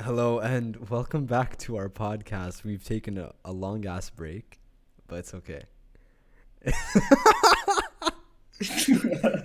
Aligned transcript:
Hello 0.00 0.40
and 0.40 0.90
welcome 0.90 1.24
back 1.24 1.56
to 1.58 1.76
our 1.76 1.88
podcast. 1.88 2.64
We've 2.64 2.82
taken 2.82 3.16
a, 3.16 3.32
a 3.44 3.52
long 3.52 3.86
ass 3.86 4.10
break, 4.10 4.58
but 5.06 5.20
it's 5.20 5.32
okay. 5.34 5.62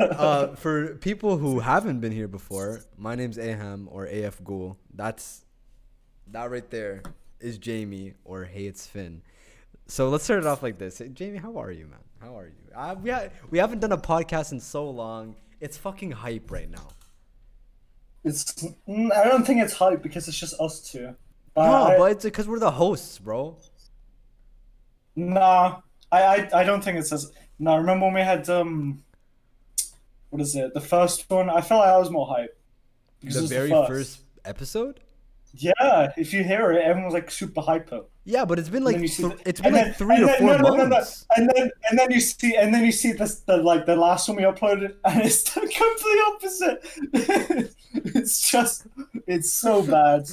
uh, 0.01 0.55
for 0.55 0.95
people 0.95 1.37
who 1.37 1.59
haven't 1.59 1.99
been 1.99 2.11
here 2.11 2.27
before, 2.27 2.81
my 2.97 3.13
name's 3.13 3.37
Aeham 3.37 3.85
or 3.91 4.05
AF 4.05 4.43
Ghoul. 4.43 4.75
That's 4.91 5.45
that 6.31 6.49
right 6.49 6.67
there 6.71 7.03
is 7.39 7.59
Jamie 7.59 8.15
or 8.25 8.45
Hey 8.45 8.65
It's 8.65 8.87
Finn. 8.87 9.21
So 9.85 10.09
let's 10.09 10.23
start 10.23 10.39
it 10.39 10.47
off 10.47 10.63
like 10.63 10.79
this. 10.79 10.97
Hey, 10.97 11.09
Jamie, 11.09 11.37
how 11.37 11.57
are 11.57 11.71
you, 11.71 11.85
man? 11.85 11.99
How 12.19 12.35
are 12.35 12.47
you? 12.47 12.75
Uh, 12.75 12.95
we 12.99 13.11
ha- 13.11 13.27
we 13.51 13.59
haven't 13.59 13.81
done 13.81 13.91
a 13.91 13.97
podcast 13.99 14.51
in 14.51 14.59
so 14.59 14.89
long. 14.89 15.35
It's 15.59 15.77
fucking 15.77 16.09
hype 16.09 16.49
right 16.49 16.71
now. 16.71 16.87
It's. 18.23 18.53
mm, 18.87 19.11
I 19.13 19.27
don't 19.27 19.45
think 19.45 19.61
it's 19.61 19.73
hype 19.73 20.03
because 20.03 20.27
it's 20.27 20.37
just 20.37 20.59
us 20.59 20.81
two. 20.81 21.15
But 21.53 21.65
no, 21.65 21.97
but 21.97 22.11
it's 22.11 22.23
because 22.25 22.47
we're 22.47 22.59
the 22.59 22.71
hosts, 22.71 23.17
bro. 23.19 23.57
nah, 25.15 25.81
I, 26.11 26.21
I 26.21 26.49
I 26.53 26.63
don't 26.63 26.83
think 26.83 26.97
it's 26.97 27.11
as. 27.11 27.31
No, 27.59 27.77
remember 27.77 28.05
when 28.05 28.15
we 28.15 28.21
had 28.21 28.49
um. 28.49 29.03
What 30.29 30.41
is 30.41 30.55
it? 30.55 30.73
The 30.73 30.81
first 30.81 31.29
one. 31.29 31.49
I 31.49 31.61
felt 31.61 31.81
like 31.81 31.89
I 31.89 31.97
was 31.97 32.11
more 32.11 32.27
hype. 32.27 32.55
The 33.23 33.41
very 33.41 33.69
first. 33.69 33.89
first 33.89 34.21
episode. 34.45 34.99
Yeah, 35.53 36.11
if 36.17 36.31
you 36.33 36.43
hear 36.43 36.71
it, 36.71 36.83
everyone's 36.83 37.13
like 37.13 37.31
super 37.31 37.61
hyper. 37.61 38.01
Yeah, 38.23 38.45
but 38.45 38.59
it's 38.59 38.69
been 38.69 38.83
like 38.83 38.95
then 38.95 39.01
you 39.01 39.07
see 39.07 39.23
th- 39.23 39.35
the- 39.43 39.49
it's 39.49 39.59
been 39.61 39.67
and 39.67 39.75
like 39.75 39.85
then- 39.85 39.93
three 39.95 40.23
or 40.23 40.25
then- 40.27 40.37
four 40.39 40.47
no, 40.49 40.57
no, 40.57 40.69
no, 40.69 40.83
no. 40.83 40.87
months. 40.89 41.25
And 41.35 41.49
then 41.55 41.71
and 41.89 41.97
then 41.99 42.11
you 42.11 42.19
see 42.19 42.55
and 42.55 42.73
then 42.73 42.85
you 42.85 42.91
see 42.91 43.11
this 43.13 43.39
the 43.41 43.57
like 43.57 43.85
the 43.85 43.95
last 43.95 44.27
one 44.29 44.37
we 44.37 44.43
uploaded 44.43 44.95
and 45.05 45.21
it's 45.23 45.43
the 45.43 45.61
complete 45.61 46.21
opposite. 46.27 47.73
it's 48.15 48.49
just 48.51 48.87
it's 49.27 49.51
so 49.51 49.81
bad. 49.83 50.29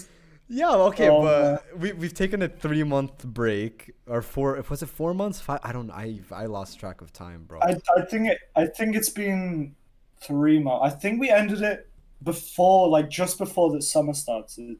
Yeah, 0.48 0.70
okay, 0.90 1.08
Oh, 1.08 1.22
but 1.22 1.64
we 1.78 1.92
we've 1.92 2.14
taken 2.14 2.40
a 2.42 2.48
three 2.48 2.84
month 2.84 3.24
break 3.24 3.92
or 4.06 4.22
four. 4.22 4.62
Was 4.68 4.82
it 4.82 4.88
four 4.88 5.12
months? 5.14 5.40
Five? 5.40 5.60
I 5.64 5.72
don't. 5.72 5.90
I 5.90 6.20
I 6.30 6.46
lost 6.46 6.78
track 6.78 7.00
of 7.00 7.12
time, 7.12 7.44
bro. 7.48 7.58
I 7.62 7.76
I 7.96 8.02
think 8.04 8.28
it 8.28 8.38
I 8.54 8.66
think 8.66 8.94
it's 8.94 9.08
been 9.08 9.74
three 10.20 10.60
months. 10.60 10.84
I 10.84 10.90
think 10.96 11.20
we 11.20 11.30
ended 11.30 11.62
it 11.62 11.88
before 12.22 12.88
like 12.88 13.10
just 13.10 13.38
before 13.38 13.72
the 13.72 13.82
summer 13.82 14.14
started. 14.14 14.76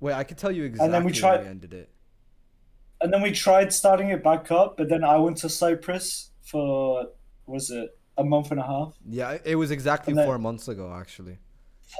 Wait, 0.00 0.14
I 0.14 0.24
could 0.24 0.38
tell 0.38 0.50
you 0.52 0.64
exactly 0.64 0.84
And 0.86 0.94
then 0.94 1.04
we 1.04 1.12
tried- 1.12 1.42
we 1.42 1.46
ended 1.48 1.74
it. 1.74 1.90
And 3.00 3.12
then 3.12 3.22
we 3.22 3.30
tried 3.32 3.72
starting 3.72 4.08
it 4.10 4.22
back 4.24 4.50
up, 4.50 4.76
but 4.76 4.88
then 4.88 5.04
I 5.04 5.16
went 5.18 5.36
to 5.38 5.48
Cyprus 5.48 6.30
for 6.42 7.06
was 7.46 7.70
it 7.70 7.96
a 8.16 8.24
month 8.24 8.50
and 8.50 8.60
a 8.60 8.64
half? 8.66 8.94
Yeah, 9.08 9.38
it- 9.44 9.54
was 9.56 9.70
exactly 9.70 10.12
And 10.12 10.24
four 10.24 10.38
months 10.38 10.68
ago, 10.68 10.92
actually. 10.92 11.38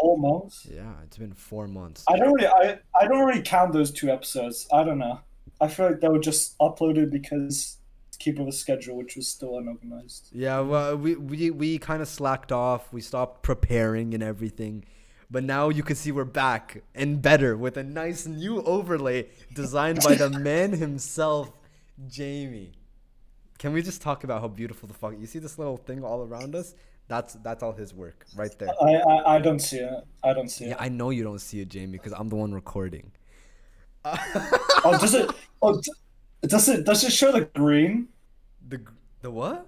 Four 0.01 0.19
months? 0.19 0.67
Yeah, 0.71 0.93
it's 1.05 1.17
been 1.17 1.33
four 1.33 1.67
months. 1.67 2.05
I 2.09 2.17
don't 2.19 2.33
really 2.35 2.47
I, 2.49 2.79
I 3.01 3.07
don't 3.07 3.25
really 3.25 3.43
count 3.43 3.73
those 3.73 3.91
two 3.91 4.11
episodes. 4.11 4.67
I 4.73 4.83
don't 4.85 4.99
know. 4.99 5.21
I 5.61 5.69
feel 5.69 5.87
like 5.87 6.01
they 6.01 6.09
were 6.09 6.19
just 6.19 6.59
uploaded 6.59 7.11
because 7.11 7.79
to 8.13 8.19
keep 8.19 8.39
with 8.39 8.49
a 8.49 8.53
schedule 8.53 8.97
which 8.97 9.17
was 9.17 9.29
still 9.29 9.57
unorganized. 9.59 10.29
Yeah, 10.33 10.61
well, 10.61 10.97
we 10.97 11.15
we 11.15 11.51
we 11.51 11.79
kind 11.79 12.03
of 12.03 12.09
slacked 12.09 12.53
off. 12.53 12.93
We 12.93 13.01
stopped 13.01 13.43
preparing 13.43 14.13
and 14.15 14.23
everything. 14.23 14.85
But 15.31 15.45
now 15.45 15.69
you 15.69 15.83
can 15.83 15.95
see 15.95 16.11
we're 16.11 16.25
back 16.25 16.83
and 16.95 17.21
better 17.21 17.57
with 17.57 17.77
a 17.77 17.83
nice 17.85 18.27
new 18.27 18.63
overlay 18.63 19.29
designed 19.53 20.01
by 20.03 20.15
the 20.15 20.31
man 20.41 20.73
himself, 20.73 21.51
Jamie. 22.09 22.73
Can 23.59 23.73
we 23.73 23.83
just 23.83 24.01
talk 24.01 24.25
about 24.25 24.41
how 24.41 24.49
beautiful 24.49 24.87
the 24.89 24.95
fuck? 24.95 25.15
You 25.19 25.27
see 25.27 25.39
this 25.39 25.59
little 25.59 25.77
thing 25.77 26.03
all 26.03 26.23
around 26.23 26.55
us? 26.55 26.75
That's 27.09 27.35
that's 27.35 27.63
all 27.63 27.73
his 27.73 27.93
work 27.93 28.25
right 28.37 28.57
there. 28.59 28.69
I, 28.81 28.95
I, 28.95 29.37
I 29.37 29.39
don't 29.39 29.59
see 29.59 29.79
it. 29.79 30.05
I 30.23 30.33
don't 30.33 30.49
see 30.49 30.67
it. 30.67 30.69
Yeah, 30.69 30.77
I 30.79 30.89
know 30.89 31.11
you 31.11 31.25
don't 31.25 31.41
see 31.41 31.61
it, 31.61 31.69
Jamie, 31.69 31.93
because 31.93 32.13
I'm 32.13 32.29
the 32.29 32.37
one 32.37 32.53
recording. 32.53 33.13
Oh 34.85 34.97
does 34.97 35.13
it 35.13 35.29
oh 35.61 35.81
does 36.43 36.69
it 36.69 36.85
does 36.87 37.03
it 37.03 37.11
show 37.13 37.33
the 37.33 37.43
green? 37.47 38.09
The 38.69 38.81
the 39.23 39.31
what? 39.31 39.67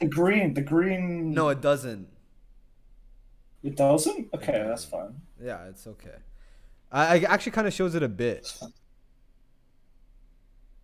The 0.00 0.06
green 0.06 0.54
the 0.54 0.62
green 0.62 1.32
No, 1.32 1.50
it 1.50 1.60
doesn't. 1.60 2.08
It 3.62 3.76
doesn't? 3.76 4.28
Okay, 4.34 4.64
that's 4.66 4.84
fine. 4.84 5.20
Yeah, 5.42 5.64
it's 5.64 5.86
okay. 5.86 6.16
I, 6.90 7.16
I 7.16 7.18
actually 7.28 7.52
kind 7.52 7.66
of 7.66 7.74
shows 7.74 7.94
it 7.94 8.02
a 8.02 8.08
bit. 8.08 8.42
That's 8.42 8.52
fine. 8.52 8.72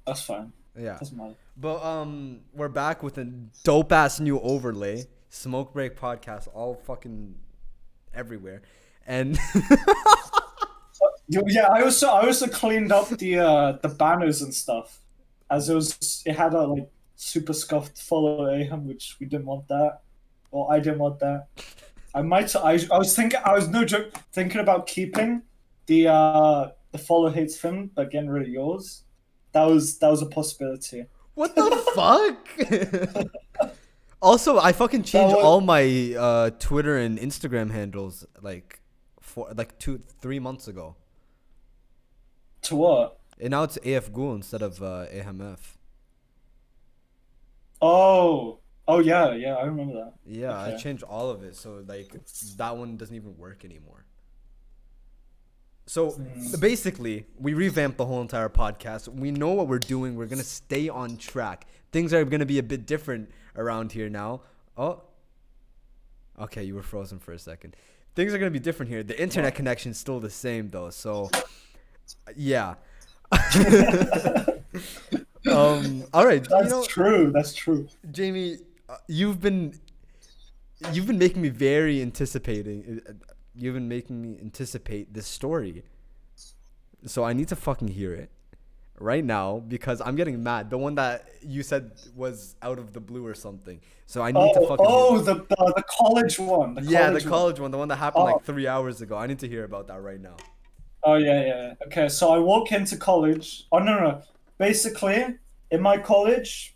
That's 0.06 0.22
fine. 0.22 0.52
Yeah. 0.78 0.98
Doesn't 0.98 1.16
matter. 1.16 1.34
But 1.56 1.82
um, 1.84 2.40
we're 2.52 2.68
back 2.68 3.02
with 3.02 3.16
a 3.18 3.24
dope 3.62 3.92
ass 3.92 4.20
new 4.20 4.40
overlay. 4.40 5.06
Smoke 5.28 5.72
Break 5.72 5.96
podcast, 5.96 6.48
all 6.54 6.74
fucking 6.74 7.34
everywhere, 8.14 8.62
and 9.06 9.38
Yeah, 11.28 11.68
I 11.68 11.82
also 11.82 12.08
I 12.08 12.26
also 12.26 12.46
cleaned 12.46 12.92
up 12.92 13.08
the 13.08 13.38
uh 13.38 13.72
the 13.82 13.88
banners 13.88 14.42
and 14.42 14.52
stuff. 14.54 15.00
As 15.50 15.68
it 15.68 15.74
was 15.74 16.22
it 16.26 16.36
had 16.36 16.52
a 16.54 16.66
like 16.66 16.90
super 17.16 17.52
scuffed 17.52 17.98
follow 17.98 18.46
Aeham, 18.46 18.84
which 18.84 19.16
we 19.18 19.26
didn't 19.26 19.46
want 19.46 19.68
that. 19.68 20.00
Or 20.50 20.72
I 20.72 20.78
didn't 20.80 20.98
want 20.98 21.18
that. 21.20 21.48
I 22.14 22.22
might 22.22 22.54
I, 22.54 22.78
I 22.92 22.98
was 22.98 23.14
thinking 23.16 23.40
I 23.44 23.54
was 23.54 23.68
no 23.68 23.84
joke 23.84 24.12
thinking 24.32 24.60
about 24.60 24.86
keeping 24.86 25.42
the 25.86 26.08
uh 26.08 26.68
the 26.92 26.98
follow 26.98 27.28
hates 27.30 27.56
Finn 27.56 27.90
but 27.94 28.10
getting 28.10 28.30
rid 28.30 28.42
of 28.44 28.48
yours. 28.48 29.02
That 29.52 29.64
was 29.64 29.98
that 29.98 30.08
was 30.10 30.22
a 30.22 30.26
possibility. 30.26 31.06
what 31.34 31.54
the 31.56 31.70
fuck? 31.94 33.70
also, 34.22 34.58
I 34.58 34.72
fucking 34.72 35.02
changed 35.02 35.34
was- 35.34 35.44
all 35.44 35.60
my 35.60 36.14
uh, 36.18 36.50
Twitter 36.58 36.96
and 36.98 37.18
Instagram 37.18 37.70
handles 37.70 38.24
like 38.42 38.80
four, 39.20 39.48
like 39.56 39.78
two, 39.78 39.98
three 40.20 40.38
months 40.38 40.68
ago, 40.68 40.96
To 42.62 42.76
what? 42.76 43.18
and 43.40 43.50
now 43.50 43.64
it's 43.64 43.76
AF 43.84 44.12
Ghoul 44.12 44.34
instead 44.36 44.62
of 44.62 44.80
uh, 44.82 45.06
AMF. 45.12 45.58
Oh. 47.82 48.58
Oh 48.86 48.98
yeah, 48.98 49.32
yeah, 49.32 49.54
I 49.54 49.64
remember 49.64 49.94
that. 49.94 50.12
Yeah, 50.26 50.58
I 50.60 50.76
changed 50.76 51.02
all 51.04 51.30
of 51.30 51.42
it, 51.42 51.56
so 51.56 51.82
like 51.86 52.14
that 52.56 52.76
one 52.76 52.96
doesn't 52.96 53.14
even 53.16 53.36
work 53.38 53.64
anymore. 53.64 54.04
So 55.86 56.12
Mm. 56.12 56.60
basically, 56.60 57.26
we 57.38 57.52
revamped 57.54 57.98
the 57.98 58.06
whole 58.06 58.20
entire 58.22 58.48
podcast. 58.48 59.08
We 59.08 59.30
know 59.30 59.52
what 59.52 59.68
we're 59.68 59.78
doing. 59.78 60.16
We're 60.16 60.26
gonna 60.26 60.42
stay 60.42 60.88
on 60.88 61.16
track. 61.16 61.66
Things 61.92 62.12
are 62.12 62.24
gonna 62.24 62.46
be 62.46 62.58
a 62.58 62.62
bit 62.62 62.86
different 62.86 63.30
around 63.56 63.92
here 63.92 64.08
now. 64.08 64.42
Oh, 64.76 65.02
okay, 66.40 66.62
you 66.64 66.74
were 66.74 66.82
frozen 66.82 67.18
for 67.18 67.32
a 67.32 67.38
second. 67.38 67.76
Things 68.14 68.32
are 68.34 68.38
gonna 68.38 68.50
be 68.50 68.58
different 68.60 68.90
here. 68.90 69.02
The 69.02 69.20
internet 69.20 69.54
connection's 69.54 69.98
still 69.98 70.20
the 70.20 70.30
same 70.30 70.70
though, 70.70 70.90
so 70.90 71.30
yeah. 72.36 72.74
um. 75.50 76.04
All 76.12 76.26
right. 76.26 76.42
That's 76.48 76.64
you 76.64 76.70
know, 76.70 76.84
true, 76.84 77.30
that's 77.32 77.54
true. 77.54 77.88
Jamie, 78.10 78.58
uh, 78.88 78.96
you've 79.08 79.40
been 79.40 79.74
you've 80.92 81.06
been 81.06 81.18
making 81.18 81.42
me 81.42 81.48
very 81.48 82.02
anticipating. 82.02 83.00
uh, 83.08 83.12
You've 83.56 83.74
been 83.74 83.88
making 83.88 84.20
me 84.20 84.36
anticipate 84.42 85.14
this 85.14 85.28
story. 85.28 85.84
So 87.06 87.24
I 87.24 87.32
need 87.32 87.48
to 87.48 87.56
fucking 87.56 87.88
hear 87.88 88.14
it 88.14 88.30
right 88.98 89.24
now 89.24 89.58
because 89.60 90.00
I'm 90.00 90.16
getting 90.16 90.42
mad. 90.42 90.70
The 90.70 90.78
one 90.78 90.94
that 90.96 91.26
you 91.42 91.62
said 91.62 91.92
was 92.16 92.56
out 92.62 92.78
of 92.78 92.92
the 92.92 93.00
blue 93.00 93.26
or 93.26 93.34
something. 93.34 93.80
So 94.06 94.22
I 94.22 94.32
need 94.32 94.52
to 94.54 94.60
Oh, 94.60 94.68
fucking 94.68 94.86
oh 94.88 95.14
hear 95.16 95.22
the, 95.24 95.34
the 95.34 95.72
the 95.76 95.84
college 95.88 96.38
one. 96.38 96.74
The 96.74 96.82
yeah, 96.82 97.10
the 97.10 97.20
one. 97.20 97.28
college 97.28 97.60
one, 97.60 97.70
the 97.70 97.78
one 97.78 97.88
that 97.88 97.96
happened 97.96 98.22
Oh. 98.22 98.24
like 98.24 98.42
three 98.44 98.66
hours 98.66 99.00
ago. 99.02 99.16
I 99.16 99.26
need 99.26 99.38
to 99.40 99.48
hear 99.48 99.64
about 99.64 99.86
that 99.88 100.02
right 100.02 100.20
now. 100.20 100.36
Oh 101.02 101.14
yeah, 101.16 101.42
yeah. 101.46 101.74
Okay, 101.86 102.08
so 102.08 102.30
I 102.32 102.38
walk 102.38 102.72
into 102.72 102.96
college. 102.96 103.66
Oh 103.70 103.78
no, 103.78 103.98
no. 104.00 104.22
Basically, 104.58 105.26
in 105.70 105.80
my 105.82 105.98
college, 105.98 106.73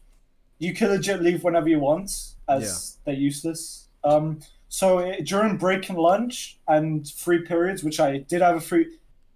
you 0.58 0.74
can 0.74 0.88
legit 0.88 1.22
leave 1.22 1.44
whenever 1.44 1.69
you 1.69 1.78
want, 1.80 2.10
as 2.48 2.98
they're 3.04 3.14
useless. 3.14 3.88
Um, 4.04 4.41
so 4.69 4.98
eh, 4.98 5.20
during 5.24 5.56
break 5.56 5.88
and 5.88 5.98
lunch 5.98 6.58
and 6.66 7.08
free 7.10 7.42
periods, 7.42 7.82
which 7.84 8.00
I 8.00 8.19
did 8.19 8.42
have 8.42 8.56
a 8.56 8.60
free 8.60 8.86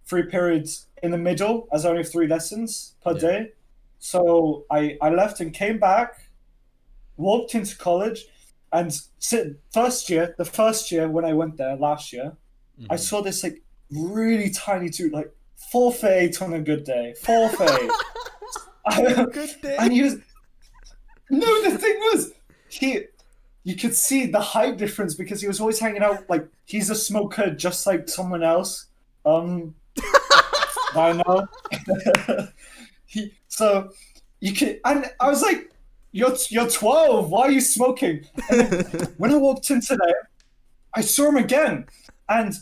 free 0.04 0.24
periods 0.24 0.86
in 1.02 1.10
the 1.10 1.18
middle, 1.18 1.68
as 1.72 1.84
I 1.84 1.90
only 1.90 2.02
have 2.02 2.12
three 2.12 2.26
lessons 2.26 2.94
per 3.04 3.12
Yeah. 3.12 3.18
day. 3.18 3.52
So 3.98 4.64
I 4.70 4.98
I 5.00 5.10
left 5.10 5.40
and 5.40 5.52
came 5.54 5.78
back, 5.78 6.28
walked 7.16 7.54
into 7.54 7.76
college, 7.78 8.26
and 8.72 8.92
si- 9.18 9.54
first 9.72 10.10
year, 10.10 10.34
the 10.38 10.44
first 10.44 10.90
year 10.90 11.08
when 11.08 11.24
I 11.24 11.32
went 11.34 11.56
there 11.56 11.76
last 11.76 12.12
year, 12.12 12.36
I 12.90 12.96
Mhm. 12.96 13.00
saw 13.00 13.22
this 13.22 13.42
like 13.44 13.62
really 13.90 14.50
tiny 14.50 14.88
dude, 14.90 15.12
like 15.12 15.30
four 15.70 15.92
for 15.92 16.08
eight 16.08 16.40
on 16.42 16.52
a 16.54 16.60
good 16.60 16.84
day, 16.84 17.14
four 17.22 17.48
for 17.50 17.64
eight. 17.64 17.90
Good 19.32 19.54
day. 19.62 19.76
and 19.80 19.92
he 19.92 20.02
was 20.02 20.16
no. 21.32 21.70
The 21.70 21.78
thing 21.78 21.98
was, 21.98 22.32
he 22.68 23.06
you 23.64 23.76
could 23.76 23.94
see 23.94 24.26
the 24.26 24.40
height 24.40 24.76
difference 24.76 25.14
because 25.14 25.40
he 25.40 25.46
was 25.46 25.60
always 25.60 25.78
hanging 25.78 26.02
out 26.02 26.28
like 26.28 26.46
he's 26.64 26.90
a 26.90 26.94
smoker 26.94 27.50
just 27.50 27.86
like 27.86 28.08
someone 28.08 28.42
else. 28.42 28.86
Um, 29.24 29.74
I 30.94 31.22
know. 31.24 31.46
he 33.06 33.32
so 33.48 33.90
you 34.40 34.52
can 34.52 34.78
and 34.84 35.10
I 35.20 35.28
was 35.28 35.42
like, 35.42 35.70
you're 36.12 36.34
you're 36.50 36.68
twelve. 36.68 37.30
Why 37.30 37.42
are 37.42 37.50
you 37.50 37.60
smoking? 37.60 38.26
And 38.50 39.14
when 39.16 39.32
I 39.32 39.36
walked 39.36 39.70
in 39.70 39.80
today, 39.80 40.14
I 40.94 41.00
saw 41.00 41.28
him 41.28 41.36
again, 41.36 41.86
and 42.28 42.54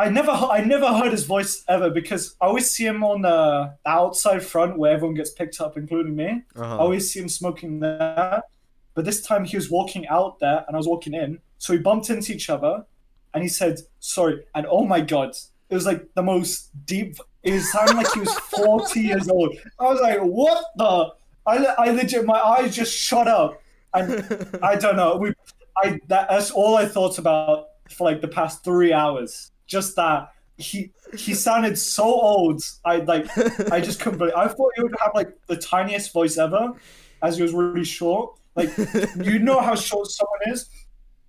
I 0.00 0.08
never 0.08 0.30
I 0.30 0.64
never 0.64 0.86
heard 0.86 1.12
his 1.12 1.24
voice 1.24 1.62
ever 1.68 1.90
because 1.90 2.34
I 2.40 2.46
always 2.46 2.70
see 2.70 2.86
him 2.86 3.04
on 3.04 3.20
the 3.20 3.74
outside 3.84 4.42
front 4.42 4.78
where 4.78 4.94
everyone 4.94 5.14
gets 5.14 5.30
picked 5.30 5.60
up, 5.60 5.76
including 5.76 6.16
me. 6.16 6.42
Uh-huh. 6.56 6.76
I 6.76 6.78
always 6.78 7.12
see 7.12 7.20
him 7.20 7.28
smoking 7.28 7.80
there. 7.80 8.42
But 8.94 9.04
this 9.04 9.20
time 9.20 9.44
he 9.44 9.56
was 9.58 9.70
walking 9.70 10.08
out 10.08 10.38
there 10.38 10.64
and 10.66 10.74
I 10.74 10.78
was 10.78 10.86
walking 10.86 11.12
in. 11.12 11.38
So 11.58 11.74
we 11.74 11.80
bumped 11.80 12.08
into 12.08 12.32
each 12.32 12.48
other 12.48 12.86
and 13.34 13.42
he 13.42 13.48
said, 13.48 13.80
sorry. 13.98 14.42
And 14.54 14.66
oh 14.70 14.86
my 14.86 15.02
God, 15.02 15.36
it 15.68 15.74
was 15.74 15.84
like 15.84 16.08
the 16.14 16.22
most 16.22 16.70
deep, 16.86 17.16
it 17.42 17.60
sounded 17.60 17.96
like 17.96 18.10
he 18.14 18.20
was 18.20 18.32
40 18.56 19.00
years 19.00 19.28
old. 19.28 19.54
I 19.78 19.84
was 19.84 20.00
like, 20.00 20.18
what 20.20 20.64
the? 20.76 21.12
I, 21.46 21.56
I 21.78 21.90
legit, 21.90 22.24
my 22.24 22.40
eyes 22.40 22.74
just 22.74 22.96
shut 22.96 23.28
up. 23.28 23.62
And 23.92 24.58
I 24.62 24.76
don't 24.76 24.96
know. 24.96 25.18
We, 25.18 25.34
I, 25.76 26.00
that, 26.08 26.30
that's 26.30 26.50
all 26.50 26.76
I 26.76 26.86
thought 26.86 27.18
about 27.18 27.66
for 27.90 28.04
like 28.04 28.22
the 28.22 28.28
past 28.28 28.64
three 28.64 28.94
hours. 28.94 29.49
Just 29.70 29.94
that 29.96 30.32
he 30.60 30.90
he 31.16 31.34
sounded 31.34 31.78
so 31.78 32.04
old. 32.04 32.62
I 32.84 32.96
like 32.96 33.26
I 33.72 33.80
just 33.80 34.00
couldn't 34.00 34.18
believe. 34.18 34.34
I 34.34 34.48
thought 34.48 34.72
he 34.76 34.82
would 34.82 34.94
have 35.00 35.12
like 35.14 35.32
the 35.46 35.56
tiniest 35.56 36.12
voice 36.12 36.36
ever, 36.38 36.72
as 37.22 37.36
he 37.36 37.42
was 37.42 37.52
really 37.52 37.84
short. 37.84 38.36
Like 38.56 38.70
you 39.22 39.38
know 39.38 39.60
how 39.60 39.74
short 39.74 40.08
someone 40.10 40.40
is 40.46 40.68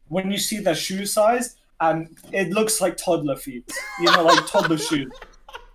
when 0.07 0.31
you 0.31 0.37
see 0.37 0.59
their 0.59 0.75
shoe 0.75 1.05
size, 1.05 1.55
and 1.79 2.17
it 2.31 2.49
looks 2.49 2.81
like 2.81 2.97
toddler 2.97 3.35
feet. 3.35 3.71
You 3.99 4.11
know, 4.11 4.23
like 4.23 4.45
toddler 4.47 4.77
shoes. 4.89 5.11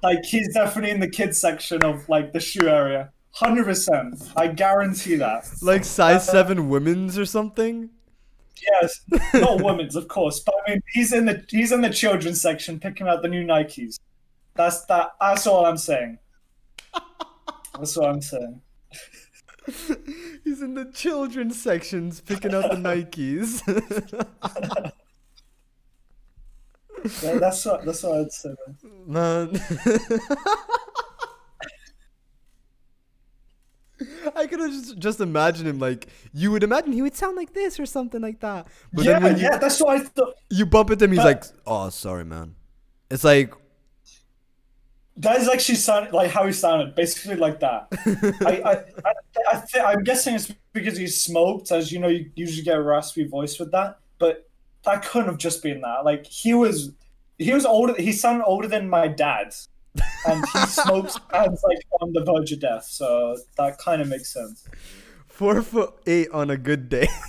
Like 0.03 0.25
he's 0.25 0.53
definitely 0.53 0.91
in 0.91 1.01
the 1.01 1.09
kids 1.09 1.39
section 1.39 1.83
of 1.83 2.09
like 2.09 2.33
the 2.33 2.41
shoe 2.41 2.69
area. 2.69 3.13
Hundred 3.33 3.65
percent. 3.65 4.23
I 4.37 4.49
guarantee 4.49 5.17
that. 5.17 5.49
Like 5.63 5.85
size 5.85 6.27
seven 6.27 6.69
women's 6.69 7.19
or 7.19 7.27
something. 7.27 7.91
Yes, 8.63 9.01
not 9.35 9.61
women's, 9.65 9.97
of 9.97 10.09
course, 10.09 10.41
but 10.41 10.55
I 10.67 10.71
mean, 10.71 10.83
he's 10.93 11.13
in 11.13 11.27
the 11.27 11.45
he's 11.49 11.73
in 11.73 11.83
the 11.83 11.91
children's 11.91 12.41
section 12.41 12.81
picking 12.81 13.09
out 13.09 13.23
the 13.23 13.29
new 13.29 13.45
Nikes. 13.45 13.99
That's 14.55 14.85
that. 14.87 15.13
That's 15.21 15.47
all 15.47 15.67
I'm 15.67 15.77
saying. 15.77 16.19
That's 17.79 17.97
what 17.97 18.09
I'm 18.09 18.23
saying. 18.23 18.63
He's 20.45 20.63
in 20.63 20.75
the 20.75 20.91
children's 20.95 21.61
sections 21.61 22.21
picking 22.21 22.55
out 22.55 22.71
the 22.71 22.77
Nikes. 22.77 23.63
Yeah, 27.23 27.39
that's 27.39 27.65
what 27.65 27.85
that's 27.85 28.03
what 28.03 28.21
I'd 28.21 28.33
say. 28.33 28.55
Man. 29.07 29.61
I 34.37 34.47
could 34.47 34.61
have 34.61 34.71
just, 34.71 34.99
just 34.99 35.21
imagine 35.21 35.67
him 35.67 35.79
like 35.79 36.09
you 36.33 36.51
would 36.53 36.63
imagine 36.63 36.93
he 36.93 37.03
would 37.03 37.17
sound 37.17 37.37
like 37.37 37.53
this 37.55 37.81
or 37.81 37.87
something 37.87 38.21
like 38.21 38.41
that. 38.41 38.67
But 38.93 39.05
yeah, 39.05 39.13
then 39.15 39.23
when 39.23 39.37
you, 39.39 39.45
yeah, 39.45 39.57
that's 39.59 39.81
what 39.81 40.01
I 40.01 40.05
thought. 40.05 40.35
you 40.51 40.67
bump 40.67 40.91
into 40.91 41.05
him, 41.07 41.13
he's 41.13 41.19
But- 41.19 41.25
like, 41.25 41.45
"Oh, 41.67 41.89
sorry, 41.89 42.25
man." 42.25 42.55
It's 43.11 43.25
like, 43.25 43.53
That 45.19 45.41
is 45.41 45.49
actually 45.49 45.77
sound 45.77 46.13
like 46.13 46.31
how 46.31 46.47
he 46.47 46.53
sounded, 46.53 46.95
basically 46.95 47.37
like 47.37 47.61
that. 47.61 47.89
I, 48.45 48.61
I, 48.61 48.73
I, 49.09 49.13
I 49.57 49.63
th- 49.67 49.85
I'm 49.85 50.05
guessing 50.05 50.35
it's 50.35 50.53
because 50.75 50.99
he 50.99 51.07
smoked, 51.07 51.73
as 51.73 51.91
you 51.91 51.99
know, 52.01 52.09
you 52.09 52.31
usually 52.35 52.63
get 52.65 52.77
a 52.77 52.83
raspy 52.83 53.25
voice 53.27 53.59
with 53.59 53.73
that. 53.73 53.99
But 54.19 54.49
that 54.85 55.05
couldn't 55.07 55.29
have 55.29 55.39
just 55.39 55.63
been 55.63 55.81
that. 55.81 56.05
Like 56.05 56.27
he 56.27 56.53
was, 56.53 56.93
he 57.39 57.53
was 57.55 57.65
older. 57.65 57.95
He 57.97 58.13
sounded 58.13 58.45
older 58.45 58.69
than 58.69 58.91
my 58.91 59.09
dad, 59.09 59.55
and 60.27 60.45
he 60.53 60.59
smokes 60.67 61.17
and 61.33 61.57
like 61.65 61.79
on 62.01 62.13
the 62.13 62.25
verge 62.25 62.53
of 62.53 62.61
death. 62.61 62.85
So 62.85 63.37
that 63.57 63.79
kind 63.79 64.03
of 64.03 64.09
makes 64.09 64.33
sense. 64.33 64.69
four 65.27 65.63
foot 65.63 65.95
eight 66.07 66.29
on 66.33 66.51
a 66.51 66.57
good 66.57 66.89
day. 66.89 67.09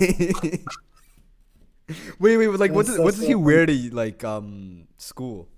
wait, 2.18 2.36
wait, 2.36 2.48
like 2.48 2.72
what 2.72 2.86
does, 2.86 2.96
so 2.96 3.02
what 3.02 3.14
does 3.14 3.26
he 3.26 3.34
wear 3.34 3.66
to 3.66 3.94
like 3.94 4.24
um 4.24 4.88
school? 4.96 5.48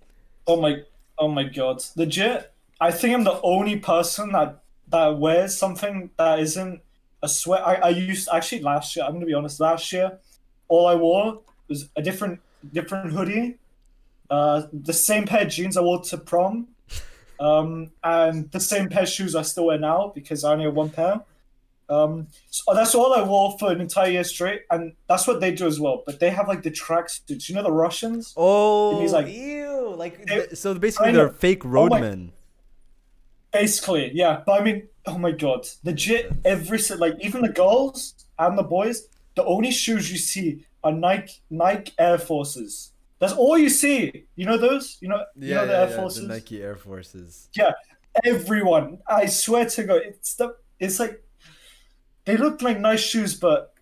Oh 0.46 0.60
my, 0.60 0.82
oh 1.18 1.28
my 1.28 1.44
god, 1.44 1.82
legit. 1.96 2.52
I 2.80 2.90
think 2.90 3.14
I'm 3.14 3.24
the 3.24 3.40
only 3.42 3.76
person 3.76 4.32
that 4.32 4.62
that 4.88 5.18
wears 5.18 5.56
something 5.56 6.10
that 6.16 6.40
isn't 6.40 6.80
a 7.22 7.28
sweat. 7.28 7.66
I, 7.66 7.74
I 7.74 7.88
used 7.90 8.28
actually 8.32 8.62
last 8.62 8.96
year. 8.96 9.04
I'm 9.04 9.12
gonna 9.12 9.26
be 9.26 9.34
honest. 9.34 9.60
Last 9.60 9.92
year, 9.92 10.18
all 10.68 10.86
I 10.86 10.94
wore 10.94 11.40
was 11.68 11.88
a 11.96 12.02
different 12.02 12.40
different 12.72 13.12
hoodie, 13.12 13.58
uh, 14.30 14.62
the 14.72 14.92
same 14.92 15.26
pair 15.26 15.42
of 15.42 15.48
jeans 15.48 15.76
I 15.76 15.80
wore 15.80 16.02
to 16.02 16.18
prom, 16.18 16.68
um, 17.40 17.90
and 18.04 18.50
the 18.52 18.60
same 18.60 18.88
pair 18.88 19.02
of 19.02 19.08
shoes 19.08 19.34
I 19.34 19.42
still 19.42 19.66
wear 19.66 19.78
now 19.78 20.12
because 20.14 20.44
I 20.44 20.52
only 20.52 20.66
have 20.66 20.74
one 20.74 20.90
pair. 20.90 21.22
Um, 21.88 22.28
so 22.50 22.72
that's 22.72 22.94
all 22.94 23.12
I 23.14 23.22
wore 23.22 23.58
for 23.58 23.72
an 23.72 23.80
entire 23.80 24.10
year 24.12 24.22
straight, 24.22 24.62
and 24.70 24.92
that's 25.08 25.26
what 25.26 25.40
they 25.40 25.50
do 25.52 25.66
as 25.66 25.80
well. 25.80 26.04
But 26.06 26.20
they 26.20 26.30
have 26.30 26.46
like 26.46 26.62
the 26.62 26.70
tracksuits. 26.70 27.48
You 27.48 27.56
know 27.56 27.64
the 27.64 27.72
Russians. 27.72 28.32
Oh, 28.36 29.00
he's 29.00 29.12
like- 29.12 29.26
ew! 29.26 29.94
Like 29.96 30.24
They- 30.26 30.54
so, 30.54 30.72
basically, 30.74 31.10
they're 31.12 31.30
fake 31.30 31.64
oh 31.64 31.68
roadmen. 31.68 32.30
Basically, 33.52 34.12
yeah. 34.14 34.42
But 34.46 34.60
I 34.60 34.64
mean, 34.64 34.88
oh 35.06 35.18
my 35.18 35.32
god, 35.32 35.66
legit. 35.82 36.30
Every 36.44 36.78
like 36.96 37.14
even 37.20 37.42
the 37.42 37.48
girls 37.48 38.14
and 38.38 38.56
the 38.56 38.62
boys, 38.62 39.08
the 39.34 39.44
only 39.44 39.72
shoes 39.72 40.12
you 40.12 40.18
see 40.18 40.64
are 40.84 40.92
Nike 40.92 41.40
Nike 41.50 41.92
Air 41.98 42.18
Forces. 42.18 42.92
That's 43.20 43.34
all 43.34 43.56
you 43.58 43.68
see. 43.68 44.24
You 44.34 44.46
know 44.46 44.56
those? 44.56 44.96
You 45.00 45.08
know, 45.08 45.24
you 45.36 45.54
know 45.54 45.66
the 45.66 45.78
Air 45.78 45.88
Forces. 45.88 46.22
the 46.26 46.34
Nike 46.34 46.62
Air 46.62 46.74
Forces. 46.74 47.48
Yeah, 47.54 47.72
everyone, 48.24 48.98
I 49.06 49.26
swear 49.26 49.66
to 49.66 49.84
God, 49.84 50.00
it's 50.04 50.34
the 50.34 50.56
it's 50.80 50.98
like 50.98 51.22
they 52.24 52.36
look 52.36 52.62
like 52.62 52.80
nice 52.80 53.00
shoes, 53.00 53.34
but 53.34 53.74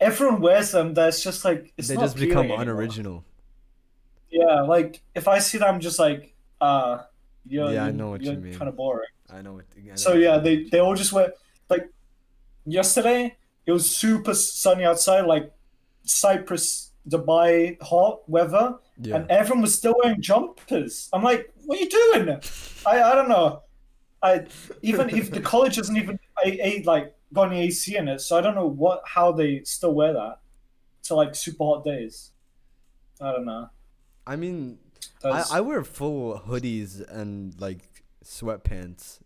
everyone 0.00 0.40
wears 0.40 0.72
them. 0.72 0.94
That's 0.94 1.22
just 1.22 1.44
like 1.44 1.72
it's 1.78 1.88
they 1.88 1.96
just 1.96 2.16
become 2.16 2.50
unoriginal. 2.50 3.24
Yeah, 4.30 4.62
like 4.62 5.00
if 5.14 5.28
I 5.28 5.38
see 5.38 5.58
them, 5.58 5.74
I'm 5.74 5.80
just 5.80 5.98
like, 5.98 6.34
uh, 6.60 7.02
you're, 7.46 7.70
Yeah, 7.72 7.84
I 7.84 7.90
know 7.90 8.10
what 8.10 8.22
you 8.22 8.32
mean. 8.32 8.54
Kind 8.54 8.68
of 8.68 8.76
boring. 8.76 9.08
I 9.30 9.42
know 9.42 9.58
it. 9.58 9.66
I 9.76 9.80
know 9.88 9.94
So 9.94 10.14
yeah, 10.14 10.38
they 10.38 10.64
they 10.64 10.80
all 10.80 10.94
just 10.96 11.12
wear 11.12 11.32
like 11.70 11.88
yesterday. 12.64 13.36
It 13.64 13.72
was 13.72 13.94
super 13.94 14.34
sunny 14.34 14.84
outside, 14.84 15.26
like 15.26 15.52
Cyprus, 16.04 16.91
Dubai, 17.08 17.80
hot 17.82 18.28
weather, 18.28 18.76
yeah. 19.00 19.16
and 19.16 19.30
everyone 19.30 19.62
was 19.62 19.74
still 19.74 19.94
wearing 20.02 20.20
jumpers. 20.20 21.08
I'm 21.12 21.22
like, 21.22 21.52
what 21.64 21.78
are 21.78 21.82
you 21.82 21.88
doing? 21.88 22.40
I 22.86 23.02
I 23.02 23.14
don't 23.14 23.28
know. 23.28 23.62
I 24.22 24.46
even 24.82 25.10
if 25.10 25.30
the 25.30 25.40
college 25.52 25.76
hasn't 25.76 25.98
even 25.98 26.18
a, 26.44 26.66
a 26.66 26.82
like 26.84 27.14
got 27.32 27.50
any 27.50 27.62
AC 27.62 27.96
in 27.96 28.08
it, 28.08 28.20
so 28.20 28.38
I 28.38 28.40
don't 28.40 28.54
know 28.54 28.68
what 28.68 29.02
how 29.04 29.32
they 29.32 29.62
still 29.64 29.94
wear 29.94 30.12
that 30.12 30.38
to 31.04 31.14
like 31.14 31.34
super 31.34 31.64
hot 31.64 31.84
days. 31.84 32.30
I 33.20 33.32
don't 33.32 33.44
know. 33.44 33.68
I 34.26 34.36
mean, 34.36 34.78
I, 35.24 35.44
I 35.52 35.60
wear 35.60 35.82
full 35.82 36.40
hoodies 36.46 37.00
and 37.08 37.60
like 37.60 38.04
sweatpants, 38.24 39.18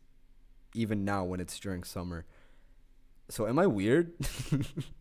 even 0.75 1.05
now 1.05 1.25
when 1.25 1.41
it's 1.41 1.59
during 1.59 1.85
summer. 1.85 2.25
So 3.29 3.47
am 3.47 3.59
I 3.59 3.67
weird? 3.67 4.13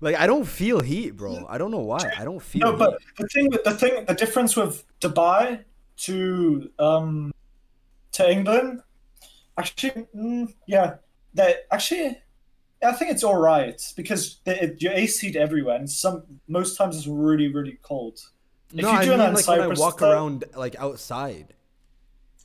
like 0.00 0.16
I 0.16 0.26
don't 0.26 0.44
feel 0.44 0.80
heat, 0.80 1.10
bro. 1.16 1.46
I 1.48 1.58
don't 1.58 1.70
know 1.70 1.80
why. 1.80 2.12
I 2.18 2.24
don't 2.24 2.40
feel. 2.42 2.60
No, 2.72 2.76
but 2.76 2.98
the 3.16 3.26
thing, 3.28 3.50
the 3.64 3.74
thing, 3.74 4.04
the 4.04 4.14
difference 4.14 4.56
with 4.56 4.84
Dubai 5.00 5.64
to 5.98 6.70
um 6.78 7.32
to 8.12 8.30
England, 8.30 8.82
actually, 9.56 10.06
mm, 10.14 10.52
yeah, 10.66 10.96
that 11.34 11.66
actually, 11.70 12.18
I 12.82 12.92
think 12.92 13.10
it's 13.10 13.24
all 13.24 13.36
right 13.36 13.80
because 13.96 14.40
the, 14.44 14.64
it, 14.64 14.82
you're 14.82 14.92
AC'd 14.92 15.36
everywhere, 15.36 15.76
and 15.76 15.90
some 15.90 16.22
most 16.46 16.76
times 16.76 16.96
it's 16.96 17.06
really, 17.06 17.48
really 17.52 17.78
cold. 17.82 18.20
if 18.72 18.82
no, 18.82 18.90
I 18.90 19.06
mean 19.06 19.18
that 19.18 19.28
in 19.30 19.34
like 19.34 19.46
when 19.46 19.58
I 19.60 19.62
Cyprus, 19.62 19.78
walk 19.78 19.98
though- 19.98 20.10
around 20.12 20.44
like 20.56 20.76
outside. 20.78 21.54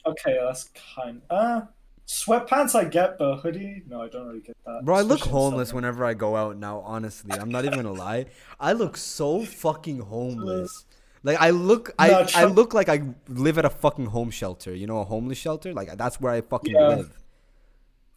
Okay, 0.06 0.38
that's 0.42 0.70
kind. 0.96 1.22
Uh, 1.30 1.62
sweatpants 2.08 2.76
I 2.76 2.86
get, 2.86 3.18
but 3.18 3.38
hoodie, 3.38 3.84
no, 3.88 4.02
I 4.02 4.10
don't 4.10 4.28
really 4.28 4.42
get 4.42 4.56
that. 4.66 4.82
Bro, 4.84 4.96
I 4.96 5.02
look 5.02 5.22
homeless 5.22 5.74
whenever 5.74 6.06
I 6.06 6.14
go 6.14 6.36
out 6.36 6.58
now, 6.58 6.80
honestly. 6.80 7.34
I'm 7.34 7.50
not 7.50 7.66
even 7.66 7.78
gonna 7.78 7.94
lie. 7.94 8.26
I 8.60 8.74
look 8.74 8.98
so 8.98 9.44
fucking 9.44 10.00
homeless. 10.00 10.86
Like 11.24 11.38
I 11.40 11.52
look 11.52 11.94
I, 11.98 12.10
No, 12.10 12.28
I 12.36 12.46
look 12.46 12.74
like 12.74 12.90
I 12.90 13.02
live 13.30 13.58
at 13.58 13.66
a 13.66 13.70
fucking 13.70 14.08
home 14.08 14.30
shelter. 14.30 14.76
You 14.76 14.88
know, 14.88 15.00
a 15.00 15.06
homeless 15.06 15.38
shelter? 15.38 15.74
Like 15.74 15.98
that's 15.98 16.20
where 16.20 16.34
I 16.34 16.42
fucking 16.42 16.76
Yeah. 16.76 16.88
live. 16.88 17.18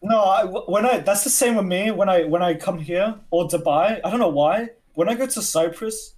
No, 0.02 0.20
I, 0.20 0.44
when 0.44 0.84
I 0.84 0.98
that's 0.98 1.24
the 1.24 1.30
same 1.30 1.54
with 1.54 1.66
me 1.66 1.90
when 1.90 2.08
I 2.08 2.24
when 2.24 2.42
I 2.42 2.54
come 2.54 2.78
here 2.78 3.20
or 3.30 3.46
Dubai. 3.46 4.00
I 4.04 4.10
don't 4.10 4.18
know 4.20 4.28
why. 4.28 4.70
When 4.94 5.08
I 5.08 5.14
go 5.14 5.26
to 5.26 5.42
Cyprus, 5.42 6.14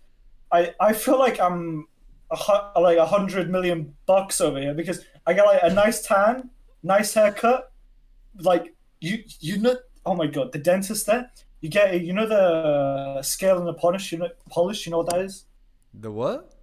I 0.51 0.75
I 0.81 0.95
feel 0.95 1.19
like 1.19 1.39
I'm 1.39 1.87
a, 2.31 2.81
like 2.81 2.99
a 2.99 3.07
hundred 3.07 3.51
million 3.51 3.95
bucks 4.07 4.41
over 4.41 4.59
here 4.61 4.75
because 4.75 5.05
I 5.27 5.35
get 5.35 5.45
like 5.45 5.61
a 5.63 5.73
nice 5.73 6.03
tan, 6.03 6.51
nice 6.83 7.15
haircut. 7.15 7.73
Like 8.41 8.75
you 9.01 9.23
you 9.41 9.59
know 9.59 9.77
oh 10.07 10.15
my 10.15 10.27
god 10.27 10.53
the 10.53 10.59
dentist 10.59 11.07
there 11.07 11.31
you 11.61 11.69
get 11.69 12.01
you 12.01 12.13
know 12.13 12.27
the 12.27 13.23
scale 13.23 13.59
and 13.59 13.67
the 13.67 13.75
polish 13.75 14.11
you 14.13 14.19
know 14.19 14.29
polish 14.51 14.87
you 14.87 14.91
know 14.93 14.99
what 14.99 15.11
that 15.11 15.21
is. 15.21 15.45
The 15.95 16.11
what? 16.11 16.55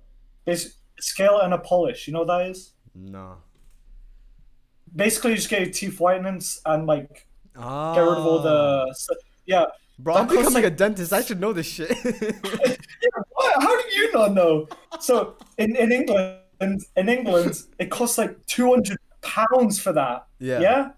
It's 0.46 0.76
scale 1.00 1.40
and 1.42 1.54
a 1.54 1.58
polish 1.58 2.08
you 2.08 2.14
know 2.14 2.20
what 2.20 2.28
that 2.28 2.48
is. 2.50 2.74
No. 2.94 3.38
Basically, 4.96 5.32
you 5.32 5.36
just 5.38 5.50
get 5.50 5.62
your 5.62 5.72
teeth 5.72 5.98
whitenings 5.98 6.62
and 6.66 6.88
like 6.88 7.28
Ah. 7.58 7.94
get 7.96 8.02
rid 8.02 8.10
of 8.18 8.26
all 8.26 8.40
the 8.42 8.96
yeah. 9.46 9.66
Bro, 10.00 10.16
I'm 10.16 10.28
becoming 10.28 10.54
like- 10.54 10.66
a 10.66 10.70
dentist. 10.70 11.12
I 11.14 11.22
should 11.22 11.40
know 11.40 11.54
this 11.54 11.68
shit. 11.68 11.92
What? 13.34 13.62
How 13.64 13.82
do 13.82 13.96
you 13.96 14.12
not 14.14 14.34
know? 14.34 14.68
So 15.00 15.36
in, 15.58 15.76
in 15.76 15.92
England, 15.92 16.40
England, 16.62 16.86
in 16.98 17.10
England, 17.10 17.64
it 17.80 17.90
costs 17.92 18.18
like 18.18 18.34
two 18.46 18.70
hundred 18.70 18.98
pounds 19.26 19.80
for 19.80 19.92
that. 19.94 20.28
Yeah. 20.40 20.60
Yeah. 20.60 20.90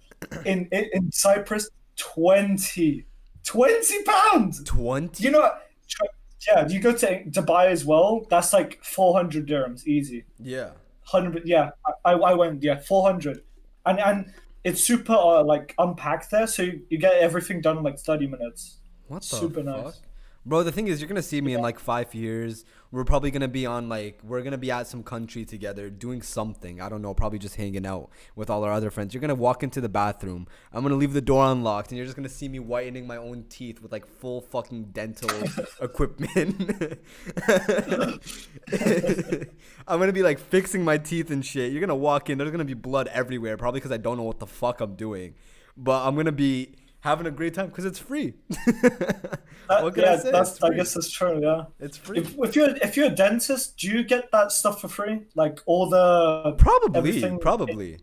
In 0.45 0.67
in, 0.71 0.89
in 0.93 1.11
Cyprus, 1.11 1.69
20. 1.97 3.05
20 3.43 4.03
pounds. 4.03 4.63
Twenty. 4.63 5.23
You 5.23 5.31
know, 5.31 5.49
yeah. 6.47 6.67
You 6.67 6.79
go 6.79 6.93
to 6.93 7.23
Dubai 7.25 7.67
as 7.67 7.85
well. 7.85 8.25
That's 8.29 8.53
like 8.53 8.83
four 8.83 9.15
hundred 9.15 9.47
dirhams, 9.47 9.85
easy. 9.87 10.25
Yeah. 10.39 10.71
Hundred. 11.03 11.43
Yeah, 11.45 11.71
I, 12.05 12.13
I 12.13 12.33
went. 12.33 12.61
Yeah, 12.61 12.79
four 12.79 13.03
hundred, 13.03 13.43
and 13.85 13.99
and 13.99 14.33
it's 14.63 14.83
super 14.83 15.13
uh, 15.13 15.43
like 15.43 15.73
unpacked 15.77 16.29
there, 16.31 16.47
so 16.47 16.63
you, 16.63 16.81
you 16.89 16.97
get 16.97 17.13
everything 17.15 17.61
done 17.61 17.77
in 17.77 17.83
like 17.83 17.99
thirty 17.99 18.27
minutes. 18.27 18.77
What 19.07 19.21
the 19.21 19.27
Super 19.27 19.63
fuck? 19.63 19.85
nice. 19.85 20.01
Bro, 20.47 20.63
the 20.63 20.71
thing 20.71 20.87
is, 20.87 21.01
you're 21.01 21.09
gonna 21.09 21.21
see 21.21 21.41
me 21.41 21.55
in 21.55 21.61
like 21.61 21.77
five 21.77 22.15
years. 22.15 22.63
We're 22.89 23.03
probably 23.03 23.31
gonna 23.31 23.49
be 23.49 23.65
on 23.65 23.89
like 23.89 24.21
we're 24.23 24.41
gonna 24.43 24.57
be 24.57 24.71
at 24.71 24.87
some 24.87 25.03
country 25.03 25.43
together 25.43 25.89
doing 25.89 26.21
something. 26.21 26.79
I 26.79 26.87
don't 26.87 27.01
know, 27.01 27.13
probably 27.13 27.37
just 27.37 27.57
hanging 27.57 27.85
out 27.85 28.09
with 28.33 28.49
all 28.49 28.63
our 28.63 28.71
other 28.71 28.89
friends. 28.89 29.13
You're 29.13 29.19
gonna 29.19 29.35
walk 29.35 29.61
into 29.61 29.81
the 29.81 29.89
bathroom. 29.89 30.47
I'm 30.71 30.83
gonna 30.83 30.95
leave 30.95 31.11
the 31.11 31.19
door 31.19 31.51
unlocked, 31.51 31.91
and 31.91 31.97
you're 31.97 32.05
just 32.05 32.15
gonna 32.15 32.29
see 32.29 32.47
me 32.47 32.59
whitening 32.59 33.05
my 33.05 33.17
own 33.17 33.43
teeth 33.49 33.81
with 33.81 33.91
like 33.91 34.07
full 34.07 34.39
fucking 34.39 34.91
dental 34.93 35.29
equipment. 35.81 36.97
I'm 39.85 39.99
gonna 39.99 40.13
be 40.13 40.23
like 40.23 40.39
fixing 40.39 40.81
my 40.81 40.97
teeth 40.97 41.29
and 41.29 41.45
shit. 41.45 41.73
You're 41.73 41.81
gonna 41.81 41.93
walk 41.93 42.29
in. 42.29 42.37
There's 42.37 42.51
gonna 42.51 42.63
be 42.63 42.73
blood 42.73 43.07
everywhere, 43.07 43.57
probably 43.57 43.81
because 43.81 43.91
I 43.91 43.97
don't 43.97 44.15
know 44.15 44.23
what 44.23 44.39
the 44.39 44.47
fuck 44.47 44.79
I'm 44.79 44.95
doing. 44.95 45.35
But 45.75 46.07
I'm 46.07 46.15
gonna 46.15 46.31
be 46.31 46.73
having 47.01 47.27
a 47.27 47.31
great 47.31 47.53
time 47.53 47.67
because 47.67 47.85
it's 47.85 47.99
free. 47.99 48.33
That- 48.49 49.39
what 49.83 49.93
can 49.93 50.03
yeah, 50.03 50.13
I 50.13 50.17
say? 50.17 50.31
that's 50.31 50.61
I 50.63 50.69
guess 50.71 50.93
that's 50.93 51.11
true. 51.11 51.41
Yeah. 51.41 51.65
It's 51.79 51.97
free. 51.97 52.19
If, 52.19 52.37
if 52.37 52.55
you're 52.55 52.75
if 52.77 52.97
you're 52.97 53.07
a 53.07 53.15
dentist, 53.15 53.77
do 53.77 53.87
you 53.87 54.03
get 54.03 54.31
that 54.31 54.51
stuff 54.51 54.81
for 54.81 54.87
free? 54.87 55.21
Like 55.35 55.59
all 55.65 55.89
the 55.89 56.53
Probably, 56.57 56.97
everything- 56.97 57.39
probably. 57.39 57.99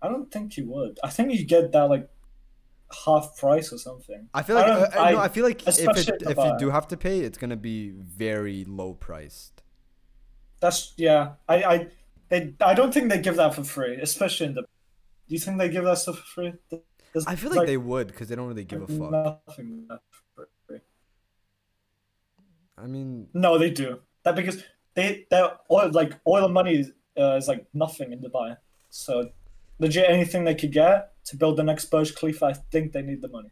I 0.00 0.08
don't 0.08 0.30
think 0.32 0.56
you 0.56 0.68
would. 0.68 0.98
I 1.04 1.10
think 1.10 1.32
you 1.32 1.44
get 1.44 1.72
that 1.72 1.88
like 1.88 2.08
half 3.06 3.36
price 3.38 3.72
or 3.72 3.78
something. 3.78 4.28
I 4.34 4.42
feel 4.42 4.56
like 4.56 4.66
I 4.66 4.70
I, 4.70 4.72
I, 4.72 4.80
uh, 4.80 4.84
uh, 4.84 5.10
no, 5.12 5.18
I- 5.18 5.24
I 5.24 5.28
feel 5.28 5.44
like 5.44 5.66
if 5.66 5.78
it, 5.78 6.22
if 6.22 6.36
you 6.36 6.54
do 6.58 6.70
have 6.70 6.88
to 6.88 6.96
pay, 6.96 7.20
it's 7.20 7.38
gonna 7.38 7.56
be 7.56 7.90
very 7.90 8.64
low 8.64 8.94
priced. 8.94 9.62
That's 10.60 10.92
yeah. 10.96 11.32
I 11.48 11.62
I 11.62 11.86
they 12.28 12.54
I 12.60 12.74
don't 12.74 12.92
think 12.92 13.10
they 13.10 13.20
give 13.20 13.36
that 13.36 13.54
for 13.54 13.64
free, 13.64 13.96
especially 14.00 14.46
in 14.46 14.54
the. 14.54 14.62
Do 14.62 15.34
you 15.34 15.38
think 15.38 15.58
they 15.58 15.68
give 15.68 15.84
that 15.84 15.98
stuff 15.98 16.18
for 16.18 16.24
free? 16.24 16.52
There's, 17.12 17.26
I 17.26 17.36
feel 17.36 17.54
like, 17.54 17.66
they 17.66 17.76
would 17.76 18.08
because 18.08 18.28
they 18.28 18.36
don't 18.36 18.48
really 18.48 18.64
give 18.64 18.82
a 18.82 18.86
fuck. 18.86 19.10
Nothing 19.10 19.86
left 19.88 20.02
for 20.34 20.48
free. 20.66 20.78
I 22.78 22.86
mean, 22.86 23.28
No, 23.34 23.58
they 23.58 23.70
do 23.70 24.00
that 24.24 24.36
because 24.36 24.62
they 24.94 25.26
their 25.30 25.58
oil 25.70 25.90
like 25.92 26.18
oil 26.26 26.48
money 26.48 26.80
is, 26.80 26.92
uh, 27.18 27.36
is 27.36 27.48
like 27.48 27.66
nothing 27.74 28.12
in 28.12 28.20
Dubai. 28.20 28.56
So 28.90 29.30
legit 29.78 30.08
anything 30.08 30.44
they 30.44 30.54
could 30.54 30.72
get 30.72 31.12
to 31.26 31.36
build 31.36 31.56
the 31.56 31.64
next 31.64 31.86
Burj 31.86 32.14
Khalifa, 32.14 32.46
I 32.46 32.52
think 32.54 32.92
they 32.92 33.02
need 33.02 33.22
the 33.22 33.28
money. 33.28 33.50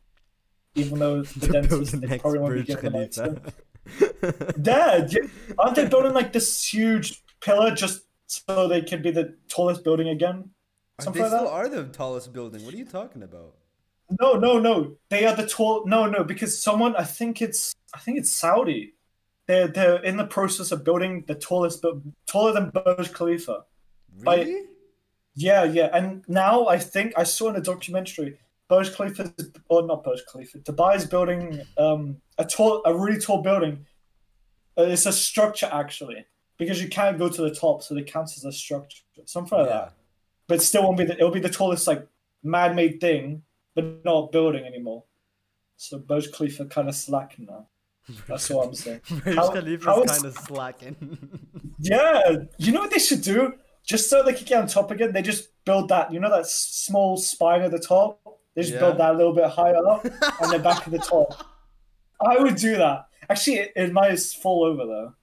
Even 0.75 0.99
though 0.99 1.23
the 1.40 1.49
dentists 1.49 1.93
the 1.93 2.07
they 2.07 2.19
probably 2.19 2.38
won't 2.38 2.55
be 2.55 2.62
giving 2.62 2.85
the 2.85 2.90
money 2.90 3.09
to 3.09 4.52
Dad, 4.61 5.14
aren't 5.59 5.76
they 5.76 5.87
building 5.87 6.12
like 6.12 6.33
this 6.33 6.73
huge 6.73 7.23
pillar 7.40 7.75
just 7.75 8.02
so 8.26 8.69
they 8.69 8.81
can 8.83 9.02
be 9.02 9.11
the 9.11 9.37
tallest 9.49 9.83
building 9.85 10.09
again? 10.09 10.50
They 11.00 11.04
Something 11.04 11.23
like 11.23 11.30
still 11.30 11.45
that? 11.45 11.50
are 11.50 11.69
the 11.69 11.85
tallest 11.85 12.33
building. 12.33 12.64
What 12.64 12.75
are 12.75 12.76
you 12.76 12.85
talking 12.85 13.23
about? 13.23 13.54
No, 14.21 14.35
no, 14.35 14.59
no. 14.59 14.97
They 15.09 15.25
are 15.26 15.37
the 15.37 15.47
tall. 15.47 15.87
No, 15.87 16.07
no, 16.07 16.25
because 16.25 16.61
someone. 16.61 16.97
I 16.97 17.04
think 17.04 17.40
it's. 17.40 17.75
I 17.95 17.99
think 17.99 18.19
it's 18.19 18.33
Saudi. 18.33 18.95
They're 19.47 19.69
they're 19.69 20.02
in 20.02 20.16
the 20.16 20.26
process 20.26 20.73
of 20.73 20.85
building 20.85 21.25
the 21.26 21.35
tallest, 21.35 21.83
but 21.83 21.95
taller 22.26 22.52
than 22.52 22.71
Burj 22.71 23.12
Khalifa. 23.12 23.64
By- 24.25 24.37
Really? 24.37 24.66
Yeah, 25.35 25.64
yeah. 25.64 25.88
And 25.92 26.25
now 26.28 26.66
I 26.66 26.78
think 26.78 27.14
I 27.16 27.23
saw 27.23 27.49
in 27.50 27.57
a 27.57 27.61
documentary, 27.61 28.38
Burj 28.69 28.92
Khalifa, 28.95 29.33
or 29.69 29.87
not 29.87 30.04
Burj 30.04 30.21
Khalifa, 30.30 30.59
Dubai 30.59 30.97
is 30.97 31.07
building 31.07 31.61
um 31.78 32.16
a 32.37 32.45
tall, 32.45 32.83
a 32.85 32.95
really 32.95 33.21
tall 33.21 33.42
building. 33.42 33.87
Uh, 34.76 34.83
it's 34.83 35.07
a 35.07 35.12
structure 35.12 35.69
actually, 35.73 36.26
because 36.59 36.83
you 36.83 36.88
can't 36.88 37.19
go 37.19 37.28
to 37.28 37.42
the 37.42 37.54
top, 37.54 37.83
so 37.83 37.95
they 37.95 38.02
count 38.02 38.30
as 38.37 38.45
a 38.45 38.52
structure, 38.52 39.02
something 39.25 39.59
like 39.59 39.69
yeah. 39.69 39.73
that. 39.73 39.92
But 40.50 40.61
still 40.62 40.83
won't 40.83 40.99
be. 40.99 41.04
The, 41.04 41.14
it'll 41.14 41.30
be 41.30 41.40
the 41.40 41.49
tallest 41.49 41.87
like 41.87 42.07
man-made 42.42 43.00
thing, 43.00 43.42
but 43.75 44.04
not 44.04 44.33
building 44.33 44.64
anymore. 44.64 45.04
So 45.76 45.99
Burj 45.99 46.30
Khalifa 46.33 46.66
kind 46.66 46.88
of 46.88 46.95
slacking 46.95 47.47
now. 47.47 47.69
That's 48.26 48.50
what 48.50 48.66
I'm 48.66 48.75
saying. 48.75 49.00
Burj 49.25 49.37
How- 49.37 49.50
Khalifa's 49.52 49.85
how 49.87 50.02
is- 50.02 50.11
kind 50.11 50.25
of 50.26 50.35
slacking. 50.35 50.97
Yeah, 51.83 52.37
you 52.59 52.73
know 52.73 52.80
what 52.80 52.90
they 52.90 52.99
should 52.99 53.23
do? 53.23 53.54
Just 53.87 54.11
so 54.11 54.23
they 54.23 54.35
can 54.35 54.45
get 54.45 54.61
on 54.61 54.66
top 54.66 54.90
again, 54.90 55.12
they 55.12 55.23
just 55.23 55.49
build 55.64 55.88
that. 55.88 56.12
You 56.12 56.21
know 56.21 56.28
that 56.30 56.47
small 56.47 57.16
spine 57.16 57.62
at 57.62 57.71
the 57.71 57.78
top. 57.78 58.21
They 58.54 58.61
just 58.62 58.75
Yeah. 58.75 58.80
build 58.80 58.99
that 58.99 59.14
a 59.14 59.16
little 59.16 59.33
bit 59.33 59.49
higher 59.49 59.78
up 59.87 60.04
on 60.42 60.50
the 60.50 60.59
back 60.59 60.85
of 60.87 60.92
the 60.92 60.99
top. 60.99 61.42
I 62.21 62.38
would 62.38 62.57
do 62.57 62.76
that. 62.76 63.07
Actually, 63.30 63.59
it, 63.61 63.73
it 63.76 63.92
might 63.95 64.19
fall 64.21 64.64
over 64.64 64.85
though. 64.85 65.14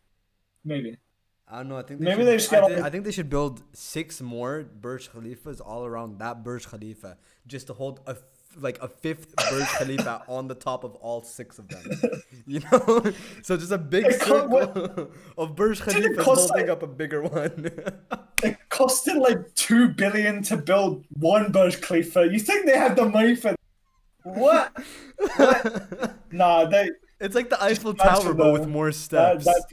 Maybe. 0.65 0.97
I 1.49 1.57
don't 1.57 1.69
know. 1.69 1.77
I 1.77 1.81
think 1.83 1.99
they 2.01 2.05
Maybe 2.05 2.21
should, 2.21 2.27
they 2.27 2.37
just 2.37 2.53
I, 2.53 2.59
all- 2.59 2.83
I 2.83 2.89
think 2.89 3.05
they 3.05 3.11
should 3.11 3.29
build 3.29 3.63
six 3.73 4.21
more 4.21 4.63
Burj 4.63 5.09
Khalifas 5.09 5.61
all 5.65 5.85
around 5.85 6.19
that 6.19 6.43
Burj 6.43 6.67
Khalifa, 6.67 7.17
just 7.47 7.67
to 7.67 7.73
hold 7.73 8.01
a 8.05 8.11
f- 8.11 8.23
like 8.59 8.81
a 8.81 8.87
fifth 8.89 9.33
Burj 9.49 9.67
Khalifa 9.77 10.23
on 10.27 10.47
the 10.47 10.55
top 10.55 10.83
of 10.83 10.95
all 10.95 11.21
six 11.23 11.57
of 11.59 11.67
them. 11.69 11.83
You 12.49 12.61
know, 12.71 13.03
so 13.43 13.57
just 13.57 13.73
a 13.73 13.77
big 13.77 14.05
It 14.05 14.21
circle 14.21 14.67
co- 14.67 15.09
of 15.37 15.55
Burj 15.55 15.81
Khalifa 15.81 16.23
holding 16.23 16.47
like- 16.55 16.69
up 16.69 16.81
a 16.83 16.87
bigger 16.87 17.21
one. 17.23 17.71
It 18.43 18.57
costed 18.69 19.17
like 19.17 19.53
two 19.55 19.89
billion 19.89 20.43
to 20.43 20.55
build 20.57 21.05
one 21.09 21.51
Burj 21.51 21.81
Khalifa. 21.81 22.27
You 22.31 22.39
think 22.39 22.65
they 22.65 22.77
have 22.77 22.95
the 22.95 23.05
money 23.05 23.35
for 23.35 23.55
what? 24.23 24.71
what? 25.35 26.15
Nah, 26.31 26.65
they 26.65 26.89
it's 27.19 27.35
like 27.35 27.49
the 27.49 27.61
Eiffel 27.61 27.93
Tower, 27.93 28.33
but 28.33 28.53
with 28.53 28.67
more 28.67 28.91
steps. 28.91 29.45
that'd 29.45 29.63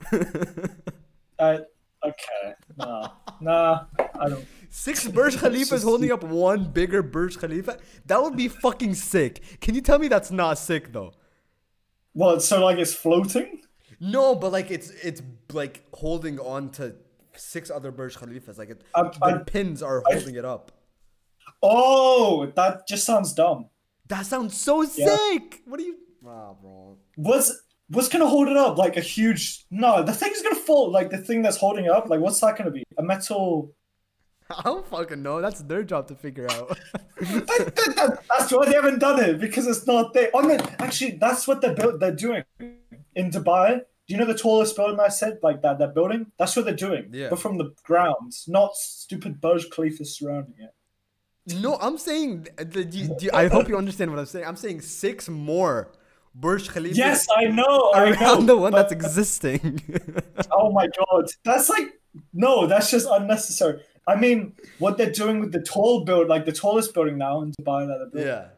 uh, 1.38 1.58
okay. 2.04 2.54
Nah, 2.76 3.10
nah, 3.40 3.84
I 4.20 4.28
don't. 4.28 4.44
Six 4.70 5.08
Burj 5.08 5.36
Khalifas 5.36 5.84
holding 5.84 6.12
up 6.12 6.22
one 6.24 6.64
bigger 6.72 7.02
Burj 7.02 7.38
Khalifa? 7.38 7.78
That 8.06 8.22
would 8.22 8.36
be 8.36 8.48
fucking 8.48 8.94
sick. 8.94 9.60
Can 9.60 9.74
you 9.74 9.80
tell 9.80 9.98
me 9.98 10.08
that's 10.08 10.30
not 10.30 10.58
sick 10.58 10.92
though? 10.92 11.12
What? 12.12 12.42
So 12.42 12.64
like 12.64 12.78
it's 12.78 12.94
floating? 12.94 13.60
No, 14.00 14.34
but 14.34 14.52
like 14.52 14.70
it's 14.70 14.90
it's 14.90 15.22
like 15.52 15.84
holding 15.94 16.38
on 16.38 16.70
to 16.72 16.94
six 17.34 17.70
other 17.70 17.90
Burj 17.90 18.16
Khalifas. 18.16 18.58
Like 18.58 18.70
it, 18.70 18.82
I'm- 18.94 19.10
the 19.20 19.24
I'm- 19.26 19.44
pins 19.44 19.82
are 19.82 20.02
I- 20.10 20.14
holding 20.14 20.34
it 20.36 20.44
up. 20.44 20.72
Oh, 21.62 22.52
that 22.54 22.86
just 22.86 23.04
sounds 23.04 23.32
dumb. 23.32 23.70
That 24.08 24.26
sounds 24.26 24.56
so 24.56 24.82
Yeah. 24.82 25.16
sick. 25.16 25.62
What 25.66 25.80
are 25.80 25.82
you? 25.84 25.96
Ah, 26.26 26.52
bro. 26.52 26.98
What's 27.16 27.62
what's 27.88 28.08
gonna 28.08 28.26
hold 28.26 28.48
it 28.48 28.56
up? 28.56 28.78
Like 28.78 28.96
a 28.96 29.00
huge? 29.00 29.64
No, 29.70 30.02
the 30.02 30.12
thing's 30.12 30.42
gonna 30.42 30.54
fall. 30.56 30.90
Like 30.90 31.10
the 31.10 31.18
thing 31.18 31.42
that's 31.42 31.56
holding 31.56 31.84
it 31.86 31.90
up. 31.90 32.08
Like 32.08 32.20
what's 32.20 32.40
that 32.40 32.56
gonna 32.56 32.70
be? 32.70 32.84
A 32.98 33.02
metal? 33.02 33.72
I 34.50 34.62
don't 34.62 34.86
fucking 34.86 35.22
know. 35.22 35.40
That's 35.40 35.60
their 35.62 35.82
job 35.82 36.06
to 36.08 36.14
figure 36.14 36.46
out. 36.50 36.78
That- 37.18 37.46
that- 37.74 37.96
that- 37.96 38.22
that's 38.28 38.52
why 38.52 38.66
they 38.66 38.74
haven't 38.74 38.98
done 38.98 39.18
it 39.24 39.40
because 39.40 39.66
it's 39.66 39.86
not 39.86 40.12
there. 40.12 40.30
I 40.36 40.46
mean, 40.46 40.60
actually, 40.78 41.12
that's 41.12 41.48
what 41.48 41.62
they're 41.62 41.74
built. 41.74 41.98
They're 41.98 42.14
doing 42.14 42.44
in 43.14 43.30
Dubai. 43.30 43.78
Do 43.78 44.14
you 44.14 44.18
know 44.18 44.26
the 44.26 44.34
tallest 44.38 44.76
building 44.76 45.00
I 45.00 45.08
said? 45.08 45.38
Like 45.42 45.62
that, 45.62 45.78
that 45.78 45.94
building. 45.94 46.26
That's 46.38 46.54
what 46.54 46.66
they're 46.66 46.74
doing. 46.76 47.08
Yeah. 47.12 47.30
But 47.30 47.38
from 47.38 47.56
the 47.56 47.72
ground, 47.84 48.32
not 48.46 48.76
stupid 48.76 49.40
Burj 49.40 49.70
Khalifa 49.70 50.04
surrounding 50.04 50.54
it. 50.58 51.54
no, 51.60 51.76
I'm 51.80 51.96
saying. 51.96 52.48
the- 52.58 52.84
do 52.84 52.98
you- 52.98 53.30
I 53.32 53.48
hope 53.48 53.66
you 53.68 53.78
understand 53.78 54.10
what 54.10 54.20
I'm 54.20 54.26
saying. 54.26 54.44
I'm 54.46 54.56
saying 54.56 54.82
six 54.82 55.28
more 55.28 55.92
Burj 56.38 56.68
Khalifas 56.68 56.96
Yes, 56.96 57.26
I 57.34 57.46
know. 57.46 57.92
I 57.94 58.10
know. 58.10 58.42
the 58.42 58.56
one 58.56 58.72
that's 58.72 58.92
existing. 58.92 59.82
Oh 60.52 60.70
my 60.70 60.86
god, 60.86 61.26
that's 61.44 61.68
like 61.68 61.88
no, 62.32 62.66
that's 62.66 62.90
just 62.90 63.06
unnecessary. 63.10 63.82
I 64.06 64.16
mean, 64.16 64.52
what 64.78 64.96
they're 64.98 65.10
doing 65.10 65.40
with 65.40 65.52
the 65.52 65.60
tall 65.60 66.04
build, 66.04 66.28
like 66.28 66.44
the 66.44 66.52
tallest 66.52 66.94
building 66.94 67.18
now 67.18 67.42
in 67.42 67.52
Dubai, 67.52 67.86
that 67.86 67.98
they're 67.98 68.10
building, 68.10 68.48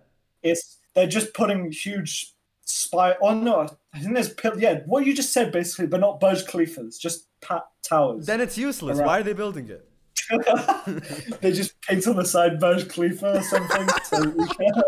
yeah. 0.42 0.50
is 0.50 0.78
they're 0.94 1.06
just 1.06 1.34
putting 1.34 1.70
huge 1.70 2.34
spy. 2.62 3.14
Oh 3.22 3.34
no, 3.34 3.68
I 3.94 3.98
think 4.00 4.14
there's 4.14 4.32
pill. 4.34 4.58
Yeah, 4.58 4.80
what 4.86 5.06
you 5.06 5.14
just 5.14 5.32
said 5.32 5.52
basically, 5.52 5.86
but 5.86 6.00
not 6.00 6.20
Burj 6.20 6.44
Khalifas, 6.44 6.98
just 6.98 7.26
pat 7.40 7.64
towers. 7.82 8.26
Then 8.26 8.40
it's 8.40 8.58
useless. 8.58 8.98
Around- 8.98 9.06
Why 9.06 9.20
are 9.20 9.22
they 9.22 9.32
building 9.32 9.68
it? 9.68 9.88
they 11.40 11.52
just 11.52 11.80
paint 11.82 12.06
on 12.06 12.16
the 12.16 12.24
side 12.24 12.58
Burj 12.60 12.88
Khalifa 12.88 13.38
or 13.38 13.42
something. 13.42 13.88
so, 14.04 14.34
yeah. 14.60 14.82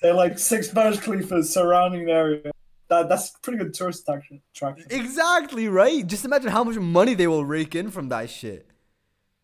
They're 0.00 0.14
like 0.14 0.38
six 0.38 0.68
Burj 0.68 0.98
Khalifas 0.98 1.44
surrounding 1.46 2.06
the 2.06 2.12
area. 2.12 2.50
That 2.88 3.08
that's 3.08 3.30
pretty 3.42 3.58
good 3.58 3.74
tourist 3.74 4.08
attraction. 4.08 4.86
Exactly 4.90 5.68
right. 5.68 6.06
Just 6.06 6.24
imagine 6.24 6.50
how 6.50 6.64
much 6.64 6.76
money 6.76 7.14
they 7.14 7.26
will 7.26 7.44
rake 7.44 7.74
in 7.74 7.90
from 7.90 8.08
that 8.08 8.30
shit. 8.30 8.66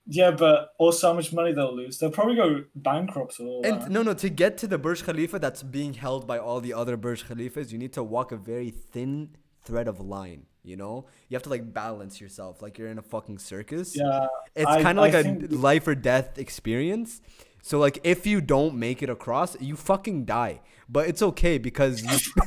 Yeah, 0.07 0.31
but 0.33 0.71
also 0.79 1.09
how 1.09 1.13
much 1.15 1.33
money 1.33 1.53
they'll 1.53 1.75
lose. 1.75 1.99
They'll 1.99 2.11
probably 2.11 2.37
go 2.37 2.65
bankrupt 2.75 3.41
or 3.41 3.65
And 3.67 3.83
that. 3.83 3.91
no, 3.91 4.03
no, 4.03 4.13
to 4.15 4.29
get 4.29 4.59
to 4.59 4.67
the 4.67 4.77
Burj 4.79 5.03
Khalifa 5.03 5.39
that's 5.39 5.63
being 5.63 5.95
held 5.95 6.27
by 6.27 6.39
all 6.39 6.61
the 6.61 6.75
other 6.75 6.97
Burj 6.99 7.27
Khalifas, 7.27 7.73
you 7.73 7.79
need 7.79 7.95
to 7.95 8.03
walk 8.03 8.31
a 8.31 8.37
very 8.37 8.71
thin, 8.71 9.31
thread 9.65 9.89
of 9.89 10.01
line. 10.01 10.45
You 10.63 10.77
know, 10.77 11.07
you 11.29 11.35
have 11.37 11.43
to 11.43 11.51
like 11.51 11.73
balance 11.75 12.21
yourself, 12.23 12.63
like 12.63 12.79
you're 12.79 12.89
in 12.89 12.99
a 12.99 13.03
fucking 13.03 13.39
circus. 13.39 13.95
Yeah, 13.97 14.27
It's 14.55 14.65
kind 14.83 14.99
of 14.99 15.03
like 15.05 15.15
a 15.15 15.23
think- 15.23 15.47
life 15.51 15.87
or 15.87 15.95
death 15.95 16.39
experience. 16.39 17.21
So 17.65 17.79
like 17.79 17.99
if 18.05 18.27
you 18.27 18.43
don't 18.43 18.75
make 18.75 19.03
it 19.03 19.09
across, 19.09 19.59
you 19.59 19.75
fucking 19.75 20.27
die. 20.27 20.61
But 20.87 21.09
it's 21.09 21.23
okay 21.23 21.57
because 21.57 22.03
you 22.03 22.11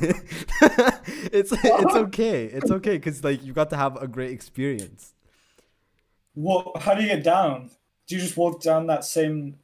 it's 1.32 1.50
it's 1.52 1.94
okay. 2.06 2.44
It's 2.44 2.70
okay 2.70 3.00
cuz 3.00 3.24
like 3.24 3.44
you 3.44 3.52
got 3.52 3.68
to 3.70 3.76
have 3.76 4.00
a 4.00 4.06
great 4.06 4.30
experience. 4.30 5.14
What? 6.34 6.82
How 6.82 6.94
do 6.94 7.02
you 7.02 7.08
get 7.08 7.24
down? 7.24 7.70
Do 8.06 8.14
you 8.14 8.20
just 8.20 8.36
walk 8.36 8.62
down 8.62 8.86
that 8.86 9.04
same 9.04 9.56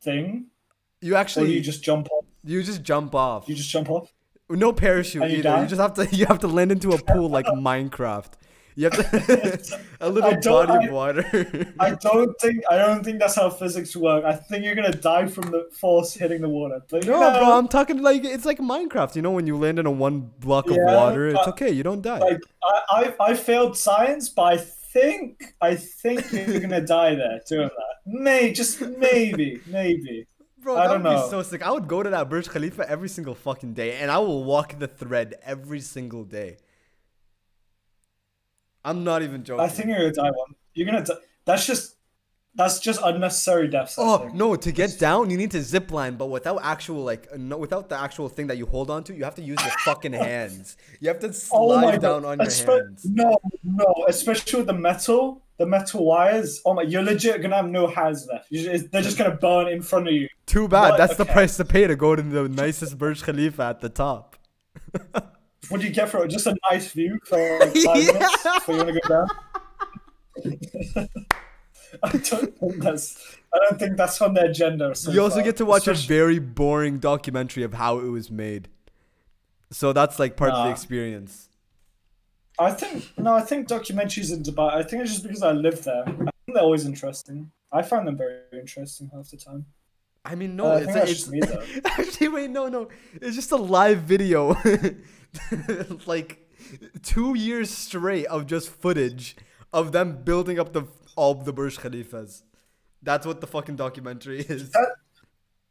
thing, 0.00 0.46
You 1.02 1.14
or 1.14 1.18
actually 1.18 1.48
do 1.48 1.52
you 1.52 1.60
just 1.60 1.82
jump 1.82 2.08
off? 2.10 2.24
you 2.42 2.62
just 2.62 2.82
jump 2.82 3.14
off. 3.14 3.46
You 3.50 3.54
just 3.54 3.68
jump 3.68 3.90
off. 3.90 4.10
No 4.48 4.72
parachute 4.72 5.22
you 5.30 5.36
either. 5.40 5.42
die? 5.42 5.62
You 5.62 5.68
just 5.68 5.80
have 5.82 5.92
to 6.00 6.06
you 6.16 6.24
have 6.24 6.38
to 6.38 6.48
land 6.48 6.72
into 6.72 6.92
a 6.92 6.98
pool 7.02 7.28
like 7.28 7.44
Minecraft. 7.44 8.32
You 8.80 8.88
have 8.88 9.10
to 9.10 9.78
a 10.00 10.08
little 10.08 10.36
body 10.40 10.72
I- 10.72 10.84
of 10.86 10.90
water. 10.92 11.24
I 11.78 11.90
don't 12.08 12.32
think 12.40 12.62
I 12.70 12.76
don't 12.78 13.04
think 13.04 13.18
that's 13.20 13.34
how 13.36 13.50
physics 13.50 13.94
work. 13.94 14.24
I 14.24 14.34
think 14.34 14.64
you're 14.64 14.74
gonna 14.74 14.90
die 15.12 15.26
from 15.26 15.50
the 15.50 15.68
force 15.80 16.14
hitting 16.14 16.40
the 16.40 16.48
water. 16.48 16.80
But 16.90 17.04
you 17.04 17.10
no, 17.10 17.18
bro, 17.38 17.58
I'm 17.58 17.68
talking 17.68 18.00
like 18.02 18.24
it's 18.24 18.46
like 18.46 18.58
Minecraft. 18.58 19.16
You 19.16 19.22
know, 19.22 19.32
when 19.32 19.46
you 19.46 19.56
land 19.58 19.78
in 19.78 19.86
a 19.86 19.90
one 19.90 20.30
block 20.38 20.70
of 20.70 20.76
water, 20.78 21.28
it's 21.28 21.46
okay. 21.48 21.70
You 21.70 21.82
don't 21.82 22.00
die. 22.00 22.20
like 22.20 22.40
I, 22.64 22.82
I 22.90 23.14
I 23.30 23.34
failed 23.34 23.76
science, 23.76 24.30
but 24.30 24.44
I 24.54 24.56
think 24.56 25.54
I 25.60 25.74
think 25.76 26.32
you're 26.32 26.60
gonna 26.66 26.80
die 26.80 27.14
there 27.16 27.40
doing 27.46 27.68
that. 27.80 27.94
May 28.06 28.52
just 28.52 28.80
maybe 28.80 29.60
maybe. 29.66 30.26
Bro, 30.62 30.76
I 30.76 30.86
that 30.86 30.92
don't 30.94 31.02
would 31.02 31.08
be 31.10 31.16
know. 31.16 31.28
so 31.30 31.42
sick. 31.42 31.62
I 31.62 31.70
would 31.70 31.88
go 31.88 32.02
to 32.02 32.10
that 32.10 32.28
Burj 32.28 32.48
Khalifa 32.48 32.88
every 32.88 33.08
single 33.08 33.34
fucking 33.34 33.72
day, 33.74 33.96
and 34.00 34.10
I 34.10 34.18
will 34.18 34.44
walk 34.44 34.78
the 34.78 34.88
thread 34.88 35.36
every 35.44 35.80
single 35.80 36.24
day. 36.24 36.58
I'm 38.84 39.04
not 39.04 39.22
even 39.22 39.44
joking. 39.44 39.64
I 39.64 39.68
think 39.68 39.88
you're 39.88 39.98
gonna 39.98 40.12
die 40.12 40.30
one. 40.30 40.54
You're 40.74 40.86
gonna. 40.86 41.04
Die. 41.04 41.14
That's 41.44 41.66
just 41.66 41.96
that's 42.54 42.80
just 42.80 43.00
unnecessary 43.04 43.68
deaths. 43.68 43.94
Oh 43.98 44.28
no! 44.34 44.56
To 44.56 44.72
get 44.72 44.98
down, 44.98 45.30
you 45.30 45.36
need 45.36 45.50
to 45.52 45.62
zip 45.62 45.90
line, 45.92 46.16
but 46.16 46.26
without 46.26 46.60
actual 46.62 47.04
like 47.04 47.28
uh, 47.32 47.36
no, 47.38 47.56
without 47.58 47.88
the 47.88 47.98
actual 47.98 48.28
thing 48.28 48.48
that 48.48 48.58
you 48.58 48.66
hold 48.66 48.90
on 48.90 49.04
to, 49.04 49.14
you 49.14 49.24
have 49.24 49.36
to 49.36 49.42
use 49.42 49.58
your 49.62 49.72
fucking 49.84 50.12
hands. 50.28 50.76
You 51.00 51.08
have 51.08 51.20
to 51.20 51.32
slide 51.32 51.58
Oh 51.60 51.80
my 51.80 51.96
down 51.96 52.22
god! 52.22 52.24
on 52.24 52.38
your 52.38 52.46
Espe- 52.46 52.80
hands. 52.86 53.04
No, 53.04 53.36
no, 53.62 53.94
especially 54.08 54.58
with 54.60 54.66
the 54.66 54.72
metal, 54.72 55.42
the 55.58 55.66
metal 55.66 56.04
wires. 56.04 56.60
Oh 56.64 56.74
my, 56.74 56.82
you're 56.82 57.02
legit 57.02 57.40
gonna 57.42 57.56
have 57.56 57.68
no 57.68 57.86
hands 57.86 58.26
left. 58.30 58.50
Just, 58.50 58.90
they're 58.90 59.02
just 59.02 59.16
gonna 59.18 59.36
burn 59.36 59.68
in 59.68 59.82
front 59.82 60.08
of 60.08 60.14
you. 60.14 60.28
Too 60.46 60.66
bad. 60.66 60.90
What? 60.90 60.98
That's 60.98 61.16
the 61.16 61.26
price 61.26 61.56
to 61.58 61.64
pay 61.64 61.86
to 61.86 61.94
go 61.96 62.16
to 62.16 62.22
the 62.22 62.48
nicest 62.48 62.98
Burj 62.98 63.22
Khalifa 63.22 63.62
at 63.62 63.80
the 63.80 63.88
top. 63.88 64.36
What 65.70 65.80
do 65.80 65.86
you 65.86 65.92
get 65.92 66.08
for 66.08 66.24
it? 66.24 66.28
Just 66.28 66.46
a 66.46 66.56
nice 66.70 66.90
view 66.92 67.18
for 67.24 67.38
like 67.60 67.74
five 67.76 67.96
Yeah. 68.04 68.12
minutes 68.12 68.42
before 68.42 68.74
you 68.74 68.80
wanna 68.84 69.00
go 69.00 69.08
down. 69.08 69.28
I 72.02 72.12
don't 72.12 72.56
think 72.58 72.76
that's. 72.82 73.36
I 73.52 73.58
don't 73.68 73.78
think 73.78 73.96
that's 73.96 74.20
on 74.22 74.34
the 74.34 74.44
agenda. 74.44 74.94
So 74.94 75.10
You 75.10 75.22
also 75.22 75.36
far. 75.36 75.44
get 75.44 75.56
to 75.56 75.66
watch 75.66 75.88
a 75.88 75.94
very 75.94 76.38
boring 76.38 76.98
documentary 76.98 77.64
of 77.64 77.74
how 77.74 77.98
it 77.98 78.06
was 78.08 78.30
made. 78.30 78.68
So 79.72 79.92
that's 79.92 80.18
like 80.18 80.36
part 80.36 80.52
of 80.52 80.64
the 80.66 80.70
experience. 80.70 81.48
I 82.58 82.70
think 82.72 83.10
no, 83.18 83.34
I 83.34 83.40
think 83.40 83.68
documentaries 83.68 84.32
in 84.32 84.42
Dubai. 84.42 84.74
I 84.74 84.82
think 84.82 85.02
it's 85.02 85.12
just 85.12 85.22
because 85.24 85.42
I 85.42 85.52
live 85.52 85.82
there. 85.82 86.02
I 86.06 86.10
think 86.12 86.30
they're 86.54 86.62
always 86.62 86.84
interesting. 86.86 87.50
I 87.72 87.82
find 87.82 88.06
them 88.06 88.16
very 88.16 88.38
interesting 88.52 89.10
half 89.14 89.30
the 89.30 89.36
time. 89.36 89.66
I 90.24 90.34
mean, 90.34 90.54
no, 90.54 90.66
Uh, 90.66 90.68
I 90.70 90.76
it's, 90.76 90.84
think 90.84 90.94
that's 90.94 91.10
it's 91.10 91.20
just 91.20 91.30
me, 91.30 91.40
though. 91.40 91.64
actually 91.98 92.28
wait, 92.28 92.50
no, 92.50 92.68
no, 92.68 92.88
it's 93.14 93.34
just 93.36 93.52
a 93.52 93.56
live 93.56 94.00
video, 94.02 94.54
like 96.06 96.48
two 97.02 97.34
years 97.34 97.70
straight 97.70 98.26
of 98.26 98.46
just 98.46 98.68
footage 98.68 99.36
of 99.72 99.92
them 99.92 100.22
building 100.24 100.58
up 100.58 100.72
the 100.72 100.84
all 101.16 101.34
the 101.34 101.52
Burj 101.52 101.78
Khalifas. 101.78 102.42
That's 103.02 103.26
what 103.26 103.40
the 103.40 103.46
fucking 103.46 103.76
documentary 103.76 104.40
is. 104.48 104.70
That- 104.70 104.96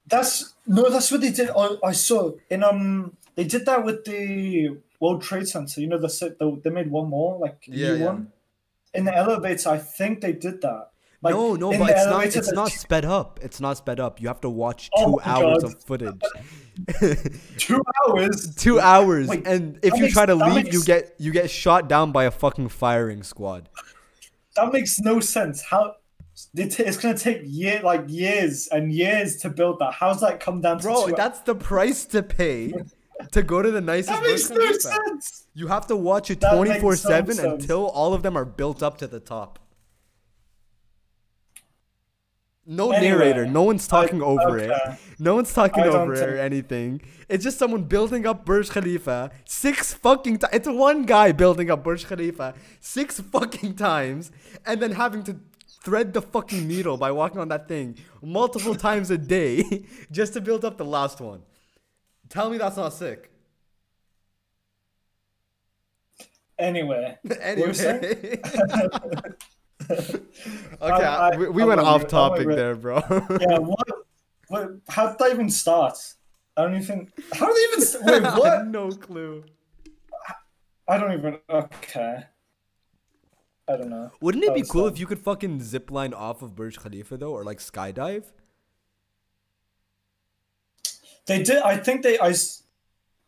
That's 0.07 0.55
no, 0.65 0.89
that's 0.89 1.11
what 1.11 1.21
they 1.21 1.31
did. 1.31 1.49
I, 1.55 1.75
I 1.83 1.91
saw 1.91 2.31
in 2.49 2.63
um, 2.63 3.15
they 3.35 3.43
did 3.43 3.65
that 3.67 3.83
with 3.85 4.05
the 4.05 4.77
World 4.99 5.21
Trade 5.21 5.47
Center. 5.47 5.81
You 5.81 5.87
know, 5.87 5.99
the, 5.99 6.09
set- 6.09 6.39
they 6.39 6.69
made 6.71 6.89
one 6.89 7.09
more 7.09 7.37
like 7.39 7.63
Yeah, 7.67 7.89
new 7.93 7.95
yeah. 7.99 8.05
one 8.05 8.31
in 8.93 9.05
the 9.05 9.15
elevator. 9.15 9.69
I 9.69 9.77
think 9.77 10.21
they 10.21 10.33
did 10.33 10.61
that. 10.61 10.89
Like, 11.21 11.33
no, 11.35 11.55
no, 11.55 11.71
but 11.77 11.89
it's 11.89 12.05
not. 12.05 12.25
It's 12.25 12.51
not 12.53 12.71
sped 12.71 13.03
up. 13.03 13.39
It's 13.41 13.59
not 13.59 13.75
sped 13.77 13.99
up. 13.99 14.21
You 14.21 14.29
have 14.29 14.39
to 14.41 14.49
watch 14.49 14.89
Oh 14.95 15.05
two 15.05 15.11
my 15.25 15.31
hours 15.31 15.63
God. 15.63 15.73
of 15.73 15.83
footage. 15.83 16.21
two 17.57 17.81
hours. 18.07 18.55
two 18.55 18.79
hours, 18.79 19.27
Wait, 19.27 19.45
and 19.45 19.79
if 19.83 19.93
you 19.95 20.03
makes- 20.03 20.13
try 20.13 20.25
to 20.25 20.35
leave, 20.35 20.73
you 20.73 20.83
get 20.83 21.13
you 21.19 21.31
get 21.31 21.49
shot 21.49 21.89
down 21.89 22.11
by 22.13 22.23
a 22.23 22.31
fucking 22.31 22.69
firing 22.69 23.23
squad. 23.23 23.67
That 24.55 24.71
makes 24.71 24.99
no 24.99 25.19
sense. 25.19 25.61
How 25.61 25.95
it, 26.55 26.79
it's 26.79 26.95
gonna 26.97 27.17
take 27.17 27.41
year 27.43 27.81
like 27.83 28.05
years 28.07 28.67
and 28.71 28.91
years 28.93 29.35
to 29.37 29.49
build 29.49 29.79
that. 29.79 29.93
How's 29.95 30.21
that 30.21 30.39
come 30.39 30.61
down 30.61 30.77
to 30.77 30.83
Bro, 30.83 31.07
that's 31.17 31.41
the 31.41 31.55
price 31.55 32.05
to 32.05 32.23
pay 32.23 32.73
to 33.33 33.43
go 33.43 33.61
to 33.61 33.71
the 33.71 33.81
nicest 33.81 34.09
That 34.09 34.23
makes 34.23 34.49
no 34.49 34.71
sense. 34.71 35.47
You 35.53 35.67
have 35.67 35.85
to 35.87 35.97
watch 35.97 36.31
it 36.31 36.39
twenty 36.39 36.79
four 36.79 36.95
seven 36.95 37.37
until 37.39 37.87
all 37.89 38.13
of 38.13 38.23
them 38.23 38.37
are 38.37 38.45
built 38.45 38.81
up 38.81 38.97
to 38.99 39.07
the 39.07 39.19
top. 39.19 39.59
No 42.71 42.91
Anyway, 42.91 43.17
narrator. 43.17 43.47
No 43.47 43.63
one's 43.63 43.87
talking 43.87 44.21
over 44.21 44.59
it. 44.59 44.71
No 45.17 45.33
one's 45.33 45.51
talking 45.51 45.85
I 45.85 45.87
over 45.87 46.13
it 46.13 46.21
or 46.21 46.37
anything. 46.37 47.01
It's 47.27 47.43
just 47.43 47.57
someone 47.57 47.85
building 47.85 48.27
up 48.27 48.45
Burj 48.45 48.69
Khalifa 48.69 49.31
six 49.43 49.95
fucking 49.95 50.37
times. 50.37 50.53
It's 50.53 50.67
one 50.67 51.01
guy 51.01 51.31
building 51.31 51.71
up 51.71 51.83
Burj 51.83 52.05
Khalifa 52.05 52.53
six 52.79 53.19
fucking 53.19 53.73
times 53.75 54.31
and 54.67 54.79
then 54.79 54.91
having 54.91 55.23
to 55.23 55.39
thread 55.81 56.13
the 56.13 56.21
fucking 56.21 56.67
needle 56.67 56.95
by 56.95 57.09
walking 57.09 57.39
on 57.39 57.47
that 57.47 57.67
thing 57.67 57.97
multiple 58.21 58.75
times 58.87 59.09
a 59.09 59.17
day 59.17 59.87
just 60.11 60.33
to 60.33 60.41
build 60.41 60.63
up 60.63 60.77
the 60.77 60.85
last 60.85 61.19
one. 61.19 61.41
Tell 62.29 62.51
me 62.51 62.59
that's 62.59 62.77
not 62.77 62.93
sick. 62.93 63.31
Anyway, 66.59 67.17
anyway. 67.41 68.39
Okay, 69.89 70.19
I- 70.81 71.29
I- 71.31 71.37
we, 71.37 71.49
we 71.49 71.61
I'm 71.63 71.67
went 71.69 71.81
off 71.81 72.03
it, 72.03 72.09
topic 72.09 72.41
over 72.41 72.55
there, 72.55 72.75
bro. 72.75 72.97
yeah, 73.41 73.57
what, 73.59 73.87
what? 74.47 74.69
How 74.89 75.09
did 75.09 75.19
that 75.19 75.31
even 75.33 75.49
start? 75.49 75.97
I 76.57 76.63
don't 76.63 76.75
even. 76.75 77.11
How 77.33 77.47
did 77.47 77.55
they 77.55 77.63
even? 77.73 77.81
st- 77.85 78.05
Wait, 78.05 78.21
what? 78.37 78.67
no 78.67 78.91
clue. 78.91 79.43
I 80.87 80.97
don't 80.97 81.13
even. 81.13 81.37
Okay. 81.49 82.23
I 83.67 83.77
don't 83.77 83.89
know. 83.89 84.11
Wouldn't 84.19 84.43
it 84.43 84.47
That 84.47 84.55
be 84.55 84.63
cool 84.63 84.85
dumb. 84.85 84.93
if 84.93 84.99
you 84.99 85.05
could 85.05 85.19
fucking 85.19 85.61
zip 85.61 85.91
line 85.91 86.13
off 86.13 86.41
of 86.41 86.55
Burj 86.55 86.79
Khalifa 86.79 87.17
though, 87.17 87.31
or 87.31 87.43
like 87.43 87.59
skydive? 87.59 88.25
They 91.27 91.43
did. 91.43 91.57
I 91.61 91.77
think 91.77 92.01
they. 92.03 92.17
I. 92.19 92.33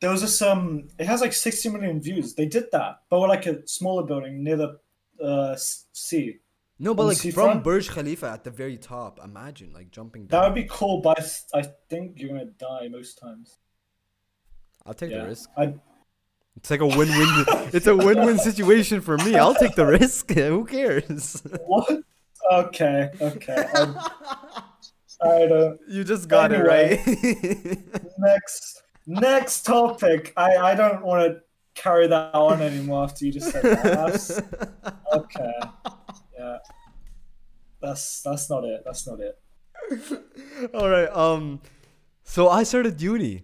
There 0.02 0.10
was 0.10 0.22
this. 0.22 0.42
Um. 0.42 0.88
It 0.98 1.06
has 1.06 1.22
like 1.22 1.34
60 1.34 1.70
million 1.70 2.02
views. 2.02 2.34
They 2.34 2.48
did 2.48 2.66
that, 2.72 3.02
but 3.10 3.20
with 3.20 3.30
like 3.30 3.46
a 3.46 3.66
smaller 3.68 4.04
building 4.04 4.44
near 4.44 4.58
the 4.58 4.80
uh, 5.24 5.52
s- 5.54 5.86
sea. 5.94 6.40
No, 6.80 6.94
but 6.96 7.06
like 7.06 7.34
from? 7.34 7.62
Burj 7.62 7.90
Khalifa 7.90 8.32
at 8.32 8.44
the 8.44 8.50
very 8.50 8.78
top. 8.78 9.20
Imagine 9.24 9.72
like 9.74 9.92
jumping 9.92 10.28
That 10.28 10.44
would 10.46 10.56
be 10.56 10.68
cool, 10.70 11.02
but 11.02 11.20
I 11.54 11.64
think 11.90 12.20
you're 12.20 12.30
gonna 12.30 12.46
die 12.46 12.88
most 12.90 13.20
times. 13.20 13.60
I'll 14.86 14.94
take 14.96 15.12
the 15.12 15.24
risk. 15.26 15.50
I. 15.58 15.76
It's 16.58 16.70
like 16.70 16.82
a 16.82 16.88
win-win. 16.88 17.46
it's 17.74 17.88
a 17.88 17.96
win-win 17.96 18.38
situation 18.38 19.00
for 19.02 19.16
me. 19.18 19.36
I'll 19.36 19.56
take 19.56 19.76
the 19.76 19.86
risk. 19.86 20.32
Who 20.34 20.66
cares? 20.66 21.42
What? 21.66 22.02
Okay. 22.52 23.10
Okay. 23.22 23.66
I, 23.74 24.62
I 25.22 25.46
don't. 25.48 25.80
you 25.88 26.04
just 26.04 26.28
got 26.28 26.52
Anyway. 26.52 27.02
it 27.06 27.80
right. 27.94 28.12
next 28.18 28.82
next 29.06 29.62
topic. 29.64 30.34
I 30.36 30.58
I 30.58 30.76
don't 30.76 31.04
want 31.04 31.22
to 31.28 31.42
carry 31.76 32.08
that 32.08 32.34
on 32.36 32.62
anymore 32.62 33.04
after 33.04 33.26
you 33.26 33.32
just 33.32 33.52
said 33.52 33.64
that. 33.64 33.84
That's, 33.84 34.32
okay. 35.14 35.54
Yeah. 36.38 36.58
That's 37.82 38.22
that's 38.22 38.50
not 38.50 38.64
it. 38.64 38.82
That's 38.86 39.08
not 39.08 39.20
it. 39.20 39.40
All 40.74 40.90
right. 40.90 41.10
Um, 41.10 41.62
so 42.24 42.48
I 42.50 42.64
started 42.64 43.02
uni. 43.02 43.44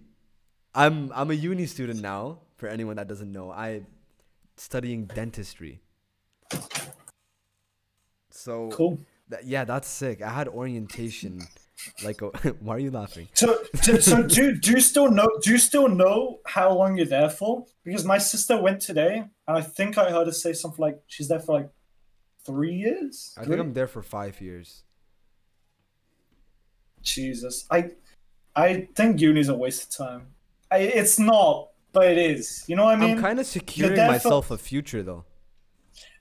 I'm 0.74 1.10
I'm 1.14 1.30
a 1.30 1.34
uni 1.34 1.66
student 1.66 2.00
now. 2.00 2.40
For 2.56 2.68
anyone 2.68 2.96
that 2.96 3.06
doesn't 3.06 3.30
know, 3.30 3.50
I 3.52 3.82
studying 4.56 5.06
dentistry. 5.06 5.80
So 8.30 8.68
Cool. 8.72 8.98
that, 9.28 9.44
yeah, 9.44 9.64
that's 9.64 9.88
sick. 9.88 10.22
I 10.22 10.30
had 10.30 10.48
orientation. 10.48 11.40
Like, 12.04 12.20
why 12.60 12.76
are 12.76 12.78
you 12.78 12.90
laughing? 12.90 13.28
So 13.34 13.58
so, 13.82 13.98
so 13.98 14.22
do 14.22 14.54
do 14.56 14.72
you 14.72 14.80
still 14.80 15.10
know 15.10 15.28
do 15.42 15.50
you 15.50 15.58
still 15.58 15.88
know 15.88 16.40
how 16.46 16.72
long 16.72 16.96
you're 16.96 17.06
there 17.06 17.30
for? 17.30 17.66
Because 17.84 18.04
my 18.04 18.18
sister 18.18 18.60
went 18.60 18.80
today 18.80 19.24
and 19.46 19.56
I 19.56 19.60
think 19.60 19.96
I 19.98 20.10
heard 20.10 20.26
her 20.26 20.32
say 20.32 20.52
something 20.52 20.82
like 20.82 21.00
she's 21.06 21.28
there 21.28 21.40
for 21.40 21.60
like 21.60 21.70
three 22.44 22.74
years. 22.74 23.34
I 23.38 23.44
think 23.44 23.60
I'm 23.60 23.72
there 23.72 23.86
for 23.86 24.02
five 24.02 24.40
years. 24.40 24.82
Jesus. 27.02 27.66
I 27.70 27.90
I 28.56 28.88
think 28.94 29.20
uni's 29.20 29.48
a 29.48 29.54
waste 29.54 29.84
of 29.84 30.06
time. 30.06 30.26
I, 30.70 30.78
it's 30.78 31.18
not, 31.18 31.70
but 31.92 32.10
it 32.10 32.18
is. 32.18 32.64
You 32.66 32.76
know 32.76 32.84
what 32.84 32.96
I 32.96 33.00
mean? 33.00 33.16
I'm 33.16 33.22
kind 33.22 33.38
of 33.38 33.46
securing 33.46 33.94
there 33.94 34.06
for- 34.06 34.12
myself 34.12 34.50
a 34.50 34.58
future 34.58 35.02
though. 35.02 35.24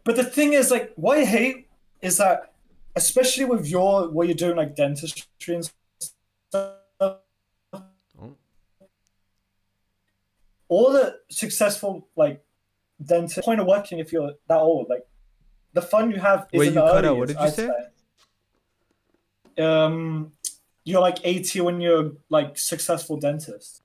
But 0.03 0.15
the 0.15 0.23
thing 0.23 0.53
is, 0.53 0.71
like, 0.71 0.93
what 0.95 1.17
I 1.17 1.25
hate 1.25 1.67
is 2.01 2.17
that, 2.17 2.53
especially 2.97 3.45
with 3.45 3.67
your 3.67 4.09
what 4.09 4.27
you're 4.27 4.35
doing, 4.35 4.55
like 4.57 4.75
dentistry 4.75 5.55
and 5.55 5.69
stuff, 6.49 6.73
Oh. 8.19 8.35
all 10.69 10.91
the 10.91 11.17
successful 11.29 12.07
like 12.15 12.43
dentist 13.03 13.45
point 13.45 13.59
of 13.61 13.67
working 13.67 13.99
if 13.99 14.11
you're 14.11 14.31
that 14.47 14.57
old, 14.59 14.89
like 14.89 15.05
the 15.73 15.81
fun 15.81 16.11
you 16.11 16.19
have 16.19 16.47
is 16.51 16.59
Wait, 16.59 16.67
in 16.69 16.73
you 16.73 16.79
the 16.81 16.91
cut 16.91 17.05
out. 17.05 17.17
What 17.17 17.27
did 17.27 17.37
you 17.37 17.43
I'd 17.43 17.53
say? 17.53 17.69
say. 19.57 19.63
Um, 19.63 20.31
you're 20.83 21.01
like 21.01 21.19
80 21.23 21.61
when 21.61 21.81
you're 21.81 22.11
like 22.29 22.57
successful 22.57 23.17
dentist. 23.17 23.81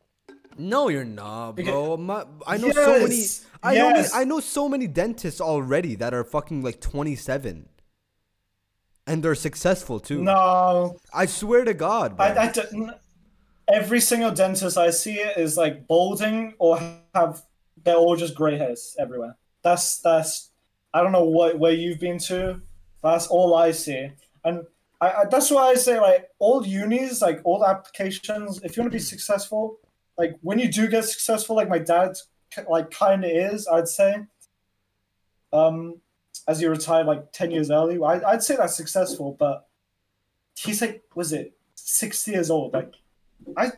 No, 0.59 0.88
you're 0.88 1.05
not, 1.05 1.53
bro. 1.53 1.96
My, 1.96 2.25
I 2.46 2.59
know 2.59 2.70
so 2.72 3.01
many. 3.01 3.16
Yes, 3.16 3.46
know. 3.62 3.70
yes. 3.70 4.14
I 4.14 4.25
know 4.25 4.40
so 4.40 4.68
many 4.68 4.87
dentists 4.87 5.40
already 5.40 5.94
that 5.96 6.12
are 6.12 6.25
fucking 6.25 6.62
like 6.62 6.81
27, 6.81 7.68
and 9.07 9.23
they're 9.23 9.35
successful 9.35 10.01
too. 10.01 10.23
No, 10.23 10.97
I 11.12 11.27
swear 11.27 11.65
to 11.65 11.75
God, 11.75 12.17
bro. 12.17 12.27
I, 12.27 12.45
I 12.45 12.53
don't. 12.53 12.93
Every 13.69 14.01
single 14.01 14.31
dentist 14.31 14.77
I 14.77 14.91
see 14.91 15.17
is 15.17 15.57
like 15.57 15.87
balding 15.87 16.55
or 16.59 16.81
have 17.15 17.43
they're 17.85 17.97
all 17.97 18.17
just 18.17 18.35
gray 18.35 18.59
hairs 18.59 18.97
everywhere. 18.99 19.37
That's 19.62 19.99
that's 19.99 20.51
I 20.93 21.03
don't 21.03 21.12
know 21.12 21.25
what 21.25 21.59
where 21.59 21.73
you've 21.73 22.01
been 22.01 22.19
to. 22.21 22.61
That's 23.03 23.27
all 23.27 23.55
I 23.55 23.73
see, 23.73 24.11
and 24.45 24.65
I, 25.01 25.11
I 25.11 25.25
that's 25.31 25.51
why 25.51 25.69
I 25.69 25.75
say 25.75 25.99
like 26.01 26.29
all 26.38 26.67
unis, 26.67 27.23
like 27.23 27.41
all 27.45 27.65
applications. 27.65 28.62
If 28.62 28.77
you 28.77 28.83
want 28.83 28.93
to 28.93 28.97
be 28.97 29.03
successful, 29.03 29.79
like 30.19 30.37
when 30.43 30.59
you 30.59 30.71
do 30.71 30.87
get 30.88 31.05
successful, 31.05 31.57
like 31.57 31.69
my 31.69 31.79
dad, 31.79 32.17
like 32.69 32.91
kind 32.91 33.25
of 33.25 33.31
is, 33.31 33.67
I'd 33.67 33.88
say. 33.88 34.17
Um, 35.53 36.02
as 36.49 36.61
you 36.61 36.71
retire 36.71 37.05
like 37.05 37.33
ten 37.33 37.51
years 37.51 37.71
early, 37.71 37.99
I, 38.03 38.21
I'd 38.33 38.42
say 38.42 38.57
that's 38.57 38.77
successful, 38.77 39.37
but 39.38 39.66
he's 40.57 40.81
like, 40.81 41.03
was 41.14 41.33
it 41.33 41.57
sixty 41.75 42.33
years 42.33 42.51
old? 42.51 42.73
Like, 42.73 42.92
I 43.57 43.73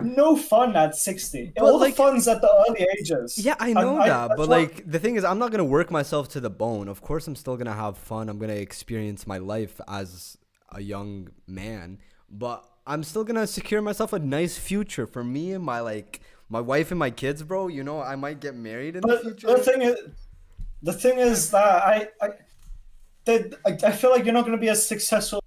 no 0.00 0.36
fun 0.36 0.76
at 0.76 0.94
sixty. 0.94 1.52
But, 1.56 1.64
All 1.64 1.78
like- 1.80 1.94
the 1.94 1.96
fun's 1.96 2.28
at 2.28 2.40
the 2.40 2.64
early 2.68 2.86
ages. 2.98 3.38
Yeah, 3.38 3.54
I 3.58 3.72
know 3.72 3.98
I- 3.98 4.08
that, 4.08 4.28
that's 4.28 4.38
but 4.38 4.48
like 4.48 4.90
the 4.90 4.98
thing 4.98 5.16
is, 5.16 5.24
I'm 5.24 5.38
not 5.38 5.50
gonna 5.50 5.64
work 5.64 5.90
myself 5.90 6.28
to 6.30 6.40
the 6.40 6.50
bone. 6.50 6.88
Of 6.88 7.00
course, 7.00 7.26
I'm 7.26 7.36
still 7.36 7.56
gonna 7.56 7.74
have 7.74 7.96
fun. 7.98 8.28
I'm 8.28 8.38
gonna 8.38 8.54
experience 8.54 9.26
my 9.26 9.38
life 9.38 9.80
as 9.88 10.36
a 10.70 10.80
young 10.80 11.28
man, 11.46 11.98
but 12.30 12.66
I'm 12.86 13.02
still 13.04 13.24
gonna 13.24 13.46
secure 13.46 13.80
myself 13.82 14.12
a 14.12 14.18
nice 14.18 14.58
future 14.58 15.06
for 15.06 15.22
me 15.24 15.52
and 15.52 15.64
my 15.64 15.80
like 15.80 16.20
my 16.48 16.60
wife 16.60 16.90
and 16.90 16.98
my 16.98 17.10
kids, 17.10 17.42
bro. 17.42 17.68
You 17.68 17.82
know, 17.84 18.00
I 18.00 18.16
might 18.16 18.40
get 18.40 18.54
married 18.54 18.96
in 18.96 19.02
the 19.02 19.18
future. 19.18 19.46
the 19.46 19.58
thing 19.58 19.82
is, 19.82 19.96
the 20.82 20.92
thing 20.92 21.18
is 21.18 21.50
that 21.50 21.82
I, 21.82 22.08
I, 22.20 22.28
that 23.24 23.54
I, 23.66 23.70
I 23.88 23.92
feel 23.92 24.10
like 24.10 24.24
you're 24.24 24.34
not 24.34 24.42
going 24.46 24.56
to 24.56 24.60
be 24.60 24.68
as 24.68 24.86
successful. 24.86 25.42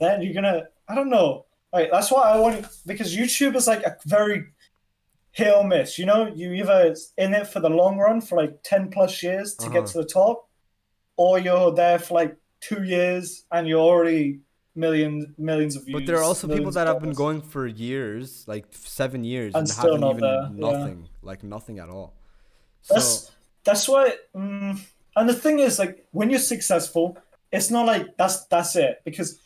Then 0.00 0.22
you're 0.22 0.34
gonna, 0.34 0.64
I 0.88 0.94
don't 0.94 1.10
know. 1.10 1.46
Like 1.72 1.90
that's 1.92 2.10
why 2.10 2.22
I 2.22 2.38
want 2.38 2.66
because 2.86 3.14
YouTube 3.16 3.54
is 3.54 3.66
like 3.66 3.82
a 3.84 3.96
very 4.06 4.46
hit 5.32 5.54
or 5.54 5.62
miss. 5.62 5.98
You 5.98 6.06
know, 6.06 6.26
you 6.34 6.52
either 6.54 6.94
in 7.18 7.34
it 7.34 7.46
for 7.46 7.60
the 7.60 7.70
long 7.70 7.98
run 7.98 8.20
for 8.20 8.36
like 8.36 8.58
ten 8.64 8.90
plus 8.90 9.22
years 9.22 9.54
to 9.56 9.68
get 9.68 9.84
Uh-huh. 9.84 9.86
to 9.92 9.98
the 9.98 10.04
top, 10.06 10.48
or 11.16 11.38
you're 11.38 11.72
there 11.72 11.98
for 11.98 12.14
like 12.14 12.36
two 12.60 12.82
years 12.82 13.44
and 13.52 13.68
you're 13.68 13.78
already 13.80 14.40
millions 14.74 15.26
millions 15.38 15.76
of 15.76 15.84
views. 15.84 16.00
But 16.00 16.06
there 16.06 16.16
are 16.16 16.22
also 16.24 16.48
people 16.48 16.72
that 16.72 16.86
have 16.86 17.00
been 17.00 17.12
going 17.12 17.42
for 17.42 17.66
years, 17.66 18.44
like 18.48 18.66
seven 18.72 19.22
years, 19.22 19.54
And 19.54 19.60
and, 19.62 19.68
still 19.68 19.94
haven't 19.94 20.00
not 20.00 20.10
even 20.10 20.22
there, 20.22 20.70
yeah. 20.70 20.78
nothing, 20.78 21.08
like 21.22 21.42
nothing 21.44 21.78
at 21.78 21.88
all. 21.88 22.14
So 22.82 22.94
That's 22.94 23.30
that's 23.64 23.88
why. 23.88 24.14
Mm, 24.34 24.80
and 25.16 25.28
the 25.28 25.34
thing 25.34 25.58
is, 25.58 25.78
like, 25.78 26.06
when 26.12 26.30
you're 26.30 26.38
successful, 26.38 27.18
it's 27.52 27.70
not 27.70 27.86
like 27.86 28.16
that's 28.16 28.46
that's 28.46 28.76
it 28.76 29.02
because 29.04 29.40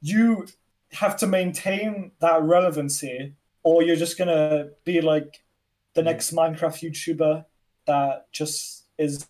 you 0.00 0.46
have 0.92 1.16
to 1.18 1.26
maintain 1.26 2.12
that 2.20 2.42
relevancy, 2.42 3.34
or 3.62 3.82
you're 3.82 3.96
just 3.96 4.18
gonna 4.18 4.68
be 4.84 5.00
like 5.00 5.42
the 5.94 6.02
next 6.02 6.32
Minecraft 6.32 6.82
YouTuber 6.82 7.44
that 7.86 8.30
just 8.32 8.84
is 8.98 9.26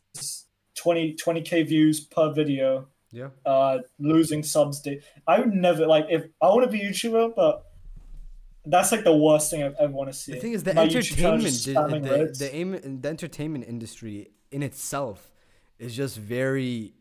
20 0.75 1.15
20k 1.15 1.67
views 1.67 2.01
per 2.01 2.33
video, 2.33 2.89
yeah, 3.11 3.29
uh, 3.47 3.79
losing 3.99 4.43
subs. 4.43 4.81
Day. 4.81 5.01
I 5.27 5.41
would 5.41 5.55
never 5.55 5.87
like 5.87 6.07
if 6.11 6.25
I 6.43 6.47
want 6.47 6.65
to 6.65 6.71
be 6.71 6.83
a 6.83 6.91
YouTuber, 6.91 7.35
but. 7.35 7.65
That's 8.71 8.93
like 8.93 9.05
the 9.05 9.17
worst 9.17 9.51
thing 9.51 9.63
I've 9.63 9.75
ever 9.79 9.93
want 9.93 10.11
to 10.11 10.17
see. 10.23 10.33
the 10.33 10.41
thing 10.41 10.53
is 10.53 10.63
the 10.63 10.75
My 10.75 10.87
channel 10.89 11.45
entertainment, 11.47 11.65
di- 11.65 12.09
the, 12.09 12.19
reds. 12.19 12.39
the, 12.39 12.55
aim, 12.55 13.01
the 13.03 13.09
entertainment 13.09 13.65
industry 13.67 14.31
in 14.51 14.63
itself 14.63 15.33
is 15.79 15.97
just 15.97 16.17
very 16.19 16.95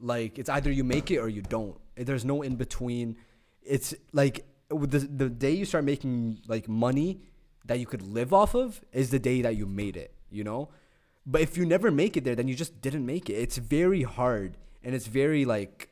like 0.00 0.38
it's 0.38 0.48
either 0.48 0.70
you 0.70 0.84
make 0.84 1.10
it 1.10 1.18
or 1.18 1.28
you 1.28 1.42
don't. 1.42 1.76
There's 1.96 2.24
no 2.24 2.42
in 2.42 2.56
between. 2.56 3.16
It's 3.62 3.94
like 4.12 4.46
the 4.70 4.98
the 5.22 5.28
day 5.28 5.52
you 5.52 5.64
start 5.64 5.84
making 5.84 6.38
like 6.46 6.68
money 6.68 7.20
that 7.66 7.78
you 7.80 7.86
could 7.86 8.02
live 8.02 8.32
off 8.32 8.54
of 8.54 8.80
is 8.92 9.10
the 9.10 9.18
day 9.18 9.42
that 9.42 9.56
you 9.56 9.66
made 9.66 9.96
it. 9.96 10.14
You 10.30 10.44
know, 10.44 10.68
but 11.26 11.40
if 11.40 11.56
you 11.56 11.64
never 11.66 11.90
make 11.90 12.16
it 12.16 12.24
there, 12.24 12.36
then 12.36 12.48
you 12.48 12.54
just 12.54 12.80
didn't 12.80 13.04
make 13.04 13.28
it. 13.30 13.34
It's 13.34 13.56
very 13.56 14.02
hard 14.02 14.56
and 14.84 14.94
it's 14.94 15.06
very 15.06 15.44
like 15.44 15.88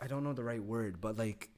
I 0.00 0.06
don't 0.06 0.22
know 0.24 0.32
the 0.32 0.44
right 0.44 0.62
word, 0.62 1.00
but 1.00 1.16
like 1.16 1.48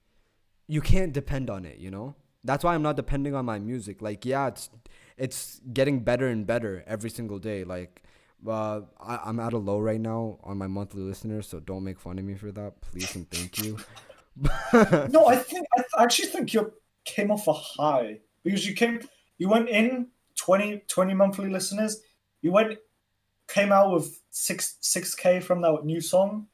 you 0.71 0.81
can't 0.81 1.13
depend 1.13 1.51
on 1.51 1.65
it, 1.65 1.79
you 1.79 1.91
know? 1.91 2.15
That's 2.45 2.63
why 2.63 2.75
I'm 2.75 2.83
not 2.83 2.97
depending 2.97 3.35
on 3.35 3.45
my 3.45 3.59
music. 3.59 4.01
Like, 4.01 4.25
yeah, 4.25 4.47
it's 4.47 4.71
it's 5.19 5.61
getting 5.73 6.01
better 6.01 6.29
and 6.29 6.47
better 6.47 6.85
every 6.87 7.11
single 7.11 7.39
day. 7.39 7.65
Like, 7.65 8.03
uh, 8.47 8.83
I, 8.99 9.19
I'm 9.27 9.41
at 9.41 9.53
a 9.53 9.59
low 9.59 9.79
right 9.81 10.01
now 10.01 10.39
on 10.45 10.57
my 10.57 10.69
monthly 10.69 11.03
listeners, 11.03 11.49
so 11.49 11.61
don't 11.61 11.85
make 11.85 11.99
fun 11.99 12.19
of 12.19 12.25
me 12.25 12.35
for 12.35 12.53
that, 12.53 12.81
please 12.81 13.15
and 13.17 13.29
thank 13.31 13.63
you. 13.63 13.79
No, 15.11 15.27
I 15.27 15.37
think 15.37 15.67
I 15.77 16.05
actually 16.05 16.29
think 16.29 16.55
you 16.55 16.73
came 17.05 17.31
off 17.31 17.49
a 17.49 17.53
high 17.53 18.21
because 18.43 18.67
you 18.67 18.75
came, 18.75 19.01
you 19.37 19.49
went 19.49 19.69
in 19.69 20.07
20, 20.37 20.85
20 20.87 21.15
monthly 21.15 21.51
listeners. 21.51 22.01
You 22.41 22.53
went, 22.53 22.79
came 23.49 23.73
out 23.73 23.93
with 23.93 24.23
six 24.31 24.77
six 24.81 25.15
k 25.15 25.41
from 25.41 25.61
that 25.63 25.85
new 25.85 26.01
song, 26.01 26.47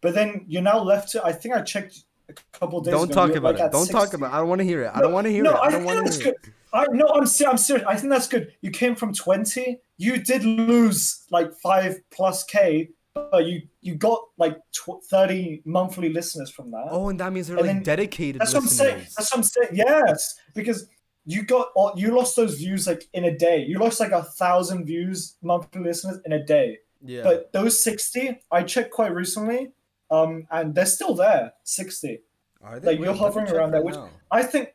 but 0.00 0.14
then 0.14 0.44
you 0.48 0.60
now 0.60 0.82
left. 0.82 1.14
I 1.22 1.32
think 1.32 1.54
I 1.54 1.60
checked 1.60 2.02
a 2.30 2.58
couple 2.58 2.80
days. 2.80 2.92
don't 2.92 3.10
ago, 3.10 3.14
talk 3.26 3.36
about 3.36 3.54
like, 3.56 3.64
it. 3.66 3.72
Don't 3.72 3.88
talk 3.90 4.12
about. 4.14 4.32
It. 4.32 4.34
I 4.34 4.38
don't 4.38 4.48
want 4.48 4.60
to 4.60 4.64
hear 4.64 4.82
it. 4.84 4.90
I 4.94 5.00
don't 5.00 5.12
want 5.12 5.26
to 5.26 5.32
hear 5.32 5.42
no, 5.42 5.52
it. 5.52 5.56
I 5.56 5.60
I 5.66 5.70
don't 5.70 5.72
think 5.80 5.86
want 5.86 5.98
to 5.98 6.04
that's 6.04 6.16
hear 6.22 6.32
good. 6.32 6.48
it. 6.48 6.54
I 6.72 6.86
no, 6.92 7.06
I'm 7.08 7.22
I'm 7.22 7.58
serious. 7.58 7.86
I 7.86 7.96
think 7.96 8.10
that's 8.10 8.28
good. 8.28 8.52
You 8.62 8.70
came 8.70 8.94
from 8.94 9.12
twenty. 9.12 9.80
You 9.98 10.18
did 10.22 10.44
lose 10.44 11.24
like 11.30 11.52
five 11.62 11.96
plus 12.10 12.44
k, 12.44 12.90
but 13.14 13.44
you 13.46 13.62
you 13.80 13.96
got 13.96 14.20
like 14.38 14.56
tw- 14.72 15.02
thirty 15.10 15.62
monthly 15.64 16.10
listeners 16.10 16.50
from 16.50 16.70
that. 16.70 16.86
Oh, 16.90 17.08
and 17.08 17.18
that 17.20 17.32
means 17.32 17.48
they're 17.48 17.56
And 17.58 17.66
like 17.66 17.76
then- 17.76 17.82
dedicated 17.82 18.40
That's 18.40 18.54
what 18.54 18.62
I'm 18.62 18.68
saying. 18.68 18.98
That's 19.16 19.32
what 19.32 19.38
I'm 19.38 19.42
saying. 19.42 19.70
Yes, 19.72 20.38
because 20.54 20.86
you 21.26 21.42
got 21.42 21.68
you 21.96 22.14
lost 22.16 22.36
those 22.36 22.54
views 22.54 22.86
like 22.86 23.04
in 23.12 23.24
a 23.24 23.36
day. 23.36 23.64
You 23.64 23.78
lost 23.78 23.98
like 24.00 24.12
a 24.12 24.22
thousand 24.22 24.86
views 24.86 25.36
monthly 25.42 25.82
listeners 25.82 26.18
in 26.24 26.32
a 26.32 26.44
day. 26.44 26.78
yeah. 27.04 27.22
But 27.22 27.52
those 27.52 27.78
sixty, 27.78 28.40
I 28.50 28.62
checked 28.62 28.90
quite 28.92 29.12
recently, 29.12 29.70
um, 30.10 30.46
and 30.50 30.74
they're 30.74 30.86
still 30.86 31.14
there. 31.14 31.52
Sixty. 31.64 32.20
Are 32.62 32.74
like, 32.74 32.84
Wait, 32.84 32.98
you're 32.98 33.08
let 33.08 33.14
me 33.14 33.18
hovering 33.18 33.48
around 33.50 33.70
there, 33.70 33.80
right 33.80 33.86
which- 33.86 33.94
now. 33.94 34.10
I 34.30 34.42
think, 34.42 34.74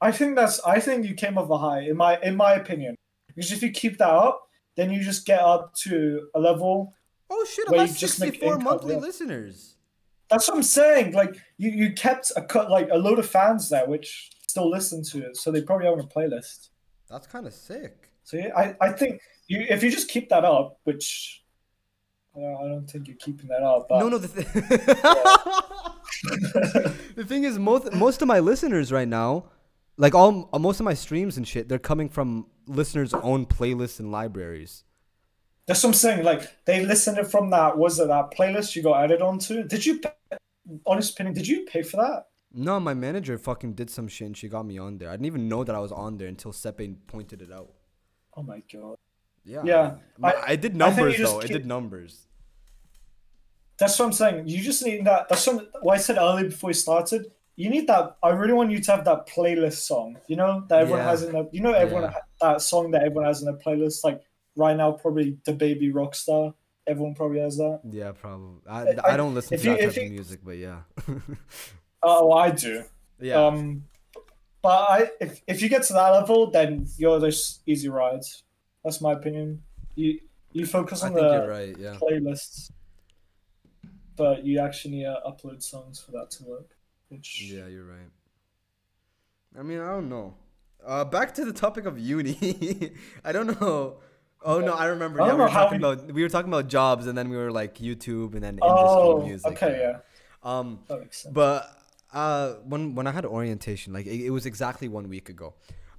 I 0.00 0.10
think 0.10 0.36
that's. 0.36 0.60
I 0.64 0.80
think 0.80 1.06
you 1.06 1.14
came 1.14 1.38
off 1.38 1.50
a 1.50 1.58
high 1.58 1.80
in 1.80 1.96
my 1.96 2.18
in 2.20 2.36
my 2.36 2.54
opinion. 2.54 2.96
Because 3.28 3.52
if 3.52 3.62
you 3.62 3.70
keep 3.70 3.98
that 3.98 4.10
up, 4.10 4.48
then 4.76 4.90
you 4.90 5.02
just 5.02 5.26
get 5.26 5.40
up 5.40 5.74
to 5.74 6.28
a 6.34 6.40
level. 6.40 6.94
Oh 7.28 7.46
shit! 7.48 7.66
I'm 7.68 7.78
at 7.80 7.88
you 7.88 7.94
just 7.94 8.20
make 8.20 8.34
64 8.34 8.58
monthly 8.58 8.94
yeah. 8.94 9.00
listeners. 9.00 9.76
That's 10.28 10.48
what 10.48 10.56
I'm 10.56 10.62
saying. 10.62 11.12
Like 11.12 11.36
you, 11.58 11.70
you 11.70 11.92
kept 11.92 12.32
a 12.36 12.42
cut 12.42 12.70
like 12.70 12.88
a 12.90 12.96
load 12.96 13.18
of 13.18 13.28
fans 13.28 13.68
there, 13.68 13.86
which 13.86 14.30
still 14.48 14.70
listen 14.70 15.02
to 15.04 15.26
it, 15.26 15.36
so 15.36 15.50
they 15.50 15.62
probably 15.62 15.86
have 15.86 15.98
a 15.98 16.02
playlist. 16.02 16.68
That's 17.08 17.26
kind 17.26 17.46
of 17.46 17.52
sick. 17.52 18.10
So 18.22 18.36
yeah, 18.36 18.50
I, 18.56 18.76
I 18.80 18.92
think 18.92 19.20
you 19.48 19.66
if 19.68 19.82
you 19.82 19.90
just 19.90 20.08
keep 20.08 20.28
that 20.30 20.44
up, 20.44 20.78
which 20.84 21.39
uh, 22.36 22.40
I 22.40 22.68
don't 22.68 22.86
think 22.88 23.08
you're 23.08 23.16
keeping 23.16 23.48
that 23.48 23.62
up. 23.62 23.86
No, 23.90 24.08
no. 24.08 24.18
The, 24.18 24.28
th- 24.28 24.46
the 27.16 27.24
thing 27.24 27.44
is, 27.44 27.58
most 27.58 27.92
most 27.92 28.22
of 28.22 28.28
my 28.28 28.40
listeners 28.40 28.92
right 28.92 29.08
now, 29.08 29.46
like 29.96 30.14
all 30.14 30.48
most 30.58 30.80
of 30.80 30.84
my 30.84 30.94
streams 30.94 31.36
and 31.36 31.46
shit, 31.46 31.68
they're 31.68 31.78
coming 31.78 32.08
from 32.08 32.46
listeners' 32.66 33.14
own 33.14 33.46
playlists 33.46 33.98
and 33.98 34.12
libraries. 34.12 34.84
that's 35.66 35.82
what 35.82 35.90
I'm 35.90 35.94
saying. 35.94 36.24
Like 36.24 36.64
they 36.66 36.84
listened 36.84 37.26
from 37.30 37.50
that 37.50 37.76
was 37.76 37.98
it 37.98 38.08
that 38.08 38.32
playlist 38.36 38.76
you 38.76 38.82
got 38.82 39.02
added 39.04 39.22
onto? 39.22 39.64
Did 39.64 39.84
you? 39.86 39.98
Pay, 39.98 40.10
honest 40.86 41.12
opinion, 41.12 41.34
did 41.34 41.48
you 41.48 41.64
pay 41.66 41.82
for 41.82 41.96
that? 41.96 42.26
No, 42.52 42.78
my 42.80 42.94
manager 42.94 43.38
fucking 43.38 43.74
did 43.74 43.90
some 43.90 44.08
shit 44.08 44.26
and 44.26 44.36
she 44.36 44.48
got 44.48 44.64
me 44.66 44.76
on 44.78 44.98
there. 44.98 45.08
I 45.08 45.12
didn't 45.12 45.26
even 45.26 45.48
know 45.48 45.62
that 45.64 45.74
I 45.74 45.78
was 45.78 45.92
on 45.92 46.18
there 46.18 46.28
until 46.28 46.52
Sepe 46.52 46.96
pointed 47.06 47.42
it 47.42 47.52
out. 47.52 47.70
Oh 48.36 48.42
my 48.42 48.62
god. 48.72 48.96
Yeah. 49.44 49.62
Yeah, 49.64 49.94
I- 50.22 50.42
I, 50.48 50.56
did 50.56 50.76
numbers 50.76 51.12
you 51.18 51.24
just 51.24 51.34
though. 51.34 51.40
Keep- 51.40 51.52
did 51.52 51.66
numbers. 51.66 52.26
That's 53.78 53.98
what 53.98 54.06
I'm 54.06 54.12
saying. 54.12 54.46
You 54.48 54.60
just 54.62 54.84
need 54.84 55.04
that. 55.06 55.28
That's 55.28 55.46
what, 55.46 55.68
what 55.80 55.94
I 55.94 55.98
said 55.98 56.18
earlier 56.18 56.44
before 56.50 56.68
we 56.68 56.74
started. 56.74 57.32
you 57.56 57.68
need 57.70 57.86
that. 57.88 58.16
I 58.22 58.30
really 58.30 58.52
want 58.54 58.70
you 58.70 58.78
to 58.80 58.90
have 58.92 59.04
that 59.06 59.26
playlist 59.26 59.78
song. 59.90 60.18
You 60.28 60.36
know 60.36 60.64
that 60.68 60.80
everyone 60.80 61.00
Yeah. 61.04 61.10
has 61.10 61.22
in 61.22 61.34
a. 61.34 61.44
You 61.52 61.60
know 61.62 61.72
everyone 61.72 62.04
Yeah. 62.04 62.14
that 62.42 62.60
song 62.62 62.90
that 62.92 63.02
everyone 63.02 63.24
has 63.24 63.42
in 63.42 63.48
a 63.48 63.54
playlist. 63.54 64.04
Like 64.04 64.20
right 64.56 64.76
now, 64.76 64.92
probably 64.92 65.38
the 65.44 65.52
Baby 65.54 65.92
Rockstar. 65.92 66.54
Everyone 66.86 67.14
probably 67.14 67.40
has 67.40 67.56
that. 67.58 67.80
Yeah, 67.90 68.12
probably. 68.12 68.60
I, 68.68 68.82
I- 68.82 69.12
I 69.14 69.16
don't 69.16 69.34
listen 69.34 69.58
to 69.58 69.64
you- 69.64 69.76
that 69.76 69.94
type 69.94 70.04
of 70.04 70.10
music, 70.10 70.40
but 70.44 70.56
yeah. 70.58 70.80
Oh, 72.02 72.32
I 72.32 72.50
do. 72.50 72.84
yeah. 73.20 73.34
Um, 73.46 73.84
but 74.62 74.68
I 74.90 75.10
if 75.20 75.40
if 75.46 75.60
you 75.62 75.68
get 75.68 75.82
to 75.84 75.92
that 75.94 76.08
level, 76.10 76.50
then 76.50 76.86
you're 76.98 77.20
just 77.20 77.62
easy 77.66 77.88
rides. 77.90 78.42
That's 78.84 79.00
my 79.00 79.12
opinion. 79.12 79.62
You 79.94 80.18
you 80.52 80.66
focus 80.66 81.02
on 81.02 81.12
the 81.14 81.46
right. 81.48 81.76
Yeah. 81.78 81.94
playlists, 82.00 82.70
but 84.16 84.44
you 84.44 84.58
actually 84.60 84.96
need 84.96 85.04
to 85.04 85.20
upload 85.26 85.62
songs 85.62 86.00
for 86.00 86.12
that 86.12 86.30
to 86.32 86.44
work. 86.44 86.76
Which 87.08 87.42
Yeah, 87.42 87.66
you're 87.66 87.84
right. 87.84 88.10
I 89.58 89.62
mean, 89.62 89.80
I 89.80 89.88
don't 89.90 90.08
know. 90.08 90.34
Uh, 90.84 91.04
back 91.04 91.34
to 91.34 91.44
the 91.44 91.52
topic 91.52 91.84
of 91.86 91.98
uni. 91.98 92.92
I 93.24 93.32
don't 93.32 93.60
know. 93.60 93.98
Oh 94.42 94.60
no, 94.60 94.72
I 94.72 94.86
remember. 94.86 95.20
I 95.20 95.26
Yeah, 95.26 95.34
we 95.34 95.40
were 95.40 95.48
talking 95.48 95.80
we- 95.80 95.86
about 95.86 96.12
we 96.12 96.22
were 96.22 96.28
talking 96.30 96.50
about 96.50 96.68
jobs, 96.68 97.06
and 97.06 97.16
then 97.18 97.28
we 97.28 97.36
were 97.36 97.52
like 97.52 97.74
YouTube, 97.78 98.32
and 98.34 98.42
then 98.42 98.54
industry 98.54 98.62
oh, 98.64 99.22
music. 99.22 99.52
okay, 99.52 99.78
yeah, 99.82 99.98
Um, 100.42 100.78
that 100.88 101.00
makes 101.00 101.18
sense. 101.22 101.34
but 101.34 101.76
uh, 102.14 102.54
when 102.64 102.94
when 102.94 103.06
I 103.06 103.10
had 103.12 103.26
orientation, 103.26 103.92
like 103.92 104.06
it, 104.06 104.24
it 104.24 104.30
was 104.30 104.46
exactly 104.46 104.88
one 104.88 105.08
week 105.10 105.28
ago. 105.28 105.52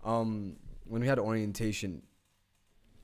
Um, 0.04 0.56
when 0.86 1.02
we 1.02 1.08
had 1.08 1.20
orientation, 1.20 2.02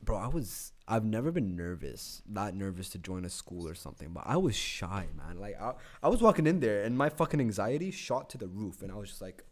bro, 0.07 0.17
I 0.17 0.27
was 0.27 0.71
I've 0.87 1.03
never 1.05 1.31
been 1.31 1.55
nervous, 1.55 2.23
that 2.29 2.55
nervous 2.55 2.89
to 2.89 2.97
join 2.97 3.25
a 3.25 3.29
school 3.29 3.67
or 3.67 3.75
something, 3.75 4.09
but 4.13 4.23
I 4.25 4.37
was 4.37 4.55
shy, 4.55 5.05
man. 5.15 5.37
Like 5.37 5.61
I, 5.61 5.73
I 6.01 6.07
was 6.07 6.21
walking 6.21 6.47
in 6.47 6.61
there, 6.61 6.81
and 6.81 6.97
my 6.97 7.09
fucking 7.09 7.39
anxiety 7.39 7.91
shot 7.91 8.29
to 8.31 8.37
the 8.39 8.47
roof, 8.47 8.81
and 8.81 8.91
I 8.91 8.95
was 8.95 9.09
just 9.09 9.21
like, 9.21 9.43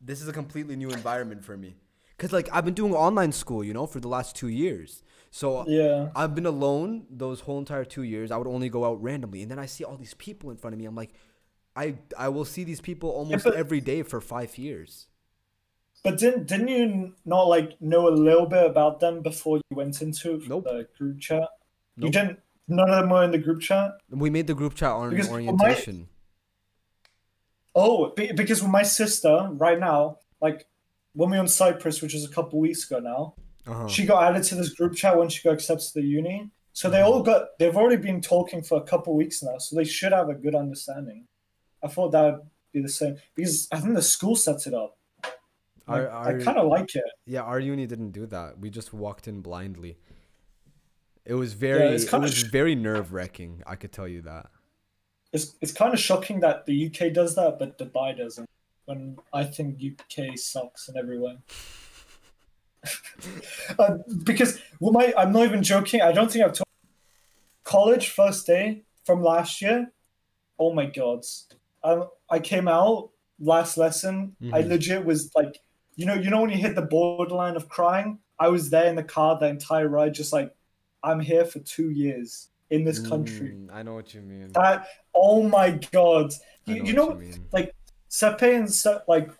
this 0.00 0.20
is 0.20 0.28
a 0.28 0.32
completely 0.32 0.76
new 0.76 0.90
environment 0.90 1.42
for 1.42 1.56
me. 1.56 1.74
Cause 2.18 2.32
like 2.32 2.48
I've 2.52 2.64
been 2.64 2.74
doing 2.74 2.94
online 2.94 3.32
school, 3.32 3.64
you 3.64 3.72
know, 3.72 3.86
for 3.86 3.98
the 3.98 4.06
last 4.06 4.36
two 4.36 4.48
years. 4.48 5.02
So 5.32 5.66
yeah, 5.66 6.10
I've 6.14 6.34
been 6.36 6.46
alone 6.46 7.06
those 7.10 7.40
whole 7.40 7.58
entire 7.58 7.84
two 7.84 8.04
years. 8.04 8.30
I 8.30 8.36
would 8.36 8.46
only 8.46 8.68
go 8.68 8.84
out 8.84 9.02
randomly, 9.02 9.42
and 9.42 9.50
then 9.50 9.58
I 9.58 9.66
see 9.66 9.82
all 9.82 9.96
these 9.96 10.14
people 10.14 10.50
in 10.50 10.56
front 10.56 10.74
of 10.74 10.78
me. 10.78 10.84
I'm 10.84 10.94
like, 10.94 11.14
I 11.74 11.96
I 12.16 12.28
will 12.28 12.44
see 12.44 12.62
these 12.62 12.82
people 12.82 13.10
almost 13.10 13.46
every 13.46 13.80
day 13.80 14.02
for 14.02 14.20
five 14.20 14.56
years. 14.58 15.08
But 16.04 16.18
didn't 16.18 16.46
didn't 16.46 16.68
you 16.68 17.12
not 17.24 17.44
like 17.44 17.80
know 17.80 18.06
a 18.08 18.14
little 18.14 18.46
bit 18.46 18.64
about 18.64 19.00
them 19.00 19.22
before 19.22 19.56
you 19.56 19.76
went 19.76 20.00
into 20.02 20.40
Nope. 20.46 20.64
the 20.64 20.86
group 20.96 21.18
chat? 21.18 21.48
You 21.96 22.10
didn't. 22.10 22.38
None 22.68 22.88
of 22.90 23.00
them 23.00 23.10
were 23.10 23.24
in 23.24 23.30
the 23.32 23.38
group 23.38 23.60
chat. 23.60 23.92
We 24.10 24.30
made 24.30 24.46
the 24.46 24.54
group 24.54 24.74
chat 24.74 24.90
on 24.90 25.10
Because 25.10 25.28
my- 25.28 25.34
orientation. 25.34 26.08
Oh, 27.74 28.12
because 28.16 28.62
with 28.62 28.70
my 28.70 28.84
sister 28.84 29.48
right 29.52 29.78
now, 29.80 30.18
like 30.40 30.66
when 31.14 31.30
we 31.30 31.36
were 31.36 31.40
on 31.40 31.48
Cyprus, 31.48 32.00
which 32.02 32.14
was 32.14 32.24
a 32.24 32.28
couple 32.28 32.60
weeks 32.60 32.84
ago 32.88 33.00
now, 33.00 33.34
Uh-huh. 33.66 33.88
she 33.88 34.04
got 34.06 34.22
added 34.24 34.44
to 34.44 34.54
this 34.54 34.68
group 34.74 34.94
chat 34.94 35.16
when 35.18 35.28
she 35.28 35.42
got 35.42 35.54
accepted 35.54 35.86
to 35.88 35.94
the 36.00 36.06
uni. 36.06 36.50
So 36.74 36.90
they 36.90 36.98
Mhm. 36.98 37.06
all 37.06 37.22
got 37.22 37.58
they've 37.58 37.76
already 37.76 37.96
been 38.00 38.20
talking 38.20 38.62
for 38.62 38.76
a 38.78 38.82
couple 38.84 39.14
weeks 39.16 39.42
now, 39.42 39.58
so 39.58 39.74
they 39.74 39.84
should 39.84 40.12
have 40.12 40.28
a 40.28 40.34
good 40.34 40.54
understanding. 40.54 41.26
I 41.82 41.88
thought 41.88 42.10
that 42.12 42.24
would 42.24 42.50
be 42.72 42.80
the 42.82 42.88
same 42.88 43.16
because 43.34 43.68
I 43.72 43.80
think 43.80 43.94
the 43.94 44.02
school 44.02 44.36
sets 44.36 44.66
it 44.66 44.74
up. 44.74 44.96
Our, 45.86 46.08
our, 46.08 46.38
I 46.40 46.42
kind 46.42 46.56
of 46.58 46.68
like 46.68 46.94
it. 46.94 47.04
yeah, 47.26 47.42
our 47.42 47.60
uni 47.60 47.86
didn't 47.86 48.12
do 48.12 48.24
that. 48.26 48.58
We 48.58 48.70
just 48.70 48.92
walked 48.94 49.28
in 49.28 49.40
blindly. 49.42 49.98
It 51.26 51.34
was 51.34 51.52
very, 51.54 51.88
it's 51.94 52.12
it 52.12 52.18
was 52.18 52.34
sh- 52.34 52.42
very 52.44 52.74
nerve 52.74 53.12
wracking. 53.12 53.62
I 53.66 53.76
could 53.76 53.92
tell 53.92 54.08
you 54.08 54.22
that. 54.22 54.46
It's 55.32 55.56
it's 55.60 55.72
kind 55.72 55.92
of 55.92 56.00
shocking 56.00 56.40
that 56.40 56.64
the 56.66 56.86
UK 56.86 57.12
does 57.12 57.34
that, 57.34 57.58
but 57.58 57.78
Dubai 57.78 58.16
doesn't. 58.16 58.48
When 58.86 59.16
I 59.32 59.44
think 59.44 59.80
UK 59.82 60.38
sucks 60.38 60.88
in 60.88 60.96
every 60.96 61.18
way. 61.18 61.38
uh, 63.78 63.96
because 64.24 64.60
well, 64.80 64.92
my 64.92 65.12
I'm 65.16 65.32
not 65.32 65.44
even 65.44 65.62
joking. 65.62 66.02
I 66.02 66.12
don't 66.12 66.30
think 66.30 66.44
I've 66.44 66.52
told 66.52 66.66
college 67.64 68.10
first 68.10 68.46
day 68.46 68.84
from 69.04 69.22
last 69.22 69.62
year. 69.62 69.90
Oh 70.58 70.72
my 70.72 70.86
god! 70.86 71.24
Um, 71.82 72.08
I 72.30 72.38
came 72.38 72.68
out 72.68 73.10
last 73.40 73.76
lesson. 73.78 74.36
I 74.52 74.62
Mhm. 74.62 74.68
legit 74.68 75.04
was 75.04 75.30
like, 75.34 75.58
you 75.96 76.06
know, 76.06 76.14
you 76.14 76.30
know 76.30 76.40
when 76.40 76.50
you 76.50 76.56
hit 76.56 76.74
the 76.74 76.82
borderline 76.82 77.56
of 77.56 77.68
crying. 77.68 78.18
I 78.38 78.48
was 78.48 78.70
there 78.70 78.86
in 78.86 78.96
the 78.96 79.04
car 79.04 79.38
the 79.38 79.46
entire 79.46 79.88
ride, 79.88 80.14
just 80.14 80.32
like, 80.32 80.52
I'm 81.02 81.20
here 81.20 81.44
for 81.44 81.60
two 81.60 81.90
years 81.90 82.48
in 82.70 82.84
this 82.84 82.98
country. 82.98 83.50
Mm, 83.50 83.68
I 83.72 83.82
know 83.82 83.94
what 83.94 84.12
you 84.14 84.22
mean. 84.22 84.50
That 84.52 84.88
oh 85.14 85.42
my 85.42 85.70
god! 85.92 86.32
You, 86.66 86.76
know 86.76 86.84
you 86.84 86.92
know, 86.92 87.20
you 87.20 87.34
like 87.52 87.74
Sepe 88.10 88.56
and 88.56 88.72
Se- 88.72 89.02
like 89.06 89.30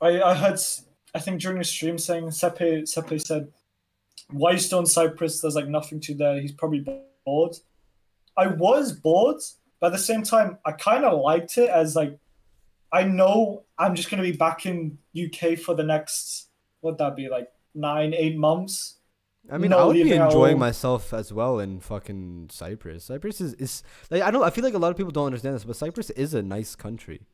I, 0.00 0.22
I 0.22 0.34
heard 0.34 0.60
I 1.14 1.18
think 1.18 1.40
during 1.40 1.58
the 1.58 1.64
stream 1.64 1.98
saying 1.98 2.26
Sepe 2.26 2.82
Sepe 2.82 3.20
said, 3.20 3.48
"Why 4.30 4.52
you 4.52 4.58
still 4.58 4.80
in 4.80 4.86
Cyprus? 4.86 5.40
There's 5.40 5.56
like 5.56 5.68
nothing 5.68 6.00
to 6.00 6.14
there. 6.14 6.40
He's 6.40 6.52
probably 6.52 6.86
bored." 7.24 7.56
I 8.36 8.48
was 8.48 8.92
bored, 8.92 9.40
but 9.80 9.88
at 9.88 9.92
the 9.92 9.98
same 9.98 10.22
time, 10.22 10.58
I 10.64 10.72
kind 10.72 11.04
of 11.04 11.20
liked 11.20 11.56
it 11.56 11.70
as 11.70 11.94
like 11.94 12.18
I 12.94 13.02
know 13.04 13.64
I'm 13.76 13.94
just 13.94 14.08
gonna 14.10 14.22
be 14.22 14.32
back 14.46 14.66
in 14.66 14.98
UK 15.24 15.58
for 15.58 15.74
the 15.74 15.82
next 15.82 16.48
what 16.80 16.98
that 16.98 17.16
be 17.16 17.28
like 17.28 17.48
nine 17.74 18.14
eight 18.14 18.36
months. 18.36 18.98
I 19.50 19.58
mean, 19.58 19.72
I 19.74 19.84
would 19.84 19.94
be 19.94 20.12
enjoying 20.12 20.58
myself 20.58 21.12
as 21.12 21.32
well 21.32 21.58
in 21.58 21.80
fucking 21.80 22.48
Cyprus. 22.50 23.04
Cyprus 23.04 23.40
is, 23.40 23.52
is 23.54 23.82
like 24.10 24.22
I 24.22 24.30
don't. 24.30 24.42
I 24.42 24.50
feel 24.50 24.64
like 24.64 24.74
a 24.74 24.78
lot 24.78 24.90
of 24.90 24.96
people 24.96 25.12
don't 25.12 25.26
understand 25.26 25.54
this, 25.56 25.64
but 25.64 25.76
Cyprus 25.76 26.08
is 26.10 26.32
a 26.34 26.42
nice 26.42 26.74
country. 26.76 27.26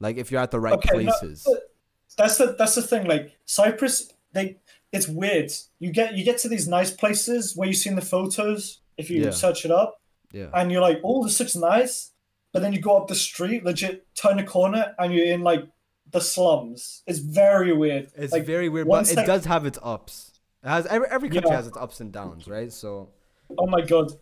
Like 0.00 0.16
if 0.16 0.30
you're 0.30 0.40
at 0.40 0.50
the 0.50 0.60
right 0.60 0.74
Okay, 0.74 0.88
places. 1.04 1.42
but 1.44 1.74
that's 2.16 2.38
the 2.38 2.54
that's 2.58 2.74
the 2.76 2.82
thing. 2.82 3.06
Like 3.06 3.32
Cyprus, 3.44 4.12
they 4.32 4.58
it's 4.92 5.08
weird. 5.08 5.50
You 5.78 5.90
get 5.92 6.16
you 6.16 6.24
get 6.24 6.38
to 6.38 6.48
these 6.48 6.68
nice 6.68 6.90
places 6.92 7.54
where 7.56 7.68
you 7.68 7.74
see 7.74 7.90
in 7.90 7.96
the 7.96 8.02
photos 8.02 8.80
if 8.96 9.10
you 9.10 9.24
Yeah. 9.24 9.30
search 9.30 9.64
it 9.66 9.70
up, 9.70 10.00
yeah. 10.32 10.48
and 10.54 10.72
you're 10.72 10.80
like, 10.80 11.00
oh, 11.04 11.24
this 11.24 11.38
looks 11.40 11.56
nice. 11.56 12.12
But 12.52 12.62
then 12.62 12.72
you 12.72 12.80
go 12.80 12.96
up 12.96 13.08
the 13.08 13.14
street, 13.14 13.64
legit 13.64 14.06
turn 14.14 14.38
a 14.38 14.44
corner, 14.44 14.94
and 14.98 15.12
you're 15.12 15.26
in 15.26 15.42
like 15.42 15.64
the 16.10 16.20
slums. 16.20 17.02
It's 17.06 17.18
very 17.18 17.72
weird. 17.74 18.10
It's 18.16 18.32
like, 18.32 18.46
very 18.46 18.68
weird, 18.68 18.88
but 18.88 19.10
it 19.10 19.26
does 19.26 19.44
have 19.44 19.66
its 19.66 19.78
ups. 19.82 20.32
It 20.64 20.68
has 20.68 20.86
every 20.86 21.08
every 21.10 21.28
country 21.28 21.50
Yeah. 21.50 21.56
has 21.56 21.66
its 21.66 21.76
ups 21.76 22.00
and 22.00 22.10
downs, 22.12 22.48
right? 22.48 22.72
So 22.72 23.10
Oh 23.58 23.66
my 23.66 23.80
god. 23.82 24.12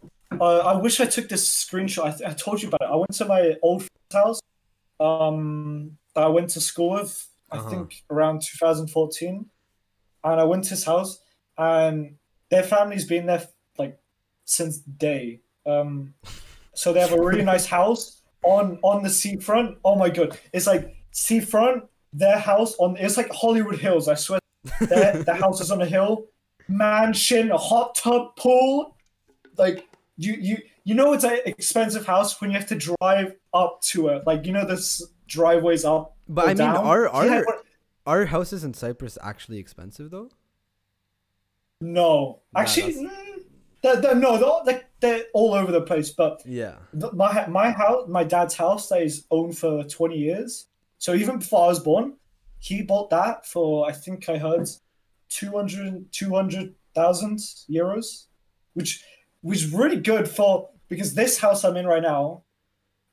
Uh, 0.40 0.58
I 0.58 0.76
wish 0.76 1.00
I 1.00 1.06
took 1.06 1.28
this 1.28 1.48
screenshot. 1.48 2.04
I, 2.04 2.10
th- 2.10 2.30
I 2.30 2.32
told 2.34 2.60
you 2.62 2.68
about 2.68 2.82
it. 2.82 2.88
I 2.92 2.96
went 2.96 3.12
to 3.14 3.24
my 3.24 3.54
old 3.62 3.86
house 4.12 4.40
um, 5.00 5.96
that 6.14 6.24
I 6.24 6.28
went 6.28 6.50
to 6.50 6.60
school 6.60 6.90
with, 6.90 7.28
I 7.50 7.58
Uh-huh. 7.58 7.70
think 7.70 8.02
around 8.10 8.42
2014. 8.42 9.46
And 10.24 10.40
I 10.40 10.44
went 10.44 10.64
to 10.64 10.70
his 10.70 10.84
house, 10.84 11.20
and 11.56 12.16
their 12.50 12.64
family's 12.64 13.04
been 13.04 13.26
there 13.26 13.46
like 13.78 13.98
since 14.44 14.78
day. 14.78 15.40
Um, 15.64 16.14
so 16.76 16.92
they 16.92 17.00
have 17.00 17.12
a 17.12 17.20
really 17.20 17.42
nice 17.44 17.66
house 17.66 18.22
on 18.44 18.78
on 18.82 19.02
the 19.02 19.10
seafront. 19.10 19.78
Oh 19.84 19.96
my 19.96 20.08
god, 20.10 20.38
it's 20.52 20.66
like 20.66 20.94
seafront. 21.10 21.84
Their 22.12 22.38
house 22.38 22.74
on 22.78 22.96
it's 22.96 23.16
like 23.16 23.30
Hollywood 23.32 23.78
Hills. 23.78 24.08
I 24.08 24.14
swear, 24.14 24.38
their 24.80 25.22
their 25.26 25.34
house 25.34 25.60
is 25.60 25.70
on 25.70 25.80
a 25.82 25.86
hill. 25.86 26.26
Mansion, 26.68 27.50
a 27.50 27.56
hot 27.58 27.94
tub, 27.94 28.36
pool. 28.36 28.96
Like 29.58 29.86
you 30.16 30.34
you 30.34 30.56
you 30.84 30.94
know 30.94 31.12
it's 31.12 31.24
an 31.24 31.38
expensive 31.46 32.06
house 32.06 32.40
when 32.40 32.50
you 32.50 32.58
have 32.58 32.68
to 32.68 32.76
drive 33.00 33.34
up 33.52 33.80
to 33.82 34.08
it. 34.08 34.26
Like 34.26 34.46
you 34.46 34.52
know 34.52 34.64
this 34.66 35.02
driveways 35.26 35.84
up. 35.84 36.16
But 36.28 36.44
I 36.44 36.48
mean, 36.48 36.56
down. 36.58 36.76
are 36.76 37.08
are 37.08 37.26
Yeah, 37.26 37.42
but- 37.46 37.62
are 38.06 38.24
houses 38.26 38.62
in 38.64 38.72
Cyprus 38.72 39.18
actually 39.22 39.58
expensive 39.58 40.10
though? 40.10 40.28
no, 41.80 42.40
Nah, 42.54 42.60
actually, 42.60 42.92
that's- 42.92 43.12
mm, 43.18 43.25
they're, 43.86 44.00
they're, 44.02 44.14
no, 44.14 44.36
they're, 44.38 44.48
all- 44.48 44.62
like, 44.66 44.84
they're 45.00 45.24
all 45.34 45.54
over 45.54 45.70
the 45.72 45.80
place. 45.82 46.10
But 46.10 46.42
Yeah. 46.44 46.76
my 47.12 47.46
my 47.46 47.70
house, 47.70 48.04
my 48.08 48.24
dad's 48.24 48.54
house, 48.54 48.88
that 48.88 49.02
is 49.02 49.24
owned 49.30 49.56
for 49.58 49.84
twenty 49.84 50.18
years. 50.18 50.66
So 50.98 51.14
even 51.14 51.38
before 51.38 51.64
I 51.64 51.68
was 51.68 51.80
born, 51.80 52.14
he 52.58 52.82
bought 52.82 53.10
that 53.10 53.46
for 53.46 53.88
I 53.88 53.92
think 53.92 54.28
I 54.28 54.38
heard 54.38 54.68
200 55.28 56.10
200,000 56.12 57.38
euros, 57.70 58.26
which 58.74 59.02
was 59.42 59.72
really 59.72 59.96
good 60.00 60.28
for 60.28 60.70
because 60.88 61.14
this 61.14 61.38
house 61.38 61.64
I'm 61.64 61.76
in 61.76 61.86
right 61.86 62.02
now 62.02 62.42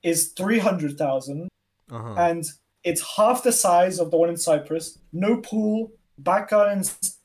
is 0.04 0.30
three 0.30 0.60
hundred 0.60 0.98
thousand 0.98 1.50
Uh 1.92 2.00
huh. 2.02 2.14
and 2.18 2.44
it's 2.84 3.16
half 3.18 3.44
the 3.44 3.52
size 3.52 4.00
of 4.00 4.12
the 4.12 4.18
one 4.18 4.30
in 4.30 4.38
Cyprus. 4.38 5.00
No 5.12 5.38
pool, 5.38 5.92
back 6.18 6.50
gardens, 6.50 7.18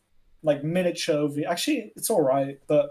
like 0.42 0.62
miniature. 0.64 1.16
Over 1.18 1.40
Actually, 1.48 1.92
it's 1.96 2.10
all 2.10 2.22
right, 2.22 2.58
but 2.66 2.90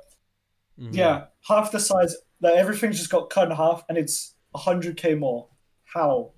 Mm-hmm. 0.80 0.94
yeah, 0.94 1.26
half 1.48 1.72
the 1.72 1.80
size. 1.80 2.16
That 2.42 2.54
everything 2.56 2.92
just 2.92 3.10
got 3.10 3.30
cut 3.32 3.50
in 3.50 3.56
half, 3.56 3.84
and 3.90 3.98
it's 3.98 4.36
hundred 4.56 4.96
k 4.98 5.16
more. 5.16 5.48
How? 5.86 6.32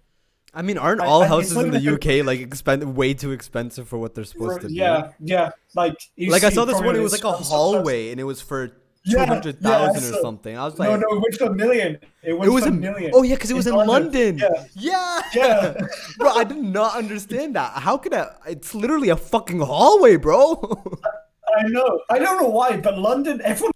I 0.54 0.62
mean, 0.62 0.78
aren't 0.78 1.02
all 1.02 1.24
I- 1.24 1.28
houses 1.28 1.56
not 1.56 1.66
in 1.66 1.72
the 1.72 1.80
even- 1.80 1.96
UK 1.96 2.26
like 2.26 2.40
expend 2.40 2.96
way 2.96 3.14
too 3.14 3.32
expensive 3.32 3.88
for 3.88 3.98
what 4.00 4.16
they're 4.16 4.24
supposed 4.24 4.62
to 4.62 4.68
be? 4.68 4.76
yeah, 4.76 5.12
yeah. 5.20 5.50
Like 5.76 5.96
you 6.16 6.32
Like 6.32 6.44
I 6.44 6.50
saw 6.52 6.66
this 6.66 6.80
one. 6.80 6.96
It 6.96 7.00
was 7.00 7.12
like 7.12 7.24
a 7.26 7.32
hallway, 7.34 8.12
and 8.12 8.20
it 8.20 8.24
was 8.24 8.40
for 8.42 8.72
Yeah, 9.04 9.14
two 9.14 9.20
yeah, 9.20 9.26
hundred 9.26 9.60
thousand 9.62 10.14
or 10.16 10.22
something. 10.22 10.58
I 10.58 10.64
was 10.66 10.80
like, 10.80 10.90
no, 10.90 10.96
no, 10.96 11.18
it 11.18 11.22
went 11.22 11.34
to 11.36 11.46
a 11.48 11.54
million. 11.54 11.98
It 12.24 12.34
went 12.34 12.46
it 12.46 12.50
was 12.54 12.64
to 12.64 12.70
a 12.70 12.74
a 12.74 12.76
million. 12.76 13.12
Oh 13.14 13.24
yeah, 13.24 13.36
because 13.36 13.52
it 13.52 13.56
was 13.56 13.68
in 13.68 13.76
London. 13.76 14.38
Yeah. 14.38 14.66
Yeah. 14.76 15.22
Yeah. 15.36 15.88
bro, 16.18 16.30
I 16.32 16.46
did 16.46 16.58
not 16.58 16.96
understand 16.96 17.56
that. 17.56 17.74
How 17.74 17.98
could 17.98 18.14
I? 18.14 18.28
It's 18.48 18.74
literally 18.74 19.10
a 19.10 19.18
fucking 19.18 19.60
hallway, 19.60 20.16
bro. 20.16 20.56
I 21.58 21.64
know. 21.68 22.00
I 22.10 22.20
don't 22.20 22.42
know 22.42 22.50
why, 22.50 22.78
but 22.78 22.98
London, 22.98 23.42
everyone. 23.44 23.74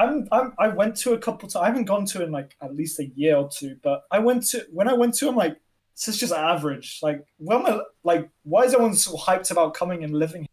I'm, 0.00 0.28
I'm. 0.32 0.54
I 0.58 0.68
went 0.68 0.96
to 0.98 1.12
a 1.12 1.18
couple 1.18 1.48
times. 1.48 1.62
I 1.62 1.66
haven't 1.66 1.84
gone 1.84 2.06
to 2.06 2.22
in 2.24 2.30
like 2.30 2.56
at 2.62 2.74
least 2.74 2.98
a 3.00 3.06
year 3.14 3.36
or 3.36 3.48
two. 3.48 3.76
But 3.82 4.04
I 4.10 4.18
went 4.18 4.46
to 4.48 4.66
when 4.72 4.88
I 4.88 4.94
went 4.94 5.14
to. 5.16 5.28
I'm 5.28 5.36
like, 5.36 5.56
this 5.94 6.08
is 6.08 6.18
just 6.18 6.32
average. 6.32 7.00
Like, 7.02 7.24
well, 7.38 7.60
my, 7.62 7.80
like, 8.02 8.28
why 8.44 8.62
is 8.62 8.72
everyone 8.72 8.94
so 8.94 9.16
hyped 9.16 9.50
about 9.50 9.74
coming 9.74 10.02
and 10.04 10.14
living? 10.14 10.42
Here? 10.42 10.48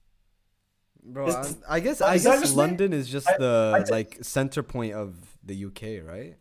bro, 1.13 1.27
Is- 1.27 1.57
I, 1.67 1.75
I 1.75 1.79
guess 1.79 2.01
I 2.01 2.17
guess 2.17 2.41
just 2.41 2.55
me? 2.55 2.61
London 2.63 2.93
is 2.93 3.07
just 3.07 3.29
I- 3.29 3.37
the 3.37 3.85
I 3.87 3.91
like 3.91 4.17
center 4.21 4.63
point 4.63 4.93
of 4.93 5.15
the 5.43 5.65
UK, 5.65 6.05
right? 6.05 6.35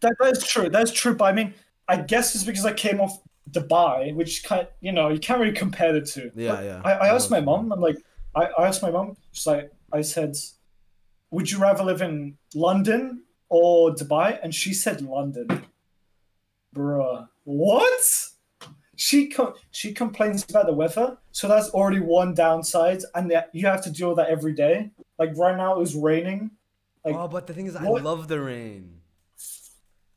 That, 0.00 0.14
that's 0.20 0.46
true. 0.46 0.68
That's 0.68 0.90
true. 0.92 1.14
But 1.14 1.24
I 1.26 1.32
mean, 1.32 1.54
I 1.88 1.96
guess 1.96 2.34
it's 2.34 2.44
because 2.44 2.66
I 2.66 2.72
came 2.72 3.00
off 3.00 3.18
Dubai, 3.50 4.14
which 4.14 4.44
kind, 4.44 4.66
you 4.80 4.92
know, 4.92 5.08
you 5.08 5.18
can't 5.18 5.40
really 5.40 5.52
compare 5.52 5.92
the 5.92 6.00
two. 6.00 6.30
Yeah, 6.34 6.52
But 6.52 6.64
yeah. 6.64 6.82
I, 6.84 6.92
I 6.92 7.06
I 7.08 7.14
asked 7.14 7.30
my 7.30 7.40
mom. 7.40 7.72
I'm 7.72 7.80
like, 7.80 7.96
I, 8.34 8.46
I 8.58 8.66
asked 8.68 8.82
my 8.82 8.90
mom. 8.90 9.16
She's 9.32 9.46
like, 9.46 9.70
I 9.92 10.02
said, 10.02 10.36
would 11.32 11.50
you 11.50 11.58
rather 11.58 11.82
live 11.82 12.00
in 12.02 12.36
London 12.54 13.24
or 13.48 13.90
Dubai? 13.90 14.38
And 14.42 14.54
she 14.54 14.72
said 14.72 15.00
London. 15.00 15.48
Bruh, 16.76 17.28
what? 17.44 18.28
She 18.94 19.28
com- 19.28 19.54
she 19.72 19.92
complains 19.92 20.44
about 20.48 20.66
the 20.66 20.72
weather, 20.74 21.18
so 21.32 21.48
that's 21.48 21.70
already 21.70 21.98
one 21.98 22.34
downside, 22.34 23.02
and 23.14 23.30
that 23.32 23.50
you 23.52 23.66
have 23.66 23.82
to 23.84 23.90
deal 23.90 24.08
with 24.10 24.18
that 24.18 24.28
every 24.28 24.52
day. 24.52 24.90
Like 25.18 25.30
right 25.36 25.56
now, 25.56 25.72
it 25.74 25.78
was 25.78 25.96
raining. 25.96 26.52
Like 27.04 27.16
oh, 27.16 27.26
but 27.26 27.46
the 27.48 27.54
thing 27.54 27.66
is, 27.66 27.74
I 27.74 27.88
love 27.88 28.28
the 28.28 28.40
rain. 28.40 29.00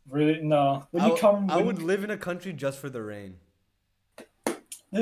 really, 0.08 0.41
no. 0.41 0.86
When 0.91 1.04
I, 1.04 1.08
you 1.08 1.15
come, 1.15 1.49
I 1.49 1.58
when- 1.58 1.65
would 1.65 1.82
live 1.82 2.04
in 2.04 2.12
a 2.12 2.17
country 2.17 2.54
just 2.54 2.78
for 2.80 2.89
the 2.89 3.01
rain. 3.01 3.38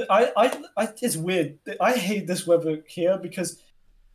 I, 0.10 0.32
I, 0.36 0.64
I, 0.78 0.88
it's 1.02 1.18
weird. 1.18 1.60
I 1.80 1.94
hate 1.94 2.26
this 2.26 2.48
weather 2.48 2.84
here 2.88 3.18
because 3.18 3.62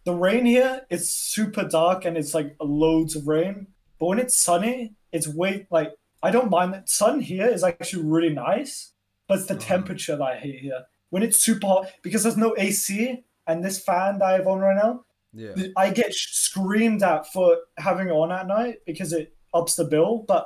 the 0.09 0.14
rain 0.14 0.44
here 0.47 0.73
it's 0.94 1.09
super 1.11 1.64
dark 1.81 2.05
and 2.07 2.16
it's 2.21 2.33
like 2.38 2.57
loads 2.85 3.14
of 3.14 3.29
rain. 3.29 3.66
But 3.99 4.07
when 4.11 4.18
it's 4.25 4.37
sunny, 4.49 4.94
it's 5.12 5.29
way 5.40 5.66
like 5.71 5.90
I 6.27 6.31
don't 6.35 6.51
mind 6.59 6.73
that 6.75 6.88
sun 6.88 7.21
here 7.21 7.47
is 7.57 7.62
actually 7.62 8.05
really 8.14 8.35
nice, 8.51 8.92
but 9.27 9.35
it's 9.38 9.49
the 9.49 9.55
Uh-huh. 9.55 9.75
temperature 9.75 10.16
that 10.16 10.31
I 10.35 10.37
hate 10.44 10.61
here. 10.68 10.83
When 11.11 11.23
it's 11.27 11.38
super 11.49 11.66
hot 11.73 11.85
because 12.03 12.23
there's 12.23 12.37
no 12.47 12.55
AC 12.64 13.23
and 13.47 13.57
this 13.64 13.79
fan 13.88 14.18
that 14.18 14.29
I 14.31 14.33
have 14.38 14.47
on 14.53 14.61
right 14.61 14.77
now, 14.85 14.92
Yeah. 15.44 15.55
I 15.77 15.87
get 15.90 16.11
screamed 16.14 17.03
at 17.03 17.21
for 17.33 17.49
having 17.87 18.09
it 18.09 18.16
on 18.23 18.33
at 18.33 18.47
night 18.59 18.77
because 18.87 19.11
it 19.21 19.27
ups 19.59 19.75
the 19.77 19.85
bill. 19.94 20.12
But 20.33 20.44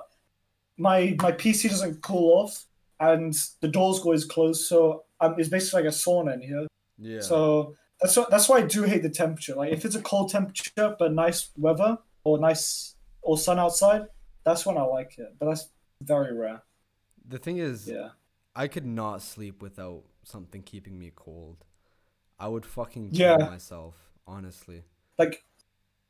my 0.77 0.99
my 1.27 1.33
PC 1.43 1.69
doesn't 1.69 2.03
cool 2.03 2.29
off 2.41 2.55
and 2.99 3.33
the 3.63 3.69
doors 3.69 3.99
go 4.01 4.07
always 4.07 4.25
closed, 4.35 4.63
so 4.71 5.05
um, 5.21 5.35
it's 5.39 5.49
basically 5.57 5.83
like 5.83 5.93
a 5.95 5.97
sauna 6.05 6.31
in 6.35 6.41
here. 6.51 6.67
Yeah. 6.99 7.21
So 7.21 7.75
that's 8.03 8.17
what, 8.17 8.31
that's 8.31 8.49
why 8.49 8.59
I 8.59 8.63
do 8.63 8.83
hate 8.83 9.03
the 9.03 9.11
temperature. 9.11 9.55
Like 9.55 9.73
if 9.73 9.85
it's 9.85 9.95
a 9.97 10.03
cold 10.03 10.31
temperature 10.31 10.97
but 10.99 11.13
nice 11.13 11.51
weather 11.57 11.99
or 12.25 12.39
nice 12.39 12.97
or 13.23 13.39
sun 13.39 13.59
outside, 13.59 14.07
that's 14.45 14.67
when 14.67 14.77
I 14.77 14.83
like 14.83 15.19
it. 15.19 15.35
But 15.39 15.47
that's 15.47 15.69
very 16.01 16.37
rare. 16.37 16.63
the 17.29 17.39
thing 17.39 17.59
is, 17.59 17.89
Yeah. 17.89 18.11
I 18.55 18.67
could 18.69 18.85
not 18.85 19.23
sleep 19.23 19.63
without 19.63 20.03
something 20.25 20.63
keeping 20.63 20.99
me 20.99 21.13
cold. 21.15 21.65
I 22.39 22.49
would 22.49 22.67
fucking 22.67 23.13
kill 23.13 23.39
Yeah. 23.39 23.49
myself, 23.49 23.95
honestly. 24.27 24.83
Like 25.19 25.45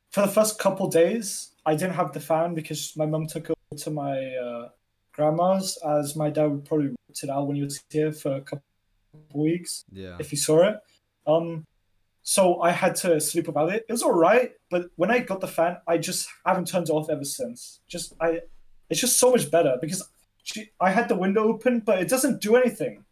for 0.09 0.21
the 0.21 0.27
first 0.27 0.57
couple 0.59 0.87
days, 0.87 1.51
I 1.65 1.75
didn't 1.75 1.93
have 1.93 2.11
the 2.13 2.19
fan 2.19 2.55
because 2.55 2.97
my 2.97 3.05
mum 3.05 3.27
took 3.27 3.49
it 3.49 3.57
to 3.77 3.91
my 3.91 4.35
uh, 4.35 4.69
grandma's, 5.13 5.77
as 5.85 6.15
my 6.15 6.29
dad 6.31 6.47
would 6.47 6.65
probably 6.65 6.87
rent 6.87 7.19
it 7.23 7.29
out 7.29 7.45
when 7.47 7.55
he 7.55 7.63
was 7.63 7.81
here 7.89 8.11
for 8.11 8.35
a 8.35 8.41
couple 8.41 8.63
weeks. 9.33 9.85
Yeah. 9.91 10.17
if 10.19 10.31
you 10.31 10.37
saw 10.37 10.67
it. 10.69 10.79
Um, 11.27 11.63
so 12.23 12.61
I 12.61 12.71
had 12.71 12.95
to 12.97 13.19
sleep 13.19 13.47
without 13.47 13.71
it. 13.73 13.85
It 13.87 13.91
was 13.91 14.01
all 14.01 14.13
right, 14.13 14.51
but 14.69 14.89
when 14.95 15.11
I 15.11 15.19
got 15.19 15.41
the 15.41 15.47
fan, 15.47 15.77
I 15.87 15.97
just 15.97 16.29
haven't 16.45 16.67
turned 16.67 16.89
it 16.89 16.91
off 16.93 17.09
ever 17.09 17.25
since. 17.25 17.81
Just 17.87 18.13
I, 18.21 18.41
it's 18.89 18.99
just 19.01 19.17
so 19.19 19.31
much 19.31 19.51
better 19.51 19.77
because 19.81 20.07
she, 20.43 20.69
I 20.79 20.91
had 20.91 21.07
the 21.09 21.15
window 21.15 21.43
open, 21.47 21.81
but 21.81 21.99
it 22.01 22.09
doesn't 22.09 22.41
do 22.41 22.55
anything 22.55 23.03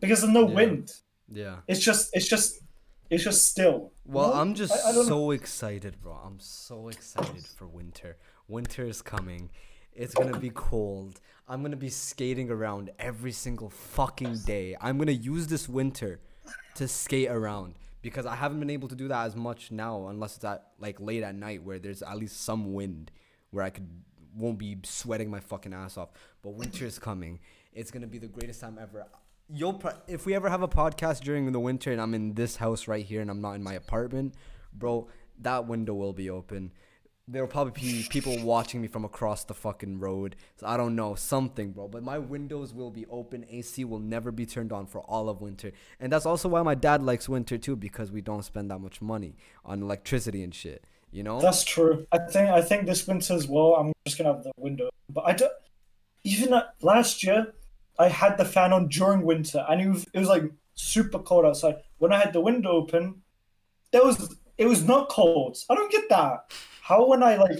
because 0.00 0.20
there's 0.20 0.32
no 0.32 0.48
Yeah. 0.48 0.54
wind. 0.54 0.92
Yeah. 1.30 1.56
It's 1.68 1.80
just 1.80 2.10
it's 2.14 2.28
just 2.28 2.60
it's 3.08 3.22
just 3.24 3.48
still. 3.48 3.92
Well? 4.04 4.32
I'm 4.32 4.54
just 4.54 4.72
I- 4.72 4.90
I 4.90 4.92
know. 4.92 5.02
so 5.04 5.30
excited, 5.30 6.00
bro. 6.02 6.14
I'm 6.24 6.40
so 6.40 6.88
excited 6.88 7.44
for 7.56 7.66
winter. 7.66 8.16
Winter 8.48 8.84
is 8.84 9.00
coming. 9.02 9.50
It's 9.94 10.14
gonna 10.14 10.38
be 10.38 10.50
cold. 10.50 11.20
I'm 11.48 11.62
gonna 11.62 11.76
be 11.76 11.88
skating 11.88 12.50
around 12.50 12.90
every 12.98 13.32
single 13.32 13.70
fucking 13.70 14.38
day. 14.44 14.76
I'm 14.80 14.98
gonna 14.98 15.12
use 15.12 15.46
this 15.46 15.68
winter 15.68 16.20
to 16.74 16.86
skate 16.88 17.28
around 17.30 17.74
because 18.06 18.24
I 18.24 18.36
haven't 18.36 18.60
been 18.60 18.70
able 18.70 18.86
to 18.86 18.94
do 18.94 19.08
that 19.08 19.26
as 19.26 19.34
much 19.34 19.72
now, 19.72 20.06
unless 20.06 20.36
it's 20.36 20.44
at 20.44 20.68
like 20.78 21.00
late 21.00 21.24
at 21.24 21.34
night 21.34 21.64
where 21.64 21.80
there's 21.80 22.02
at 22.02 22.16
least 22.16 22.40
some 22.44 22.72
wind 22.72 23.10
where 23.50 23.64
I 23.64 23.70
could 23.70 23.88
won't 24.36 24.58
be 24.58 24.76
sweating 24.84 25.28
my 25.28 25.40
fucking 25.40 25.74
ass 25.74 25.96
off. 25.96 26.10
But 26.40 26.50
winter 26.50 26.86
is 26.86 27.00
coming. 27.00 27.40
It's 27.72 27.90
gonna 27.90 28.06
be 28.06 28.18
the 28.18 28.28
greatest 28.28 28.60
time 28.60 28.78
ever. 28.80 29.06
You'll 29.48 29.72
pro- 29.72 29.98
if 30.06 30.24
we 30.24 30.36
ever 30.36 30.48
have 30.48 30.62
a 30.62 30.68
podcast 30.68 31.22
during 31.22 31.50
the 31.50 31.58
winter 31.58 31.90
and 31.90 32.00
I'm 32.00 32.14
in 32.14 32.34
this 32.34 32.54
house 32.54 32.86
right 32.86 33.04
here 33.04 33.22
and 33.22 33.28
I'm 33.28 33.40
not 33.40 33.54
in 33.54 33.64
my 33.64 33.74
apartment, 33.74 34.36
bro, 34.72 35.08
that 35.40 35.66
window 35.66 35.94
will 35.94 36.12
be 36.12 36.30
open. 36.30 36.70
There'll 37.28 37.48
probably 37.48 37.72
be 37.72 38.06
people 38.08 38.38
watching 38.44 38.80
me 38.80 38.86
from 38.86 39.04
across 39.04 39.42
the 39.42 39.54
fucking 39.54 39.98
road. 39.98 40.36
So 40.54 40.66
I 40.66 40.76
don't 40.76 40.94
know, 40.94 41.16
something, 41.16 41.72
bro. 41.72 41.88
But 41.88 42.04
my 42.04 42.18
windows 42.18 42.72
will 42.72 42.92
be 42.92 43.04
open. 43.06 43.44
AC 43.50 43.84
will 43.84 43.98
never 43.98 44.30
be 44.30 44.46
turned 44.46 44.72
on 44.72 44.86
for 44.86 45.00
all 45.00 45.28
of 45.28 45.40
winter. 45.40 45.72
And 45.98 46.12
that's 46.12 46.24
also 46.24 46.48
why 46.48 46.62
my 46.62 46.76
dad 46.76 47.02
likes 47.02 47.28
winter 47.28 47.58
too, 47.58 47.74
because 47.74 48.12
we 48.12 48.20
don't 48.20 48.44
spend 48.44 48.70
that 48.70 48.78
much 48.78 49.02
money 49.02 49.34
on 49.64 49.82
electricity 49.82 50.44
and 50.44 50.54
shit. 50.54 50.84
You 51.10 51.24
know? 51.24 51.40
That's 51.40 51.64
true. 51.64 52.06
I 52.12 52.18
think 52.18 52.48
I 52.48 52.62
think 52.62 52.86
this 52.86 53.06
winter 53.08 53.34
as 53.34 53.48
well. 53.48 53.74
I'm 53.74 53.92
just 54.04 54.18
gonna 54.18 54.32
have 54.32 54.44
the 54.44 54.52
window, 54.56 54.90
but 55.08 55.24
I 55.26 55.32
don't. 55.32 55.52
Even 56.22 56.60
last 56.80 57.24
year, 57.24 57.54
I 57.98 58.08
had 58.08 58.36
the 58.36 58.44
fan 58.44 58.72
on 58.72 58.88
during 58.88 59.22
winter, 59.22 59.64
and 59.68 59.80
it 59.80 59.88
was 59.88 60.06
it 60.12 60.18
was 60.18 60.28
like 60.28 60.44
super 60.74 61.18
cold 61.18 61.44
outside. 61.44 61.76
When 61.98 62.12
I 62.12 62.18
had 62.18 62.32
the 62.32 62.40
window 62.40 62.70
open, 62.70 63.22
there 63.92 64.04
was 64.04 64.36
it 64.58 64.66
was 64.66 64.84
not 64.84 65.08
cold. 65.08 65.58
I 65.70 65.74
don't 65.74 65.90
get 65.90 66.08
that. 66.08 66.52
How 66.86 67.08
when 67.08 67.22
I 67.22 67.36
like 67.36 67.58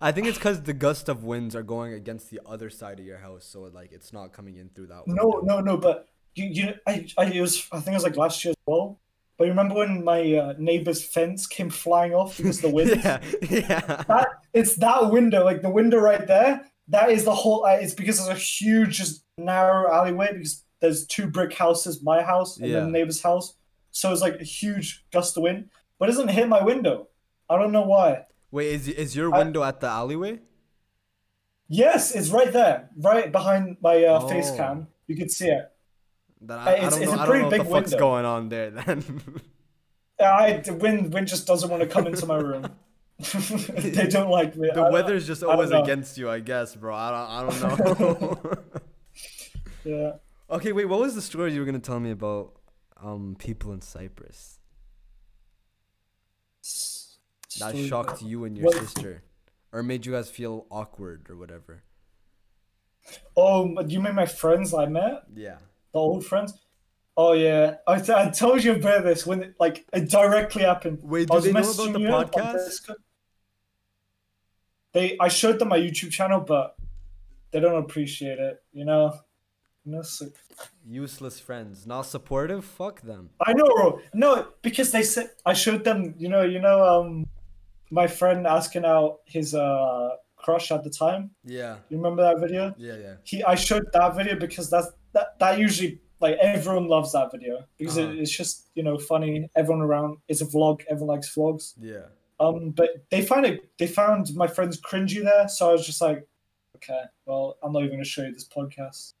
I 0.00 0.12
think 0.12 0.26
it's 0.26 0.38
because 0.38 0.62
the 0.62 0.72
gust 0.72 1.10
of 1.10 1.24
winds 1.24 1.54
are 1.54 1.62
going 1.62 1.92
against 1.92 2.30
the 2.30 2.40
other 2.46 2.70
side 2.70 2.98
of 3.00 3.04
your 3.04 3.18
house, 3.18 3.44
so 3.44 3.62
like 3.62 3.92
it's 3.92 4.12
not 4.12 4.32
coming 4.32 4.56
in 4.56 4.70
through 4.70 4.86
that. 4.86 5.06
no 5.06 5.26
window. 5.26 5.40
no 5.44 5.60
no, 5.60 5.76
but 5.76 6.08
you 6.34 6.46
you 6.46 6.74
I, 6.86 7.06
I 7.18 7.24
it 7.26 7.40
was 7.42 7.66
I 7.70 7.80
think 7.80 7.88
it 7.88 8.00
was 8.00 8.02
like 8.04 8.16
last 8.16 8.42
year 8.44 8.52
as 8.52 8.62
well. 8.66 8.98
But 9.36 9.44
you 9.44 9.50
remember 9.50 9.74
when 9.74 10.04
my 10.04 10.20
uh, 10.34 10.54
neighbor's 10.58 11.02
fence 11.04 11.46
came 11.46 11.68
flying 11.68 12.14
off 12.14 12.36
because 12.38 12.60
the 12.60 12.70
wind? 12.70 12.90
yeah, 13.04 13.20
yeah. 13.50 13.80
that 14.08 14.28
it's 14.54 14.76
that 14.76 15.10
window, 15.10 15.44
like 15.44 15.60
the 15.60 15.70
window 15.70 15.98
right 15.98 16.26
there. 16.26 16.64
That 16.88 17.10
is 17.10 17.24
the 17.24 17.34
whole. 17.34 17.66
Uh, 17.66 17.76
it's 17.84 17.94
because 17.94 18.18
there's 18.18 18.38
a 18.38 18.40
huge, 18.40 18.96
just 18.96 19.24
narrow 19.36 19.92
alleyway 19.92 20.28
because 20.32 20.64
there's 20.80 21.06
two 21.06 21.26
brick 21.26 21.52
houses, 21.52 22.02
my 22.02 22.22
house 22.22 22.56
and 22.58 22.68
Yeah. 22.68 22.74
then 22.80 22.84
the 22.86 22.98
neighbor's 22.98 23.22
house. 23.22 23.54
So 23.90 24.12
it's 24.12 24.22
like 24.22 24.40
a 24.40 24.44
huge 24.44 25.04
gust 25.12 25.36
of 25.36 25.42
wind, 25.42 25.68
but 25.98 26.08
it 26.08 26.12
doesn't 26.12 26.28
hit 26.28 26.48
my 26.48 26.62
window. 26.62 27.08
I 27.50 27.58
don't 27.58 27.72
know 27.72 27.82
why. 27.82 28.24
Wait, 28.52 28.68
is 28.68 28.86
is 28.86 29.16
your 29.16 29.34
I- 29.34 29.38
window 29.38 29.64
at 29.64 29.80
the 29.80 29.88
alleyway? 29.88 30.38
Yes, 31.68 32.14
it's 32.14 32.28
right 32.28 32.52
there, 32.52 32.90
right 32.98 33.32
behind 33.32 33.78
my 33.80 34.04
uh, 34.04 34.20
face 34.28 34.50
Oh. 34.52 34.56
cam. 34.56 34.86
You 35.06 35.16
can 35.16 35.28
see 35.30 35.48
it. 35.48 35.70
That 36.42 36.58
I, 36.58 36.76
I 36.76 36.90
don't 36.90 37.02
it's 37.02 37.10
know. 37.12 37.12
a 37.12 37.14
I 37.14 37.16
don't 37.16 37.26
pretty 37.26 37.38
know 37.42 37.48
what 37.48 37.50
the 37.58 37.64
big 37.64 37.72
fuck's 37.72 37.94
going 37.94 38.24
on 38.26 38.48
there 38.50 38.70
then. 38.70 39.22
I 40.20 40.52
the 40.58 40.74
wind 40.74 41.12
wind 41.14 41.28
just 41.28 41.46
doesn't 41.46 41.70
want 41.70 41.82
to 41.82 41.88
come 41.88 42.06
into 42.06 42.26
my 42.26 42.36
room. 42.36 42.68
they 43.18 44.06
don't 44.08 44.28
like 44.30 44.54
me. 44.56 44.68
The 44.74 44.90
weather's 44.90 45.26
just 45.26 45.42
I 45.42 45.46
always 45.46 45.70
against 45.70 46.18
you, 46.18 46.28
I 46.28 46.40
guess, 46.40 46.76
bro. 46.76 46.94
I 46.94 47.10
don't. 47.10 47.30
I 47.64 47.76
don't 47.76 48.00
know. 48.00 48.38
Yeah. 49.84 50.12
okay, 50.50 50.72
wait. 50.72 50.84
What 50.86 51.00
was 51.00 51.14
the 51.14 51.22
story 51.22 51.52
you 51.54 51.60
were 51.60 51.66
gonna 51.66 51.78
tell 51.78 52.00
me 52.00 52.10
about? 52.10 52.52
Um, 53.02 53.34
people 53.36 53.72
in 53.72 53.80
Cyprus 53.80 54.58
that 57.60 57.76
shocked 57.76 58.22
you 58.22 58.44
and 58.44 58.56
your 58.56 58.72
sister, 58.72 59.22
or 59.72 59.82
made 59.82 60.06
you 60.06 60.12
guys 60.12 60.30
feel 60.30 60.66
awkward 60.70 61.26
or 61.28 61.36
whatever. 61.36 61.82
Oh, 63.36 63.80
you 63.82 64.00
mean 64.00 64.14
my 64.14 64.26
friends 64.26 64.72
I 64.74 64.86
met? 64.86 65.24
Yeah. 65.34 65.56
the 65.92 65.98
old 65.98 66.24
friends. 66.24 66.54
Oh 67.16 67.32
yeah, 67.32 67.76
I, 67.86 68.00
t- 68.00 68.12
I 68.12 68.30
told 68.30 68.64
you 68.64 68.72
about 68.72 69.04
this 69.04 69.26
when 69.26 69.42
it, 69.42 69.54
like 69.60 69.84
it 69.92 70.08
directly 70.08 70.62
happened. 70.62 71.00
Wait, 71.02 71.30
I 71.30 71.40
do 71.40 71.52
was 71.52 71.76
they 71.76 71.90
know 71.90 72.08
about 72.08 72.32
the 72.32 72.40
podcast? 72.40 72.94
They, 74.92 75.16
I 75.18 75.28
showed 75.28 75.58
them 75.58 75.68
my 75.68 75.78
YouTube 75.78 76.10
channel, 76.10 76.40
but 76.40 76.76
they 77.50 77.60
don't 77.60 77.82
appreciate 77.82 78.38
it. 78.38 78.62
You 78.72 78.84
know. 78.84 79.18
So, 80.04 80.26
Useless 80.86 81.40
friends, 81.40 81.88
not 81.88 82.02
supportive. 82.02 82.64
Fuck 82.64 83.00
them. 83.02 83.30
I 83.44 83.52
know. 83.52 83.98
No, 84.14 84.46
because 84.62 84.92
they 84.92 85.02
said 85.02 85.30
I 85.44 85.54
showed 85.54 85.82
them. 85.82 86.14
You 86.16 86.28
know, 86.28 86.42
you 86.42 86.60
know, 86.60 86.84
um, 86.84 87.26
my 88.00 88.06
friend 88.06 88.46
asking 88.46 88.84
out 88.84 89.20
his 89.26 89.54
uh 89.54 90.08
crush 90.36 90.72
at 90.72 90.82
the 90.82 90.90
time. 90.90 91.30
Yeah. 91.44 91.76
You 91.88 91.96
remember 91.98 92.22
that 92.22 92.40
video? 92.40 92.74
Yeah, 92.76 92.96
yeah. 92.96 93.14
He 93.22 93.44
I 93.44 93.54
showed 93.54 93.84
that 93.92 94.16
video 94.16 94.34
because 94.46 94.68
that's 94.70 94.88
that 95.12 95.38
that 95.38 95.58
usually 95.58 96.00
like 96.20 96.36
everyone 96.40 96.88
loves 96.88 97.12
that 97.12 97.30
video 97.30 97.64
because 97.78 97.98
Uh-huh. 97.98 98.10
it, 98.12 98.18
it's 98.20 98.30
just 98.40 98.54
you 98.74 98.82
know 98.82 98.96
funny. 98.98 99.48
Everyone 99.54 99.82
around 99.82 100.18
it's 100.28 100.40
a 100.40 100.46
vlog. 100.46 100.82
Everyone 100.88 101.16
likes 101.16 101.32
vlogs. 101.34 101.74
Yeah. 101.80 102.06
Um, 102.40 102.70
but 102.70 102.88
they 103.10 103.22
found 103.22 103.44
it. 103.46 103.56
They 103.78 103.86
found 103.86 104.34
my 104.34 104.48
friends 104.48 104.80
cringy 104.80 105.22
there, 105.22 105.46
so 105.48 105.68
I 105.70 105.72
was 105.72 105.86
just 105.86 106.00
like, 106.00 106.26
okay, 106.76 107.02
well, 107.26 107.56
I'm 107.62 107.72
not 107.72 107.80
even 107.84 107.92
gonna 107.96 108.04
show 108.04 108.22
you 108.22 108.32
this 108.32 108.48
podcast. 108.48 109.12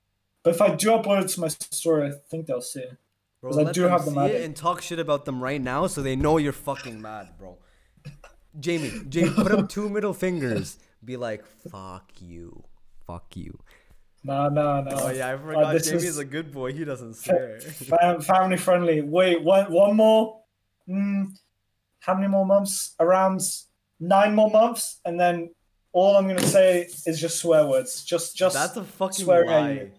But 0.42 0.54
if 0.56 0.60
I 0.60 0.74
do 0.74 0.88
upload 0.96 1.22
it 1.24 1.28
to 1.34 1.40
my 1.40 1.48
story, 1.48 2.08
I 2.08 2.12
think 2.30 2.46
they'll 2.46 2.60
see. 2.74 2.80
it. 2.80 2.96
Bro, 3.40 3.50
let 3.52 3.74
do 3.74 3.82
them 3.82 4.00
see 4.00 4.18
it. 4.20 4.44
and 4.44 4.56
talk 4.56 4.82
shit 4.82 4.98
about 4.98 5.24
them 5.24 5.40
right 5.42 5.60
now 5.60 5.86
so 5.88 6.00
they 6.02 6.16
know 6.16 6.38
you're 6.38 6.52
fucking 6.70 7.00
mad, 7.02 7.26
bro. 7.38 7.58
Jamie, 8.58 8.92
Jamie, 9.08 9.30
put 9.30 9.52
up 9.52 9.68
two 9.68 9.88
middle 9.88 10.12
fingers. 10.14 10.78
Be 11.04 11.16
like, 11.16 11.44
fuck 11.70 12.10
you. 12.20 12.62
Fuck 13.06 13.36
you. 13.36 13.58
Nah, 14.24 14.48
nah, 14.50 14.82
nah. 14.82 14.90
Oh 14.94 15.10
yeah, 15.10 15.32
I 15.32 15.36
forgot 15.36 15.72
this 15.72 15.86
Jamie's 15.88 16.04
is- 16.04 16.18
a 16.18 16.24
good 16.24 16.52
boy. 16.52 16.72
He 16.72 16.84
doesn't 16.84 17.14
swear. 17.14 17.60
Fam- 17.60 18.20
family 18.20 18.56
friendly. 18.56 19.00
Wait, 19.02 19.42
one 19.42 19.70
one 19.72 19.96
more. 19.96 20.42
Mm, 20.88 21.26
how 22.00 22.14
many 22.14 22.28
more 22.28 22.46
months? 22.46 22.94
Around 23.00 23.40
nine 23.98 24.34
more 24.34 24.50
months, 24.50 25.00
and 25.04 25.18
then 25.18 25.50
all 25.92 26.16
I'm 26.16 26.28
gonna 26.28 26.42
say 26.42 26.88
is 27.06 27.20
just 27.20 27.38
swear 27.40 27.66
words. 27.66 28.04
Just, 28.04 28.36
just. 28.36 28.54
That's 28.54 28.76
a 28.76 28.84
fucking 28.84 29.24
swearing 29.24 29.50
at 29.50 29.60
lie. 29.60 29.90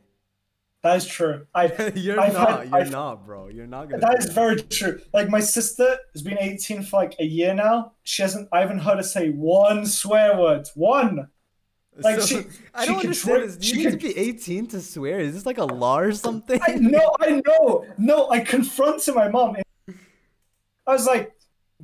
That 0.84 0.98
is 0.98 1.06
true. 1.08 1.48
I. 1.56 1.92
you're 1.96 2.20
I've 2.20 2.34
not. 2.34 2.60
had- 2.60 2.70
you're 2.70 2.78
I've- 2.82 2.90
not, 2.90 3.26
bro. 3.26 3.48
You're 3.48 3.68
not 3.68 3.90
gonna. 3.90 4.02
That 4.02 4.32
very 4.34 4.62
true. 4.62 5.00
Like 5.14 5.30
my 5.30 5.40
sister 5.40 5.98
has 6.14 6.22
been 6.22 6.38
18 6.40 6.84
for 6.84 6.98
like 7.02 7.16
a 7.20 7.24
year 7.26 7.54
now. 7.54 7.94
She 8.04 8.22
hasn't. 8.22 8.50
I 8.52 8.60
haven't 8.60 8.80
heard 8.80 8.98
her 8.98 9.04
say 9.04 9.30
one 9.30 9.86
swear 9.86 10.38
word. 10.38 10.68
One. 10.76 11.30
like, 12.00 12.20
she- 12.22 12.42
I 12.74 12.84
she 12.86 12.92
don't 12.92 13.00
understand. 13.00 13.40
drink-. 13.44 13.60
Do 13.62 13.68
you 13.70 13.76
need 13.78 13.84
can- 13.84 13.92
to 13.94 13.98
be 14.14 14.18
18 14.18 14.68
to 14.68 14.82
swear? 14.82 15.20
Is 15.22 15.34
this 15.36 15.46
like 15.46 15.58
a 15.58 15.64
law 15.66 16.00
or 16.00 16.12
something? 16.12 16.60
I 16.68 16.74
know. 16.76 17.16
I 17.20 17.42
know. 17.48 17.86
No, 17.98 18.30
I 18.30 18.42
confronted 18.42 19.16
my 19.16 19.30
mom. 19.30 19.56
I 20.86 20.92
was 20.92 21.06
like, 21.06 21.32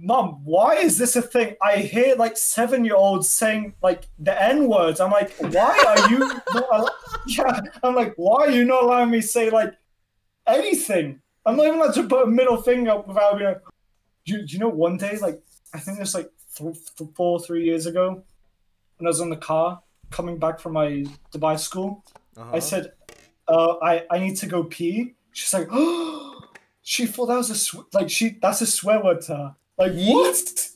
"Mom, 0.02 0.42
why 0.46 0.76
is 0.76 0.98
this 0.98 1.16
a 1.16 1.22
thing? 1.22 1.56
I 1.62 1.78
hear 1.78 2.16
like 2.16 2.38
seven-year-olds 2.38 3.30
saying 3.30 3.74
like 3.82 4.08
the 4.18 4.36
N-words. 4.42 5.00
I'm 5.00 5.12
like, 5.12 5.32
why 5.40 5.84
are 5.88 6.10
you? 6.10 6.20
not 6.54 6.68
al- 6.74 6.96
yeah. 7.28 7.60
I'm 7.84 7.96
like, 7.96 8.14
why 8.16 8.46
are 8.46 8.52
you 8.52 8.64
not 8.66 8.84
allowing 8.84 9.12
me 9.12 9.22
to 9.22 9.28
say 9.28 9.50
like 9.50 9.74
anything? 10.48 11.22
I'm 11.46 11.56
not 11.58 11.66
even 11.68 11.80
allowed 11.80 11.94
to 11.96 12.04
put 12.08 12.24
a 12.28 12.28
middle 12.30 12.62
finger 12.62 12.92
up 12.92 13.08
without 13.08 13.38
being 13.38 13.50
like, 13.50 13.62
do, 14.26 14.34
you- 14.34 14.46
do 14.46 14.54
you 14.54 14.60
know 14.60 14.70
one 14.70 14.98
day 14.98 15.18
like 15.18 15.42
I 15.74 15.80
think 15.80 16.00
it's 16.00 16.14
like 16.16 16.30
th- 16.56 16.76
th- 16.98 17.10
four 17.16 17.40
three 17.40 17.64
years 17.66 17.86
ago 17.86 18.24
when 18.98 19.08
I 19.08 19.10
was 19.10 19.20
in 19.20 19.30
the 19.30 19.38
car 19.38 19.82
coming 20.10 20.38
back 20.40 20.60
from 20.60 20.74
my 20.74 21.06
Dubai 21.34 21.60
school. 21.60 22.04
Uh-huh. 22.36 22.50
I 22.56 22.60
said, 22.60 22.94
uh, 23.48 23.76
I, 23.82 24.06
I 24.10 24.20
need 24.20 24.36
to 24.38 24.48
go 24.48 24.64
pee. 24.64 25.16
She's 25.32 25.54
like, 25.54 25.68
oh, 25.72 26.42
she 26.82 27.06
thought 27.06 27.28
that 27.28 27.38
was 27.38 27.50
a 27.52 27.56
sw- 27.56 27.94
like 27.94 28.10
she 28.10 28.38
that's 28.42 28.62
a 28.62 28.66
swear 28.68 29.04
word 29.04 29.22
to 29.22 29.36
her. 29.36 29.56
Like 29.80 29.94
what? 29.94 30.70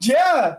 Yeah. 0.00 0.56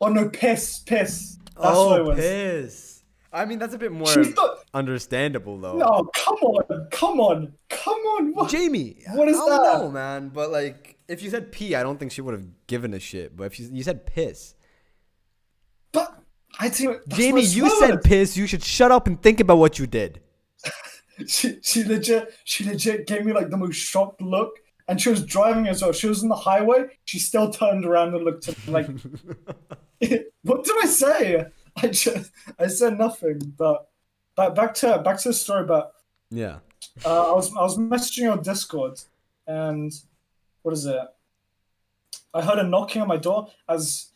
Oh 0.00 0.08
no, 0.08 0.28
piss, 0.28 0.80
piss. 0.80 1.38
That's 1.56 1.56
what 1.56 1.74
oh, 1.74 1.94
it 1.94 2.00
oh, 2.00 2.04
was. 2.04 2.18
piss. 2.18 3.02
I 3.32 3.44
mean, 3.44 3.58
that's 3.58 3.74
a 3.74 3.78
bit 3.78 3.92
more 3.92 4.08
thought, 4.08 4.58
understandable, 4.74 5.56
though. 5.58 5.76
no, 5.76 6.10
come 6.16 6.34
on, 6.42 6.88
come 6.90 7.20
on, 7.20 7.52
come 7.68 7.98
on. 7.98 8.34
What? 8.34 8.50
Jamie, 8.50 8.96
What 9.12 9.28
is 9.28 9.36
I 9.36 9.38
don't 9.38 9.62
that? 9.62 9.78
know, 9.78 9.90
man. 9.90 10.30
But 10.30 10.50
like, 10.50 10.96
if 11.06 11.22
you 11.22 11.30
said 11.30 11.52
pee, 11.52 11.76
I 11.76 11.84
don't 11.84 11.96
think 11.98 12.10
she 12.10 12.22
would 12.22 12.34
have 12.34 12.46
given 12.66 12.92
a 12.92 12.98
shit. 12.98 13.36
But 13.36 13.44
if 13.44 13.60
you, 13.60 13.70
you 13.72 13.84
said 13.84 14.04
piss, 14.04 14.54
But 15.92 16.12
I 16.58 16.70
think 16.70 17.06
Jamie, 17.08 17.42
you 17.42 17.70
said 17.78 18.02
piss. 18.02 18.36
You 18.36 18.48
should 18.48 18.64
shut 18.64 18.90
up 18.90 19.06
and 19.06 19.22
think 19.22 19.38
about 19.38 19.58
what 19.58 19.78
you 19.78 19.86
did. 19.86 20.20
she, 21.28 21.58
she 21.62 21.84
legit 21.84 22.34
she 22.44 22.64
legit 22.64 23.06
gave 23.06 23.24
me 23.24 23.32
like 23.32 23.50
the 23.50 23.56
most 23.56 23.76
shocked 23.76 24.20
look 24.20 24.58
and 24.90 25.00
she 25.00 25.08
was 25.08 25.24
driving 25.24 25.68
as 25.68 25.80
well. 25.82 25.92
She 25.92 26.08
was 26.08 26.22
on 26.24 26.28
the 26.28 26.34
highway. 26.50 26.86
She 27.04 27.20
still 27.20 27.48
turned 27.50 27.84
around 27.86 28.12
and 28.14 28.24
looked 28.24 28.48
at 28.48 28.58
me 28.66 28.72
like 28.72 28.88
what 30.42 30.64
did 30.64 30.76
i 30.82 30.86
say? 30.86 31.44
I 31.82 31.86
just 31.86 32.32
i 32.58 32.66
said 32.66 32.98
nothing. 32.98 33.38
But 33.56 33.88
but 34.34 34.54
back 34.56 34.74
to 34.80 34.98
back 34.98 35.18
to 35.20 35.28
the 35.28 35.34
story 35.34 35.64
but 35.64 35.92
Yeah. 36.30 36.58
uh, 37.04 37.30
i 37.32 37.34
was 37.34 37.48
i 37.56 37.62
was 37.62 37.78
messaging 37.78 38.30
on 38.32 38.42
discord 38.42 38.96
and 39.46 39.92
what 40.62 40.72
is 40.74 40.84
it? 40.86 41.00
I 42.34 42.42
heard 42.42 42.58
a 42.58 42.62
knocking 42.64 43.02
on 43.02 43.08
my 43.08 43.16
door 43.16 43.48
as 43.68 44.10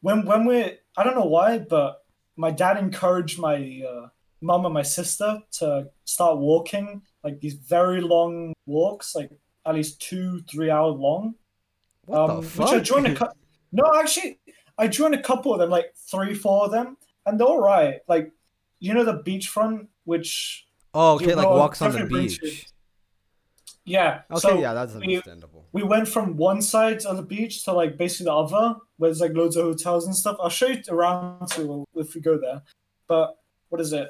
when 0.00 0.24
when 0.26 0.44
we're 0.46 0.72
i 0.96 1.04
don't 1.04 1.16
know 1.20 1.30
why 1.36 1.58
but 1.58 2.04
my 2.36 2.50
dad 2.50 2.76
encouraged 2.78 3.38
my 3.38 3.82
uh, 3.90 4.08
mom 4.40 4.64
and 4.66 4.74
my 4.74 4.82
sister 4.82 5.30
to 5.58 5.88
start 6.04 6.38
walking 6.38 7.02
like 7.24 7.40
these 7.40 7.54
very 7.54 8.00
long 8.00 8.52
walks 8.66 9.14
like 9.14 9.30
at 9.66 9.74
least 9.74 10.00
two 10.00 10.40
three 10.50 10.70
hour 10.70 10.88
long 10.88 11.34
What 12.06 12.30
um, 12.30 12.40
the 12.40 12.46
fuck? 12.48 12.70
which 12.70 12.80
i 12.80 12.82
joined 12.82 13.06
a 13.08 13.14
cou- 13.14 13.32
no 13.72 13.84
actually 13.98 14.38
i 14.78 14.86
joined 14.88 15.14
a 15.14 15.22
couple 15.22 15.52
of 15.52 15.58
them 15.58 15.70
like 15.70 15.94
three 16.10 16.34
four 16.34 16.64
of 16.66 16.70
them 16.70 16.96
and 17.26 17.38
they're 17.40 17.46
all 17.46 17.60
right 17.60 18.00
like 18.08 18.32
you 18.78 18.94
know 18.94 19.04
the 19.04 19.18
beachfront 19.22 19.88
which 20.04 20.66
oh, 20.94 21.14
okay, 21.16 21.34
like 21.34 21.46
walks 21.46 21.82
on 21.82 21.92
the 21.92 22.04
beach. 22.06 22.66
yeah 23.84 24.22
Okay, 24.30 24.40
so 24.40 24.58
yeah, 24.58 24.72
that's 24.72 24.94
we- 24.94 25.02
understandable. 25.16 25.66
we 25.72 25.82
went 25.82 26.06
from 26.08 26.36
one 26.36 26.62
side 26.62 27.04
of 27.04 27.16
the 27.16 27.22
beach 27.22 27.64
to 27.64 27.72
like 27.72 27.96
basically 27.98 28.26
the 28.26 28.34
other, 28.34 28.76
where 28.98 29.08
there's 29.10 29.20
like 29.20 29.32
loads 29.34 29.56
of 29.56 29.64
hotels 29.64 30.06
and 30.06 30.14
stuff. 30.14 30.36
I'll 30.40 30.48
show 30.48 30.66
you 30.68 30.80
around 30.88 31.48
to 31.50 31.84
if 31.96 32.14
we 32.14 32.20
go 32.20 32.38
there. 32.38 32.62
But 33.08 33.36
what 33.68 33.80
is 33.80 33.92
it? 33.92 34.08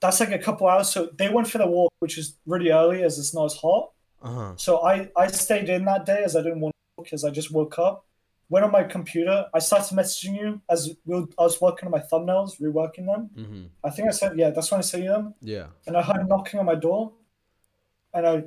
That's 0.00 0.20
like 0.20 0.32
a 0.32 0.38
couple 0.38 0.66
hours. 0.68 0.88
So 0.90 1.08
they 1.16 1.28
went 1.28 1.48
for 1.48 1.58
the 1.58 1.66
walk, 1.66 1.92
which 2.00 2.18
is 2.18 2.36
really 2.46 2.70
early 2.70 3.02
as 3.02 3.18
it's 3.18 3.34
not 3.34 3.46
as 3.46 3.54
hot. 3.54 3.90
Uh 4.22 4.30
huh. 4.30 4.52
So 4.56 4.82
I 4.86 5.08
I 5.16 5.26
stayed 5.28 5.68
in 5.68 5.84
that 5.86 6.06
day 6.06 6.22
as 6.24 6.36
I 6.36 6.42
didn't 6.42 6.60
want 6.60 6.74
to 6.96 7.02
because 7.02 7.24
I 7.24 7.30
just 7.30 7.52
woke 7.52 7.78
up. 7.78 8.06
Went 8.48 8.64
on 8.66 8.70
my 8.72 8.84
computer. 8.84 9.46
I 9.54 9.60
started 9.60 9.96
messaging 9.96 10.36
you 10.38 10.60
as 10.68 10.90
we 11.06 11.14
were, 11.20 11.26
I 11.38 11.42
was 11.44 11.58
working 11.60 11.86
on 11.86 11.90
my 11.92 12.00
thumbnails, 12.12 12.60
reworking 12.60 13.06
them. 13.06 13.30
Mm-hmm. 13.34 13.62
I 13.82 13.90
think 13.90 14.08
I 14.08 14.10
said 14.12 14.38
yeah. 14.38 14.50
That's 14.50 14.70
when 14.70 14.78
I 14.78 14.82
sent 14.82 15.04
you 15.04 15.08
them 15.10 15.34
Yeah. 15.40 15.66
and 15.86 15.96
I 15.96 16.02
heard 16.02 16.28
knocking 16.28 16.60
on 16.60 16.66
my 16.66 16.74
door, 16.74 17.12
and 18.12 18.26
I, 18.26 18.44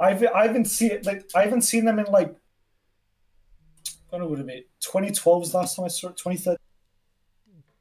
I've 0.00 0.24
I 0.34 0.46
haven't 0.48 0.64
seen 0.66 0.90
it 0.90 1.06
like 1.06 1.30
I 1.36 1.42
haven't 1.44 1.62
seen 1.62 1.84
them 1.84 1.98
in 2.00 2.06
like, 2.06 2.34
I 2.34 4.10
don't 4.10 4.20
know 4.22 4.26
what 4.28 4.40
it 4.40 4.46
be. 4.46 4.66
2012 4.80 5.40
was 5.40 5.52
the 5.52 5.58
last 5.58 5.76
time 5.76 5.84
I 5.84 5.88
saw 5.88 6.08
it. 6.08 6.16
2013. 6.16 6.56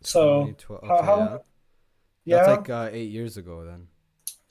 So 0.01 0.45
2012. 0.57 0.87
how- 0.87 0.95
Okay, 0.97 1.05
how- 1.05 1.17
yeah. 1.19 1.37
yeah, 2.25 2.37
That's 2.45 2.57
like 2.59 2.69
uh, 2.69 2.89
eight 2.91 3.11
years 3.11 3.37
ago 3.37 3.65
then. 3.65 3.87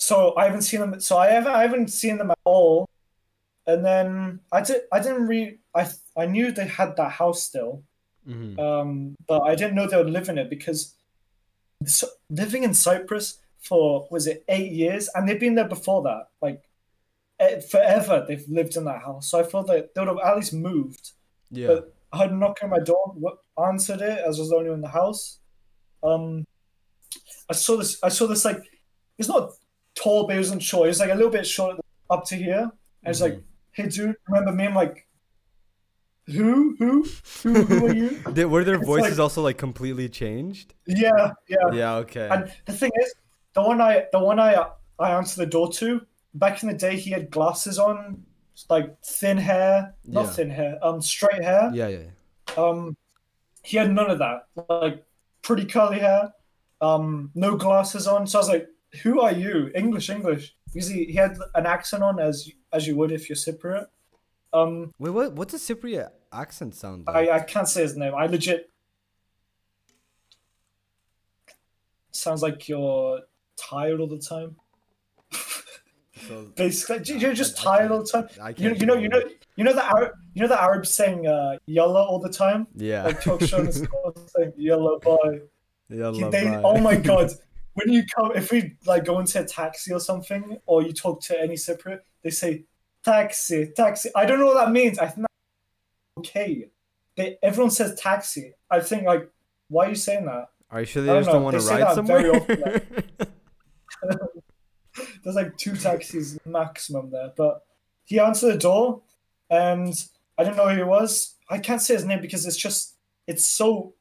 So 0.03 0.35
I 0.37 0.47
haven't 0.47 0.63
seen 0.63 0.81
them. 0.81 1.01
So 1.01 1.17
I 1.17 1.29
haven't 1.29 1.53
I 1.53 1.63
haven't 1.63 1.89
seen 1.89 2.19
them 2.19 2.33
at 2.33 2.39
all. 2.43 2.89
And 3.69 3.85
then 3.85 4.41
I 4.51 4.61
did 4.61 4.83
I 4.91 4.99
didn't 4.99 5.29
re 5.29 5.59
I 5.77 5.89
I 6.17 6.27
knew 6.27 6.51
they 6.51 6.67
had 6.67 6.97
that 6.97 7.13
house 7.13 7.43
still, 7.45 7.85
Mm-hmm. 8.29 8.59
um, 8.61 9.17
but 9.27 9.41
I 9.43 9.57
didn't 9.57 9.75
know 9.75 9.89
they 9.89 9.97
would 9.97 10.11
live 10.19 10.29
in 10.29 10.39
it 10.39 10.49
because 10.49 10.95
so, 11.87 12.07
living 12.31 12.63
in 12.63 12.73
Cyprus 12.73 13.39
for 13.59 14.07
was 14.11 14.27
it 14.29 14.45
eight 14.49 14.73
years, 14.73 15.09
and 15.15 15.29
they've 15.29 15.41
been 15.41 15.57
there 15.57 15.69
before 15.69 16.03
that, 16.03 16.29
like 16.41 16.63
forever. 17.71 18.25
They've 18.27 18.49
lived 18.49 18.77
in 18.77 18.85
that 18.85 19.03
house, 19.03 19.29
so 19.29 19.41
I 19.41 19.43
thought 19.43 19.67
that 19.69 19.95
they 19.95 20.01
would 20.01 20.09
have 20.09 20.19
at 20.25 20.37
least 20.37 20.53
moved. 20.55 21.13
Yeah. 21.51 21.67
But 21.69 21.95
I 22.13 22.19
heard 22.19 22.31
a 22.31 22.37
knock 22.37 22.59
on 22.63 22.71
my 22.71 22.79
door, 22.79 23.39
answered 23.57 24.03
it 24.03 24.19
as 24.19 24.39
I 24.39 24.43
was 24.43 24.51
the 24.51 24.57
only 24.57 24.71
one 24.71 24.79
in 24.79 24.83
the 24.83 24.89
house. 24.89 25.39
Um, 26.03 26.45
I 27.49 27.55
saw 27.55 27.77
this. 27.77 27.99
I 28.03 28.09
saw 28.09 28.27
this 28.27 28.45
like 28.45 28.63
it's 29.19 29.29
not 29.29 29.53
tall, 29.95 30.27
but 30.27 30.37
it 30.37 30.39
wasn't 30.39 30.63
short. 30.63 30.87
It 30.87 30.89
was 30.89 31.01
like 31.01 31.11
a 31.11 31.15
little 31.15 31.31
bit 31.31 31.47
short 31.47 31.79
up 32.11 32.25
to 32.27 32.37
here. 32.37 32.71
And 33.05 33.11
it's 33.11 33.21
like, 33.21 33.43
hey, 33.73 33.89
dude, 33.89 34.17
remember 34.29 34.53
me? 34.53 34.67
I'm 34.67 34.75
like, 34.75 35.07
who, 36.27 36.77
who, 36.79 37.05
who, 37.43 37.55
who 37.65 37.87
are 37.87 37.95
you? 37.95 38.11
Did, 38.33 38.47
were 38.47 38.63
their 38.65 38.77
It's 38.77 38.87
voices 38.87 39.11
like- 39.19 39.23
also 39.23 39.43
like 39.43 39.59
completely 39.59 40.09
changed? 40.09 40.75
Yeah, 40.87 41.33
yeah. 41.49 41.57
Yeah. 41.73 41.95
Okay. 41.97 42.29
And 42.31 42.53
the 42.67 42.73
thing 42.73 42.93
is, 43.01 43.15
the 43.55 43.63
one 43.63 43.81
I 43.81 44.07
the 44.13 44.19
one 44.21 44.39
I 44.39 44.65
I 44.99 45.11
answered 45.11 45.41
the 45.45 45.51
door 45.51 45.71
to 45.73 46.01
back 46.35 46.63
in 46.63 46.69
the 46.69 46.75
day, 46.77 46.97
he 46.97 47.11
had 47.11 47.31
glasses 47.31 47.79
on, 47.79 48.23
like 48.71 48.99
thin 49.03 49.37
hair, 49.37 49.95
not 50.07 50.27
Yeah. 50.27 50.31
thin 50.31 50.51
hair, 50.51 50.79
um, 50.83 51.03
straight 51.03 51.43
hair. 51.43 51.71
yeah. 51.75 51.89
Yeah. 51.89 52.05
Um, 52.57 52.97
he 53.65 53.77
had 53.77 53.93
none 53.93 54.11
of 54.11 54.19
that, 54.21 54.47
like 54.69 55.05
pretty 55.43 55.65
curly 55.67 55.99
hair, 55.99 56.33
um, 56.81 57.31
no 57.35 57.57
glasses 57.57 58.07
on. 58.07 58.27
So 58.27 58.39
I 58.39 58.41
was 58.41 58.49
like, 58.49 58.69
"Who 59.03 59.21
are 59.21 59.33
you? 59.33 59.71
English, 59.75 60.11
English?" 60.11 60.55
Because 60.73 60.89
he, 60.89 61.05
he 61.07 61.15
had 61.15 61.37
an 61.55 61.67
accent 61.67 62.03
on 62.03 62.19
as 62.21 62.51
as 62.73 62.87
you 62.87 62.97
would 62.97 63.13
if 63.13 63.29
you're 63.29 63.37
Cypriot. 63.37 63.87
Um, 64.53 64.93
Wait. 64.99 65.11
What? 65.11 65.33
What's 65.35 65.55
a 65.55 65.59
Cypriot 65.59 66.11
accent 66.33 66.75
sound 66.75 67.07
like? 67.07 67.17
I 67.17 67.37
I 67.37 67.41
can't 67.41 67.69
say 67.69 67.83
his 67.83 67.97
name. 67.97 68.15
I 68.15 68.27
legit 68.27 68.69
sounds 72.11 72.43
like 72.43 72.69
you're 72.69 73.21
tired 73.57 74.01
all 74.01 74.07
the 74.07 74.19
time. 74.19 74.57
So 76.29 76.47
Basically, 76.57 77.17
you're 77.19 77.33
just 77.35 77.59
I- 77.67 77.75
I 77.75 77.79
tired 77.79 77.91
all 77.93 77.99
the 78.05 78.09
time. 78.09 78.29
I 78.41 78.51
You, 78.57 78.75
you 78.75 78.87
know, 78.87 78.95
you 78.95 79.09
know, 79.09 79.23
you 79.57 79.65
know 79.65 79.73
the 79.73 79.85
Arab, 79.85 80.13
you 80.35 80.43
know 80.43 80.49
the 80.49 80.61
Arabs 80.63 80.91
saying 80.91 81.27
uh, 81.27 81.57
"yalla" 81.67 82.03
all 82.05 82.19
the 82.19 82.29
time. 82.31 82.67
Yeah. 82.75 83.05
Like 83.05 83.21
talk 83.23 83.41
show 83.43 83.69
saying 83.71 84.53
"yalla 84.57 84.99
boy." 85.01 85.41
Yalla, 85.89 86.31
They, 86.31 86.45
bye. 86.45 86.61
oh 86.65 86.79
my 86.79 86.97
god, 86.97 87.33
when 87.75 87.91
you 87.93 88.05
come, 88.15 88.33
if 88.35 88.51
we 88.51 88.77
like 88.87 89.05
go 89.05 89.19
into 89.19 89.41
a 89.41 89.45
taxi 89.45 89.93
or 89.93 90.01
something, 90.01 90.59
or 90.67 90.83
you 90.83 90.93
talk 90.93 91.21
to 91.23 91.41
any 91.41 91.55
Cypriot, 91.55 92.01
they 92.23 92.31
say 92.31 92.65
taxi, 93.05 93.73
taxi. 93.75 94.11
I 94.15 94.27
don't 94.27 94.39
know 94.39 94.47
what 94.47 94.65
that 94.65 94.73
means. 94.73 94.99
I 94.99 95.07
think 95.07 95.27
that's 95.27 96.29
okay. 96.29 96.69
They 97.17 97.39
everyone 97.43 97.71
says 97.71 97.95
taxi. 97.99 98.55
I 98.71 98.81
think 98.81 99.05
like, 99.05 99.31
why 99.69 99.87
are 99.87 99.91
you 99.91 99.95
saying 99.95 100.27
that? 100.27 100.49
Are 100.71 100.81
you 100.81 100.87
sure 100.87 101.03
they 101.03 101.13
just 101.19 101.31
don't 101.31 101.43
want 101.43 101.61
to 101.61 101.67
ride 101.67 101.97
that 101.97 102.05
very 102.05 102.33
somewhere? 102.33 102.83
There's 105.23 105.37
like 105.37 105.57
two 105.57 105.77
taxis 105.77 106.39
maximum 106.45 107.11
there, 107.11 107.33
but 107.37 107.63
he 108.05 108.19
answered 108.19 108.55
the 108.55 108.59
door, 108.59 109.03
and 109.51 109.95
I 110.37 110.45
don't 110.45 110.57
know 110.57 110.69
who 110.69 110.77
he 110.77 110.83
was. 110.83 111.37
I 111.49 111.59
can't 111.59 111.81
say 111.81 111.95
his 111.95 112.05
name 112.05 112.21
because 112.21 112.47
it's 112.47 112.57
just 112.57 112.97
it's 113.27 113.49
so 113.49 113.95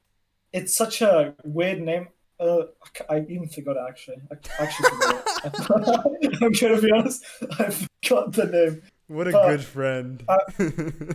it's 0.51 0.75
such 0.75 1.01
a 1.01 1.35
weird 1.43 1.81
name. 1.81 2.07
Uh, 2.41 2.63
I 3.09 3.15
I 3.17 3.19
even 3.29 3.47
forgot 3.47 3.77
it 3.77 3.83
actually. 3.87 4.17
I 4.31 4.63
actually 4.63 4.89
forgot 4.89 5.25
it. 5.43 6.41
I'm 6.41 6.51
gonna 6.53 6.81
be 6.81 6.91
honest. 6.91 7.23
I 7.59 7.69
forgot 7.69 8.33
the 8.33 8.45
name. 8.45 8.81
what 9.07 9.27
a 9.27 9.31
But- 9.31 9.47
good 9.49 9.63
friend. 9.63 10.23
uh, 10.27 10.37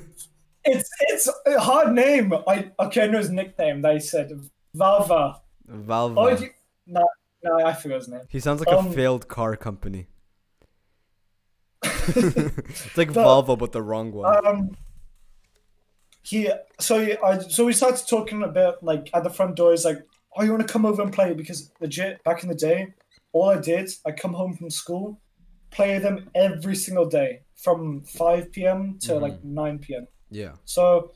It's 0.68 0.90
it's 1.00 1.28
a 1.46 1.60
hard 1.60 1.92
name. 1.94 2.32
I 2.46 2.72
okay. 2.80 3.02
I 3.04 3.06
know 3.06 3.18
his 3.18 3.30
nickname. 3.30 3.82
They 3.82 4.00
said 4.00 4.32
Valva. 4.76 5.40
Valva. 5.70 6.14
Oh, 6.18 6.28
you, 6.28 6.50
no, 6.88 7.06
no, 7.44 7.64
I 7.64 7.72
forgot 7.72 7.98
his 7.98 8.08
name. 8.08 8.22
He 8.28 8.40
sounds 8.40 8.58
like 8.60 8.72
Um, 8.76 8.88
a 8.88 8.92
failed 8.92 9.28
car 9.28 9.54
company. 9.56 10.08
it's 11.82 12.96
like 12.96 13.12
But- 13.12 13.24
Volvo, 13.26 13.56
but 13.58 13.72
the 13.72 13.82
wrong 13.82 14.12
one. 14.12 14.46
Um, 14.46 14.76
he 16.22 16.50
so 16.80 16.96
I 17.24 17.38
so 17.38 17.64
we 17.64 17.72
started 17.72 18.04
talking 18.08 18.42
a 18.42 18.48
bit 18.48 18.82
like 18.82 19.08
at 19.14 19.22
the 19.22 19.30
front 19.30 19.54
door. 19.56 19.70
He's 19.70 19.84
like, 19.84 20.02
"Oh, 20.36 20.44
you 20.44 20.50
want 20.52 20.66
to 20.66 20.72
come 20.72 20.86
over 20.86 21.02
and 21.02 21.12
play?" 21.12 21.34
Because 21.34 21.70
legit, 21.80 22.22
back 22.24 22.42
in 22.42 22.48
the 22.48 22.54
day, 22.54 22.94
all 23.32 23.48
I 23.50 23.58
did, 23.60 23.90
I 24.06 24.12
come 24.12 24.32
home 24.34 24.54
from 24.56 24.70
school, 24.70 25.20
play 25.70 25.98
them 25.98 26.30
every 26.34 26.76
single 26.76 27.06
day 27.06 27.42
from 27.54 28.02
five 28.04 28.52
p.m. 28.52 28.98
to 29.00 29.12
Mhm. 29.12 29.20
like 29.20 29.44
nine 29.44 29.78
p.m. 29.78 30.06
yeah. 30.30 30.52
So, 30.64 31.12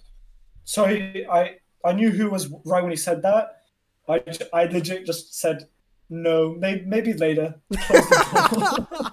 so 0.64 0.84
he, 0.86 1.26
I 1.26 1.56
I 1.84 1.92
knew 1.92 2.10
who 2.10 2.30
was 2.30 2.48
right 2.64 2.82
when 2.82 2.90
he 2.90 2.96
said 2.96 3.22
that. 3.22 3.62
I, 4.08 4.22
I 4.52 4.64
legit 4.64 5.06
just 5.06 5.34
said 5.38 5.68
no, 6.08 6.54
maybe 6.54 6.84
maybe 6.86 7.12
later. 7.12 7.54
The 7.70 9.12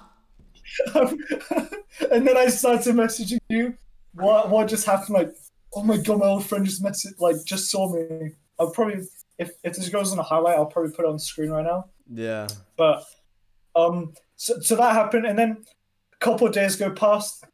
and 2.12 2.26
then 2.26 2.36
I 2.36 2.46
started 2.48 2.94
messaging 2.94 3.38
you. 3.48 3.74
What 4.14 4.50
what 4.50 4.68
just 4.68 4.86
happened? 4.86 5.14
Like, 5.14 5.32
oh 5.74 5.82
my 5.82 5.96
god, 5.96 6.18
my 6.18 6.26
old 6.26 6.44
friend 6.46 6.64
just 6.64 6.82
messaged, 6.82 7.18
like 7.20 7.36
just 7.44 7.70
saw 7.70 7.92
me. 7.94 8.32
I'll 8.58 8.70
probably 8.70 9.02
if 9.38 9.52
if 9.64 9.76
this 9.76 9.88
goes 9.88 10.12
on 10.12 10.18
a 10.18 10.22
highlight, 10.22 10.56
I'll 10.56 10.66
probably 10.66 10.92
put 10.92 11.04
it 11.04 11.08
on 11.08 11.18
screen 11.18 11.50
right 11.50 11.64
now. 11.64 11.86
Yeah. 12.12 12.46
But 12.76 13.04
um, 13.76 14.12
so, 14.36 14.60
so 14.60 14.76
that 14.76 14.92
happened, 14.94 15.26
and 15.26 15.38
then 15.38 15.64
a 16.12 16.16
couple 16.18 16.46
of 16.46 16.52
days 16.52 16.76
go 16.76 16.90
past. 16.90 17.44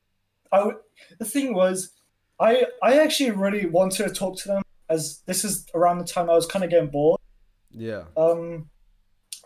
I 0.52 0.58
w- 0.58 0.78
the 1.18 1.24
thing 1.24 1.54
was, 1.54 1.90
I 2.40 2.66
I 2.82 2.98
actually 2.98 3.30
really 3.32 3.66
wanted 3.66 4.08
to 4.08 4.14
talk 4.14 4.38
to 4.38 4.48
them 4.48 4.62
as 4.88 5.20
this 5.26 5.44
is 5.44 5.66
around 5.74 5.98
the 5.98 6.04
time 6.04 6.30
I 6.30 6.34
was 6.34 6.46
kind 6.46 6.64
of 6.64 6.70
getting 6.70 6.90
bored. 6.90 7.20
Yeah. 7.70 8.04
Um, 8.16 8.70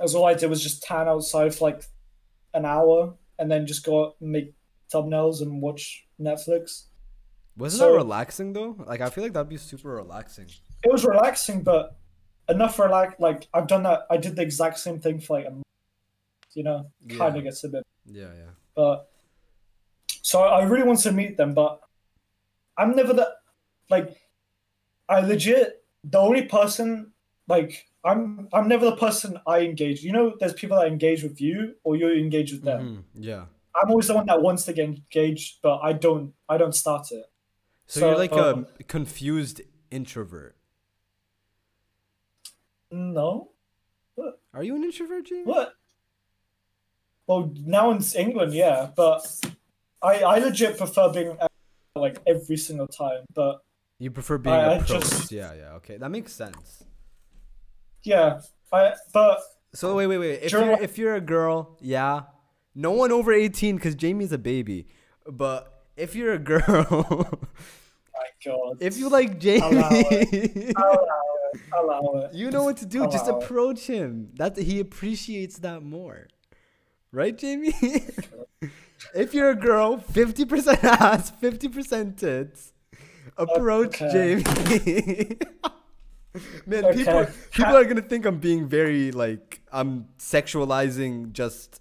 as 0.01 0.15
all 0.15 0.27
I 0.27 0.35
did 0.35 0.51
was 0.51 0.63
just 0.63 0.83
tan 0.83 1.09
outside 1.09 1.55
for 1.55 1.71
like 1.71 1.83
an 2.55 2.65
hour, 2.65 3.15
and 3.39 3.51
then 3.51 3.67
just 3.67 3.85
go 3.85 4.05
out 4.07 4.17
and 4.21 4.31
make 4.31 4.55
thumbnails 4.93 5.43
and 5.43 5.61
watch 5.61 6.07
Netflix. 6.21 6.85
Wasn't 7.57 7.81
So- 7.81 7.91
that 7.91 7.97
relaxing 7.97 8.53
though? 8.53 8.77
Like 8.87 9.01
I 9.01 9.11
feel 9.11 9.25
like 9.25 9.33
that'd 9.33 9.49
be 9.49 9.57
super 9.57 9.91
relaxing. 9.91 10.47
It 10.85 10.93
was 10.93 11.05
relaxing, 11.05 11.63
but 11.63 11.98
enough 12.49 12.77
for 12.77 12.89
Like 12.89 13.19
like 13.21 13.49
I've 13.55 13.67
done 13.67 13.83
that. 13.85 14.07
I 14.11 14.17
did 14.17 14.37
the 14.37 14.43
exact 14.43 14.79
same 14.79 15.01
thing 15.01 15.21
for 15.21 15.39
like 15.39 15.47
a 15.47 15.51
month. 15.51 15.65
You 16.55 16.65
know, 16.65 16.91
kind 17.09 17.35
Yeah. 17.35 17.39
of 17.39 17.45
gets 17.45 17.65
a 17.65 17.69
bit 17.69 17.87
Yeah, 18.07 18.33
yeah. 18.35 18.51
but 18.75 19.11
so 20.23 20.41
I 20.43 20.63
really 20.65 20.83
want 20.85 21.01
to 21.01 21.13
meet 21.13 21.37
them, 21.37 21.55
but 21.55 21.81
I'm 22.77 22.97
never 22.97 23.13
the 23.13 23.35
like 23.91 24.17
I 25.09 25.21
legit 25.21 25.85
the 26.05 26.19
only 26.19 26.43
person 26.43 27.13
like 27.49 27.87
I'm 28.05 28.49
I'm 28.53 28.69
never 28.69 28.87
the 28.87 28.97
person 28.97 29.39
I 29.47 29.61
engage. 29.61 30.03
You 30.03 30.13
know, 30.13 30.35
there's 30.39 30.53
people 30.55 30.77
that 30.79 30.87
engage 30.89 31.23
with 31.23 31.41
you 31.41 31.75
or 31.85 31.97
you 31.97 32.09
engage 32.11 32.53
with 32.53 32.63
them. 32.63 33.05
Mhm, 33.15 33.25
Yeah. 33.25 33.47
I'm 33.75 33.91
always 33.91 34.09
the 34.09 34.15
one 34.15 34.27
that 34.27 34.43
wants 34.43 34.65
to 34.65 34.73
get 34.73 34.87
engaged, 34.87 35.59
but 35.63 35.79
I 35.79 35.93
don't 35.93 36.35
I 36.49 36.57
don't 36.59 36.75
start 36.75 37.13
it. 37.13 37.27
So, 37.87 38.01
So, 38.01 38.09
you're 38.09 38.19
like 38.19 38.33
um, 38.33 38.67
a 38.81 38.83
confused 38.83 39.63
introvert. 39.91 40.57
No, 42.91 43.51
Are 44.55 44.63
you 44.63 44.75
an 44.77 44.85
introvert, 44.85 45.27
Jamie? 45.27 45.45
what? 45.45 45.75
Well, 47.27 47.53
now 47.65 47.91
in 47.91 48.03
England, 48.17 48.55
yeah, 48.55 48.89
but 48.97 49.21
I 50.03 50.23
I 50.23 50.39
legit 50.39 50.79
prefer 50.79 51.13
being 51.13 51.37
like 51.95 52.19
every 52.27 52.57
single 52.57 52.87
time. 52.89 53.25
But 53.35 53.61
You 53.99 54.11
prefer 54.11 54.39
being 54.39 54.55
I- 54.57 54.59
I 54.61 54.73
approached. 54.77 55.11
just- 55.11 55.33
Yeah, 55.33 55.53
yeah. 55.55 55.73
Okay, 55.75 55.99
that 55.99 56.11
makes 56.11 56.33
sense. 56.33 56.85
yeah, 58.03 58.41
I 58.73 58.95
but 59.13 59.41
So 59.75 59.95
wait, 59.97 60.07
wait, 60.07 60.19
wait. 60.19 60.41
If 60.43 60.51
During- 60.53 60.69
you're 60.71 60.81
if 60.83 60.97
you're 60.97 61.15
a 61.17 61.21
girl, 61.21 61.77
yeah, 61.81 62.23
no 62.75 62.93
one 62.93 63.13
over 63.13 63.33
eighteen 63.33 63.77
because 63.77 63.95
Jamie's 63.95 64.33
a 64.33 64.39
baby. 64.39 64.87
But 65.27 65.85
if 65.97 66.15
you're 66.17 66.33
a 66.33 66.39
girl, 66.53 66.65
my 68.15 68.29
God. 68.45 68.79
if 68.81 68.97
you 68.97 69.11
like 69.11 69.39
Jamie, 69.39 69.61
Allow 69.77 69.89
allow 69.91 70.09
it. 70.11 70.75
Allow 71.79 72.29
it. 72.31 72.35
you 72.35 72.51
know 72.51 72.65
what 72.65 72.77
to 72.79 72.87
do. 72.87 73.07
Just 73.11 73.27
Allow 73.27 73.39
it. 73.39 73.45
approach 73.45 73.87
him. 73.87 74.31
That 74.37 74.57
he 74.57 74.81
appreciates 74.81 75.59
that 75.61 75.83
more, 75.83 76.29
right, 77.13 77.37
Jamie? 77.37 77.75
if 79.15 79.33
you're 79.35 79.51
a 79.51 79.55
girl, 79.57 79.99
fifty 79.99 80.45
percent 80.45 80.83
ass, 80.85 81.31
fifty 81.31 81.69
percent 81.69 82.19
tits. 82.19 82.73
Approach 83.37 84.01
Okay. 84.03 84.43
Jamie. 84.43 85.39
Man, 86.67 86.85
Okay. 86.85 86.97
people 86.99 87.27
people 87.53 87.77
are 87.77 87.85
gonna 87.85 88.03
think 88.03 88.25
I'm 88.27 88.39
being 88.39 88.69
very 88.69 89.11
like 89.13 89.61
I'm 89.73 90.07
sexualizing 90.19 91.33
just 91.33 91.81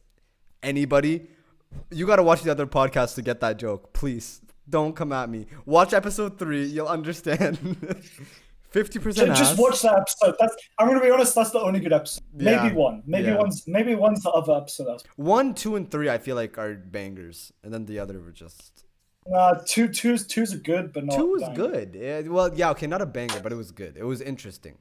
anybody. 0.64 1.28
You 1.92 2.08
gotta 2.08 2.24
watch 2.24 2.42
the 2.44 2.52
other 2.52 2.66
podcast 2.66 3.16
to 3.16 3.22
get 3.22 3.40
that 3.42 3.58
joke. 3.60 3.94
Please 3.94 4.42
don't 4.70 4.96
come 4.96 5.12
at 5.12 5.30
me. 5.30 5.46
Watch 5.66 5.94
episode 5.94 6.40
three, 6.40 6.66
you'll 6.66 6.88
understand. 6.88 7.58
Fifty 8.78 9.00
percent. 9.00 9.36
Just 9.36 9.58
watch 9.58 9.82
that 9.82 9.96
episode. 9.98 10.36
That's 10.40 10.56
I'm 10.78 10.88
gonna 10.88 11.02
be 11.02 11.10
honest. 11.10 11.34
That's 11.34 11.50
the 11.52 11.60
only 11.60 11.80
good 11.80 11.94
episode. 11.94 12.24
Yeah. 12.38 12.62
Maybe 12.64 12.76
one. 12.76 13.02
Maybe 13.08 13.30
Yeah. 13.30 13.38
one's. 13.38 13.68
Maybe 13.68 13.96
one's 13.96 14.22
the 14.22 14.30
other 14.32 14.54
episode. 14.54 14.86
That's- 14.86 15.04
One, 15.16 15.56
two, 15.56 15.76
and 15.76 15.90
three. 15.90 16.10
I 16.10 16.20
feel 16.20 16.36
like 16.36 16.58
are 16.60 16.76
bangers, 16.76 17.52
and 17.64 17.74
then 17.74 17.86
the 17.86 17.98
other 17.98 18.20
were 18.20 18.32
just 18.32 18.84
Nah, 19.30 19.56
two, 19.66 19.88
two's, 19.90 20.26
two's 20.28 20.54
are 20.54 20.60
good, 20.60 20.94
but 20.94 21.06
not. 21.06 21.18
two 21.18 21.26
was 21.32 21.44
good. 21.56 21.98
Yeah, 22.00 22.22
well, 22.22 22.54
yeah, 22.54 22.70
okay, 22.72 22.88
not 22.88 23.02
a 23.02 23.06
banger, 23.08 23.40
but 23.42 23.52
it 23.52 23.56
was 23.56 23.72
good. 23.72 23.98
It 23.98 24.04
was 24.06 24.22
interesting. 24.22 24.78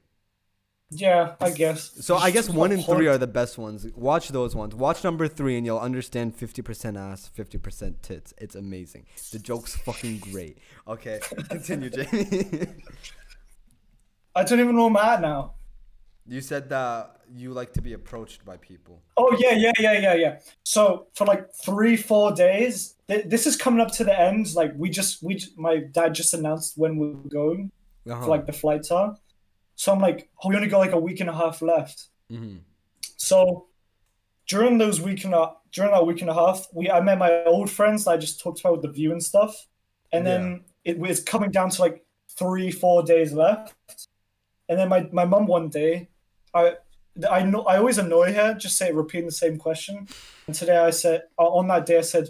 Yeah, 0.89 1.33
I 1.41 1.49
guess. 1.49 1.91
So 2.05 2.15
I 2.15 2.31
guess 2.31 2.47
one 2.49 2.71
and 2.71 2.85
three 2.85 3.07
are 3.07 3.17
the 3.17 3.27
best 3.27 3.57
ones. 3.57 3.85
Watch 3.95 4.29
those 4.29 4.55
ones. 4.55 4.73
Watch 4.73 5.03
number 5.03 5.27
three, 5.27 5.57
and 5.57 5.65
you'll 5.65 5.79
understand 5.79 6.35
fifty 6.35 6.61
percent 6.61 6.95
ass, 6.95 7.27
fifty 7.27 7.57
percent 7.57 8.03
tits. 8.03 8.33
It's 8.37 8.55
amazing. 8.55 9.05
The 9.33 9.39
joke's 9.39 9.75
fucking 9.75 10.19
great. 10.19 10.59
Okay, 10.87 11.19
continue, 11.49 11.89
Jamie. 11.89 12.67
I 14.39 14.43
don't 14.43 14.59
even 14.59 14.75
know 14.75 14.87
where 14.87 15.03
I'm 15.03 15.09
at 15.13 15.21
now. 15.21 15.41
you 16.27 16.41
said 16.41 16.69
that 16.69 16.99
you 17.41 17.51
like 17.59 17.71
to 17.73 17.81
be 17.81 17.93
approached 17.93 18.41
by 18.49 18.55
people. 18.57 18.95
Oh 19.21 19.31
yeah, 19.43 19.53
yeah, 19.65 19.71
yeah, 19.85 19.97
yeah, 20.05 20.13
yeah. 20.23 20.33
So 20.63 21.07
for 21.17 21.25
like 21.25 21.43
three, 21.65 21.95
four 21.97 22.31
days, 22.31 22.95
th- 23.09 23.25
this 23.33 23.43
is 23.49 23.55
coming 23.63 23.81
up 23.81 23.91
to 23.97 24.03
the 24.09 24.17
end. 24.29 24.43
Like 24.61 24.71
we 24.81 24.89
just, 24.89 25.21
we, 25.23 25.33
my 25.57 25.75
dad 25.97 26.13
just 26.13 26.33
announced 26.33 26.77
when 26.77 26.97
we 26.99 27.07
we're 27.09 27.29
going 27.41 27.71
Uh-huh. 28.09 28.21
for 28.23 28.29
like 28.35 28.45
the 28.45 28.53
flights 28.53 28.91
are. 28.91 29.11
So 29.75 29.91
I'm 29.93 29.99
like, 30.07 30.19
oh, 30.41 30.49
we 30.49 30.55
only 30.55 30.69
got 30.69 30.79
like 30.85 30.93
a 30.93 30.99
week 30.99 31.19
and 31.23 31.29
a 31.29 31.37
half 31.43 31.61
left. 31.61 31.97
hmm 32.29 32.57
So 33.17 33.67
during 34.47 34.77
those 34.77 35.01
week 35.01 35.23
and 35.25 35.33
a 35.33 35.53
during 35.75 35.91
that 35.91 36.05
week 36.05 36.21
and 36.21 36.29
a 36.29 36.33
half, 36.33 36.67
we 36.73 36.89
I 36.89 37.01
met 37.01 37.17
my 37.17 37.43
old 37.45 37.69
friends 37.69 38.05
that 38.05 38.11
I 38.11 38.17
just 38.17 38.39
talked 38.41 38.59
about 38.61 38.73
with 38.75 38.81
the 38.83 38.91
view 38.99 39.11
and 39.11 39.21
stuff, 39.31 39.53
and 40.13 40.25
then 40.25 40.63
it 40.85 40.97
was 40.99 41.21
coming 41.23 41.51
down 41.51 41.69
to 41.71 41.81
like 41.81 41.97
three 42.39 42.71
four 42.71 43.03
days 43.03 43.33
left, 43.33 43.75
and 44.69 44.77
then 44.79 44.89
my 44.89 45.07
my 45.11 45.25
mum 45.25 45.47
one 45.47 45.69
day, 45.69 46.09
I 46.53 46.75
I 47.29 47.43
know 47.43 47.63
I 47.63 47.77
always 47.77 47.97
annoy 47.97 48.33
her 48.33 48.53
just 48.53 48.77
say 48.77 48.91
repeating 48.91 49.27
the 49.27 49.31
same 49.31 49.57
question, 49.57 50.07
and 50.47 50.55
today 50.55 50.77
I 50.77 50.91
said 50.91 51.23
uh, 51.39 51.47
on 51.47 51.67
that 51.67 51.85
day 51.85 51.97
I 51.97 52.01
said, 52.01 52.29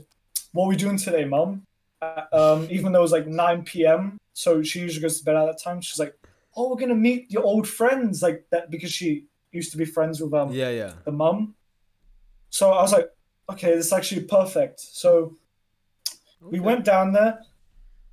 "What 0.54 0.66
are 0.66 0.70
we 0.70 0.76
doing 0.76 0.98
today, 0.98 1.26
mum?" 1.26 1.64
Uh, 2.02 2.24
um, 2.32 2.68
even 2.70 2.92
though 2.92 3.00
it 3.00 3.10
was 3.10 3.12
like 3.12 3.28
nine 3.28 3.64
p.m., 3.64 4.18
so 4.34 4.62
she 4.62 4.80
usually 4.82 5.02
goes 5.02 5.20
to 5.20 5.26
bed 5.26 5.36
at 5.36 5.46
that 5.46 5.62
time. 5.64 5.82
She's 5.82 6.00
like, 6.00 6.16
"Oh, 6.56 6.70
we're 6.70 6.82
gonna 6.82 6.96
meet 6.96 7.32
your 7.32 7.44
old 7.44 7.68
friends 7.68 8.22
like 8.22 8.46
that," 8.52 8.70
because 8.70 8.92
she 8.92 9.26
used 9.52 9.72
to 9.72 9.78
be 9.78 9.86
friends 9.86 10.22
with 10.22 10.34
um 10.34 10.52
Yeah, 10.52 10.70
yeah. 10.70 10.94
the 11.06 11.12
mum. 11.12 11.56
So 12.50 12.72
I 12.72 12.82
was 12.82 12.94
like, 12.94 13.10
okay, 13.50 13.76
this 13.76 13.88
is 13.88 13.94
actually 13.94 14.24
perfect. 14.24 14.80
So 14.80 15.36
we 16.42 16.60
went 16.60 16.86
down 16.86 17.14
there. 17.14 17.40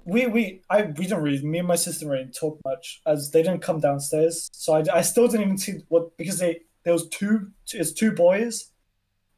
We 0.05 0.27
we 0.27 0.63
I 0.69 0.83
we 0.83 1.05
didn't 1.07 1.23
really 1.23 1.45
me 1.45 1.59
and 1.59 1.69
my 1.69 1.77
sister 1.77 2.01
didn't 2.01 2.13
really 2.13 2.31
talk 2.31 2.61
much 2.65 3.01
as 3.07 3.31
they 3.31 3.43
didn't 3.43 3.63
come 3.63 3.81
downstairs. 3.81 4.51
So 4.53 4.75
I, 4.75 4.85
I 4.93 5.03
still 5.03 5.29
didn't 5.29 5.47
even 5.47 5.59
see 5.59 5.75
what 5.89 6.17
because 6.17 6.39
they 6.39 6.61
there 6.85 6.93
was 6.93 7.09
two 7.09 7.51
it's 7.73 7.93
two 7.93 8.13
boys, 8.13 8.71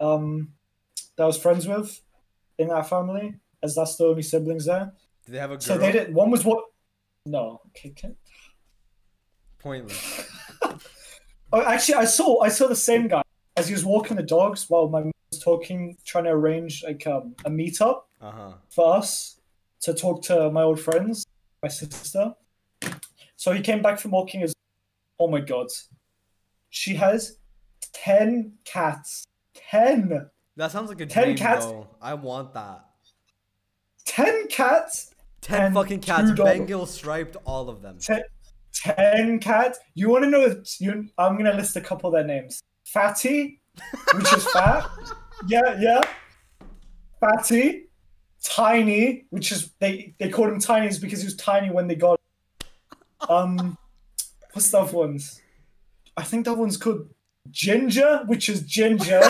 um, 0.01 0.53
that 1.17 1.23
I 1.23 1.27
was 1.27 1.39
friends 1.39 1.67
with, 1.67 2.01
in 2.59 2.69
that 2.69 2.89
family 2.89 3.37
as 3.63 3.75
that's 3.77 3.97
the 3.97 4.07
only 4.07 4.23
siblings 4.23 4.67
there. 4.67 4.93
Did 5.25 5.33
they 5.35 5.39
have 5.39 5.51
a 5.51 5.55
girl? 5.55 5.61
So 5.61 5.79
they 5.79 5.93
did. 5.93 6.15
One 6.15 6.31
was 6.31 6.45
what? 6.45 6.65
No. 7.25 7.61
Okay. 7.69 7.91
okay. 7.91 8.15
Pointless. 9.59 10.31
Oh, 11.53 11.63
actually, 11.63 11.95
I 11.95 12.05
saw 12.07 12.41
I 12.41 12.49
saw 12.49 12.67
the 12.67 12.75
same 12.77 13.07
guy 13.07 13.23
as 13.57 13.69
he 13.69 13.73
was 13.73 13.85
walking 13.85 14.17
the 14.17 14.23
dogs 14.23 14.69
while 14.69 14.89
my 14.89 15.01
mum 15.01 15.13
was 15.31 15.41
talking, 15.41 15.97
trying 16.05 16.25
to 16.25 16.31
arrange 16.31 16.83
like 16.85 17.07
um, 17.07 17.37
a 17.45 17.51
meetup 17.51 18.03
Uh 18.21 18.31
huh. 18.33 18.53
for 18.69 18.97
us 18.97 19.39
to 19.87 19.95
talk 19.95 20.21
to 20.23 20.51
my 20.51 20.63
old 20.63 20.81
friends, 20.81 21.25
my 21.63 21.69
sister. 21.69 22.35
So 23.37 23.53
he 23.53 23.61
came 23.61 23.83
back 23.83 23.99
from 24.01 24.11
walking. 24.11 24.41
His, 24.41 24.55
oh 25.21 25.29
my 25.29 25.41
god, 25.41 25.69
she 26.71 26.95
has 26.97 27.39
ten 27.93 28.53
cats. 28.65 29.25
Ten. 29.55 30.29
That 30.57 30.73
sounds 30.73 30.89
like 30.89 31.01
a 31.01 31.07
Ten 31.07 31.25
dream, 31.25 31.37
cats. 31.37 31.67
though. 31.67 31.87
I 32.03 32.15
want 32.15 32.53
that. 32.55 32.85
Ten 34.05 34.49
cats. 34.49 35.15
Ten 35.41 35.73
fucking 35.73 36.01
cats. 36.01 36.33
Bengal 36.33 36.87
striped, 36.87 37.37
all 37.45 37.69
of 37.69 37.81
them. 37.81 37.99
Ten, 38.01 38.23
ten 38.73 39.39
cats. 39.39 39.79
You 39.95 40.09
want 40.09 40.25
to 40.25 40.31
know? 40.31 40.63
You, 40.81 41.09
I'm 41.17 41.37
gonna 41.37 41.55
list 41.55 41.77
a 41.77 41.81
couple 41.81 42.09
of 42.09 42.15
their 42.15 42.25
names. 42.25 42.61
Fatty, 42.87 43.61
which 44.15 44.33
is 44.33 44.47
fat. 44.49 44.89
yeah, 45.47 45.79
yeah. 45.79 46.01
Fatty. 47.21 47.86
Tiny, 48.43 49.25
which 49.31 49.51
is 49.53 49.71
they 49.81 50.15
they 50.19 50.29
called 50.29 50.51
him 50.51 50.61
Tiny 50.61 50.87
is 50.87 50.99
because 50.99 51.21
he 51.21 51.25
was 51.27 51.37
tiny 51.37 51.71
when 51.71 51.89
they 51.89 51.95
got. 51.97 52.21
Um, 53.29 53.77
what's 54.53 54.71
the 54.71 54.79
other 54.79 54.97
ones? 54.97 55.41
I 56.17 56.23
think 56.23 56.45
that 56.45 56.55
one's 56.55 56.77
called 56.77 57.09
Ginger, 57.51 58.23
which 58.27 58.49
is 58.49 58.63
ginger. 58.63 59.21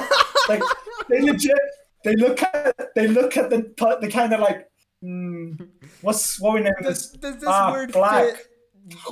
like 0.48 0.62
they 1.08 1.20
legit, 1.22 1.56
they 2.04 2.14
look 2.16 2.42
at 2.42 2.76
they 2.94 3.06
look 3.08 3.36
at 3.36 3.50
the 3.50 3.72
they 4.00 4.08
kind 4.08 4.32
of 4.32 4.40
like, 4.40 4.68
hmm, 5.00 5.52
what's 6.02 6.38
what 6.40 6.54
we 6.54 6.60
name 6.60 6.74
this? 6.82 7.08
does 7.10 7.36
this 7.36 7.44
Ah, 7.48 7.72
word 7.72 7.92
black. 7.92 8.36
fit? 8.36 8.46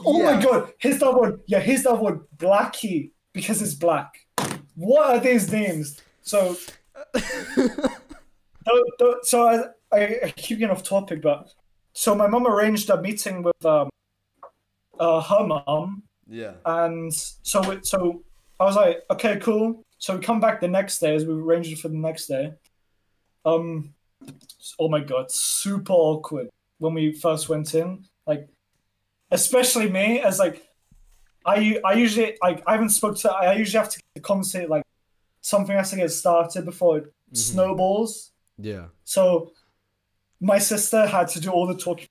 Oh 0.06 0.18
Yeah. 0.18 0.36
my 0.36 0.42
god, 0.42 0.72
here's 0.78 0.98
that 0.98 1.12
one. 1.12 1.38
Yeah, 1.46 1.60
here's 1.60 1.82
that 1.84 1.98
one. 1.98 2.20
Blackie, 2.36 3.10
because 3.32 3.60
it's 3.62 3.74
black. 3.74 4.12
What 4.74 5.10
are 5.10 5.18
these 5.20 5.50
names? 5.50 6.00
So, 6.22 6.56
tho- 8.98 9.18
so 9.22 9.70
I, 9.94 10.18
I, 10.24 10.30
keep 10.30 10.58
getting 10.58 10.74
off 10.74 10.82
topic, 10.82 11.22
but 11.22 11.52
so 11.92 12.14
my 12.14 12.26
mum 12.26 12.46
arranged 12.46 12.90
a 12.90 13.00
meeting 13.00 13.42
with 13.42 13.64
um, 13.64 13.88
uh, 14.98 15.20
her 15.20 15.46
mum, 15.46 16.02
Yeah. 16.28 16.54
and 16.64 17.12
so 17.12 17.70
it, 17.70 17.86
so 17.86 18.22
I 18.58 18.64
was 18.64 18.76
like, 18.76 19.02
okay, 19.10 19.38
cool. 19.40 19.84
So 19.98 20.16
we 20.16 20.22
come 20.22 20.40
back 20.40 20.60
the 20.60 20.68
next 20.68 20.98
day 20.98 21.14
as 21.14 21.24
we 21.24 21.34
arranged 21.34 21.72
it 21.72 21.78
for 21.78 21.88
the 21.88 21.96
next 21.96 22.26
day. 22.26 22.52
Um, 23.44 23.94
oh 24.78 24.88
my 24.88 25.00
god, 25.00 25.30
super 25.30 25.92
awkward 25.92 26.48
when 26.78 26.94
we 26.94 27.12
first 27.12 27.48
went 27.48 27.74
in. 27.74 28.04
Like, 28.26 28.48
especially 29.30 29.90
me 29.90 30.20
as 30.20 30.38
like, 30.38 30.62
I 31.46 31.78
I 31.84 31.92
usually 31.94 32.36
like 32.42 32.62
I 32.66 32.72
haven't 32.72 32.90
spoke 32.90 33.18
to 33.18 33.30
I 33.30 33.54
usually 33.54 33.82
have 33.82 33.92
to 33.92 34.20
conversate 34.20 34.70
like 34.70 34.82
something 35.42 35.76
has 35.76 35.90
to 35.90 35.96
get 35.96 36.10
started 36.10 36.64
before 36.64 36.98
it 36.98 37.12
snowballs. 37.32 38.32
Yeah. 38.56 38.86
So 39.04 39.52
my 40.44 40.58
sister 40.58 41.06
had 41.06 41.28
to 41.28 41.40
do 41.40 41.50
all 41.50 41.66
the 41.66 41.74
talking 41.74 42.06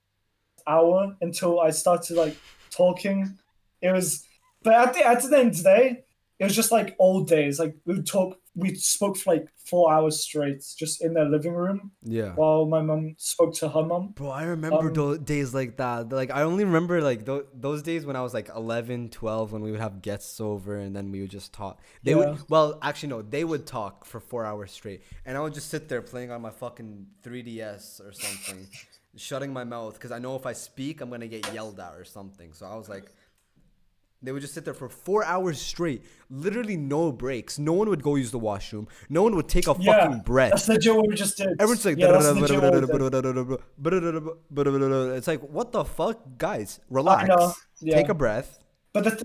hour 0.65 1.15
until 1.21 1.59
I 1.59 1.69
started 1.69 2.17
like 2.17 2.35
talking. 2.71 3.37
It 3.81 3.91
was, 3.91 4.25
but 4.63 4.73
at 4.73 4.93
the 4.93 5.05
at 5.05 5.21
the 5.21 5.37
end 5.37 5.51
of 5.51 5.57
the 5.57 5.63
day, 5.63 6.03
it 6.43 6.47
was 6.47 6.55
just 6.55 6.71
like 6.71 6.95
old 6.99 7.27
days. 7.27 7.59
Like 7.59 7.75
we 7.85 7.95
would 7.95 8.07
talk, 8.07 8.37
we 8.55 8.75
spoke 8.75 9.17
for 9.17 9.33
like 9.33 9.47
four 9.69 9.91
hours 9.93 10.19
straight, 10.19 10.63
just 10.77 11.01
in 11.03 11.13
their 11.13 11.25
living 11.25 11.53
room 11.53 11.91
Yeah. 12.03 12.33
while 12.35 12.65
my 12.65 12.81
mom 12.81 13.15
spoke 13.17 13.53
to 13.55 13.69
her 13.69 13.83
mom. 13.83 14.09
Bro, 14.09 14.29
I 14.29 14.43
remember 14.43 14.87
Um, 14.89 14.93
those 14.93 15.19
days 15.19 15.53
like 15.53 15.77
that. 15.77 16.09
Like, 16.11 16.29
I 16.31 16.43
only 16.43 16.65
remember 16.65 17.01
like 17.01 17.25
th- 17.25 17.45
those 17.53 17.81
days 17.81 18.05
when 18.05 18.15
I 18.15 18.21
was 18.21 18.33
like 18.33 18.49
11, 18.55 19.09
12, 19.09 19.51
when 19.53 19.61
we 19.63 19.71
would 19.71 19.79
have 19.79 20.01
guests 20.01 20.39
over 20.41 20.75
and 20.77 20.95
then 20.95 21.11
we 21.11 21.21
would 21.21 21.31
just 21.31 21.53
talk. 21.53 21.79
They 22.03 22.11
Yeah. 22.11 22.17
would, 22.17 22.49
well, 22.49 22.77
actually, 22.81 23.09
no, 23.09 23.21
they 23.21 23.43
would 23.43 23.65
talk 23.65 24.05
for 24.05 24.19
four 24.19 24.45
hours 24.45 24.71
straight. 24.71 25.01
And 25.25 25.37
I 25.37 25.41
would 25.41 25.53
just 25.53 25.69
sit 25.69 25.87
there 25.89 26.01
playing 26.01 26.29
on 26.31 26.41
my 26.41 26.51
fucking 26.51 27.07
3DS 27.23 28.01
or 28.05 28.11
something, 28.11 28.67
shutting 29.15 29.53
my 29.53 29.63
mouth 29.63 29.93
because 29.93 30.11
I 30.11 30.19
know 30.19 30.35
if 30.35 30.45
I 30.45 30.53
speak, 30.53 31.01
I'm 31.01 31.09
going 31.09 31.21
to 31.21 31.27
get 31.27 31.53
yelled 31.53 31.79
at 31.79 31.93
or 31.95 32.03
something. 32.03 32.51
So 32.53 32.65
I 32.65 32.75
was 32.75 32.89
like, 32.89 33.11
they 34.23 34.31
would 34.31 34.41
just 34.41 34.53
sit 34.53 34.63
there 34.65 34.73
for 34.73 34.87
four 34.89 35.23
hours 35.25 35.59
straight, 35.61 36.03
literally 36.29 36.77
no 36.77 37.11
breaks. 37.11 37.59
No 37.59 37.73
one 37.73 37.89
would 37.89 38.01
go 38.01 38.15
use 38.15 38.31
the 38.31 38.39
washroom. 38.39 38.87
No 39.09 39.23
one 39.23 39.35
would 39.35 39.49
take 39.49 39.67
a 39.67 39.75
Yeah, 39.79 40.05
fucking 40.05 40.21
breath. 40.21 40.51
That's 40.51 40.67
legit 40.69 40.95
what 40.95 41.07
we 41.07 41.15
just 41.15 41.37
did. 41.37 41.49
Everyone's 41.59 41.85
like, 41.85 41.97
yeah, 41.97 42.11
that's 42.13 42.25
legit 42.27 42.61
what 42.61 42.73
we 42.73 42.79
did. 42.79 42.89
it's 45.17 45.27
like, 45.27 45.41
what 45.41 45.71
the 45.71 45.83
fuck, 45.83 46.19
guys? 46.37 46.79
Relax. 46.89 47.29
yeah. 47.81 47.95
Take 47.97 48.09
a 48.09 48.13
breath. 48.13 48.59
But 48.93 49.03
the, 49.03 49.09
th- 49.11 49.23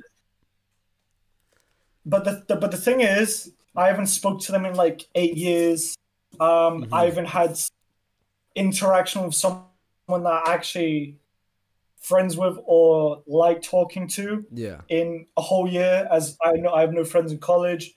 but 2.05 2.25
the, 2.25 2.45
the 2.49 2.57
but 2.57 2.71
the 2.71 2.77
thing 2.77 3.01
is, 3.01 3.53
I 3.77 3.89
haven't 3.89 4.07
spoke 4.07 4.41
to 4.43 4.53
them 4.53 4.65
in 4.65 4.75
like 4.75 5.07
eight 5.15 5.37
years. 5.37 5.97
Um, 6.41 6.85
Mm-hmm. 6.85 6.95
I 6.95 7.05
haven't 7.07 7.27
had 7.27 7.59
interaction 8.55 9.25
with 9.25 9.35
someone 9.35 9.65
that 10.09 10.43
actually 10.49 11.19
friends 12.01 12.37
with 12.37 12.57
or 12.65 13.23
like 13.27 13.63
talking 13.63 14.07
to 14.09 14.45
Yeah. 14.53 14.81
in 14.89 15.27
a 15.37 15.43
whole 15.43 15.69
year. 15.69 16.09
As 16.11 16.37
I 16.45 16.53
know, 16.53 16.73
I 16.73 16.81
have 16.83 16.93
no 16.93 17.05
friends 17.05 17.33
in 17.33 17.39
college, 17.39 17.95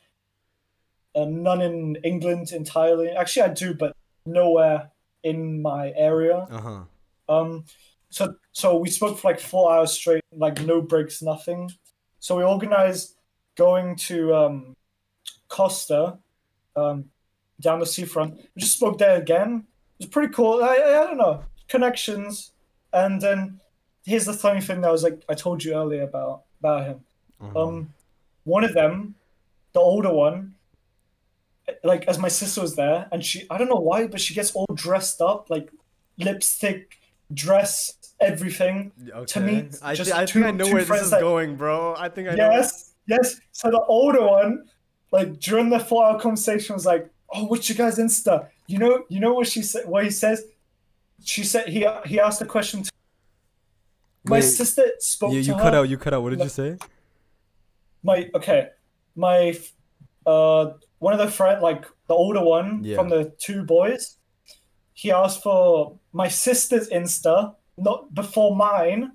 and 1.16 1.44
none 1.44 1.62
in 1.62 1.96
England 2.04 2.52
entirely. 2.52 3.10
Actually, 3.10 3.44
I 3.44 3.54
do, 3.54 3.74
but 3.74 3.96
nowhere 4.26 4.92
in 5.24 5.62
my 5.62 5.94
area. 5.96 6.48
Uh 6.50 6.62
huh. 6.62 6.84
Um, 7.30 7.66
so 8.10 8.36
so 8.52 8.78
we 8.78 8.90
spoke 8.90 9.18
for 9.20 9.30
like 9.30 9.40
four 9.40 9.72
hours 9.74 9.92
straight, 9.94 10.24
like 10.36 10.62
no 10.62 10.82
breaks, 10.82 11.22
nothing. 11.22 11.72
So 12.20 12.38
we 12.38 12.44
organized 12.44 13.16
going 13.56 13.96
to 13.96 14.34
um, 14.36 14.76
Costa, 15.48 16.18
um, 16.76 17.06
down 17.60 17.80
the 17.80 17.86
seafront. 17.86 18.36
We 18.56 18.60
just 18.62 18.74
spoke 18.78 18.98
there 18.98 19.18
again. 19.18 19.66
It 20.00 20.06
was 20.06 20.10
pretty 20.10 20.34
cool. 20.34 20.64
I, 20.64 20.76
I, 20.76 21.04
I 21.04 21.08
don't 21.08 21.18
know 21.18 21.44
connections, 21.68 22.52
and 22.92 23.22
then 23.22 23.60
here's 24.06 24.26
the 24.26 24.34
funny 24.34 24.62
thing 24.62 24.82
that 24.82 24.88
I 24.88 24.92
was 24.92 25.04
like 25.04 25.22
I 25.30 25.34
told 25.34 25.64
you 25.64 25.74
earlier 25.74 26.04
about 26.04 26.44
about 26.60 26.86
him. 26.86 27.00
Uh-huh. 27.42 27.68
Um, 27.68 27.94
one 28.44 28.64
of 28.64 28.74
them, 28.74 29.16
the 29.74 29.80
older 29.80 30.14
one, 30.14 30.56
like 31.84 32.06
as 32.08 32.18
my 32.20 32.28
sister 32.28 32.62
was 32.62 32.76
there, 32.76 33.08
and 33.12 33.24
she 33.24 33.46
I 33.50 33.58
don't 33.58 33.70
know 33.70 33.76
why, 33.76 34.08
but 34.08 34.20
she 34.22 34.34
gets 34.34 34.52
all 34.52 34.68
dressed 34.74 35.22
up, 35.22 35.50
like 35.50 35.72
lipstick, 36.18 36.98
dress, 37.34 37.94
everything. 38.20 38.92
Okay. 39.14 39.26
To 39.26 39.40
me, 39.40 39.70
I, 39.82 39.96
just 39.96 40.12
thi- 40.12 40.18
I 40.18 40.26
two- 40.26 40.42
think 40.42 40.46
I 40.46 40.52
know 40.52 40.72
where 40.72 40.84
this 40.84 41.02
is 41.02 41.12
that- 41.12 41.22
going, 41.22 41.56
bro. 41.56 41.96
I 41.98 42.10
think 42.10 42.30
I 42.30 42.36
know. 42.36 42.50
Yes, 42.52 42.94
yes. 43.08 43.40
So 43.52 43.70
the 43.72 43.82
older 43.82 44.22
one, 44.26 44.66
like 45.12 45.40
during 45.40 45.70
the 45.70 45.80
four-hour 45.80 46.20
conversation, 46.20 46.74
was 46.76 46.86
like, 46.86 47.10
"Oh, 47.34 47.46
what's 47.46 47.70
your 47.70 47.78
guys' 47.78 47.98
Insta? 48.00 48.48
You 48.68 48.78
know, 48.80 49.04
you 49.10 49.20
know 49.20 49.34
what 49.34 49.48
she 49.48 49.62
said? 49.62 49.88
What 49.88 50.04
he 50.04 50.10
says? 50.10 50.44
She 51.24 51.44
said 51.44 51.68
he 51.70 51.88
he 52.06 52.20
asked 52.20 52.42
a 52.42 52.46
question. 52.46 52.84
To, 52.84 52.92
my 54.26 54.38
Wait, 54.38 54.42
sister 54.44 54.84
spoke 55.00 55.34
You, 55.34 55.42
to 55.42 55.48
you 55.48 55.54
her. 55.56 55.62
cut 55.62 55.74
out. 55.76 55.90
You 55.90 55.98
cut 55.98 56.14
out. 56.14 56.22
What 56.24 56.30
did 56.32 56.40
No. 56.40 56.46
you 56.46 56.50
say? 56.50 56.78
my 58.04 58.28
okay 58.34 58.70
my 59.16 59.56
uh 60.26 60.72
one 60.98 61.14
of 61.14 61.20
the 61.20 61.28
friend 61.30 61.62
like 61.62 61.86
the 62.08 62.16
older 62.16 62.44
one 62.44 62.84
Yeah. 62.84 62.96
from 62.96 63.10
the 63.10 63.32
two 63.38 63.64
boys 63.64 64.18
he 64.94 65.12
asked 65.12 65.44
for 65.44 66.00
my 66.12 66.28
sister's 66.28 66.90
insta 66.90 67.54
not 67.78 68.12
before 68.16 68.56
mine 68.56 69.12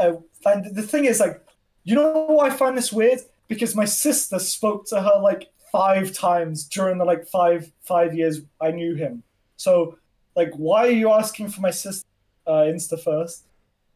uh, 0.00 0.14
and 0.46 0.74
the 0.74 0.82
thing 0.82 1.04
is 1.04 1.20
like 1.20 1.44
you 1.84 1.94
know 1.94 2.26
why 2.26 2.48
i 2.48 2.50
find 2.50 2.76
this 2.76 2.92
weird 2.92 3.20
because 3.46 3.76
my 3.76 3.84
sister 3.84 4.40
spoke 4.40 4.84
to 4.86 5.00
her 5.00 5.20
like 5.22 5.52
five 5.70 6.12
times 6.12 6.64
during 6.64 6.98
the 6.98 7.04
like 7.04 7.24
five 7.28 7.70
five 7.82 8.14
years 8.14 8.40
i 8.60 8.72
knew 8.72 8.96
him 8.96 9.22
so 9.56 9.96
like 10.34 10.50
why 10.56 10.88
are 10.88 10.98
you 11.02 11.08
asking 11.12 11.48
for 11.48 11.60
my 11.60 11.70
sister 11.70 12.04
uh, 12.48 12.64
insta 12.72 12.98
first 13.00 13.44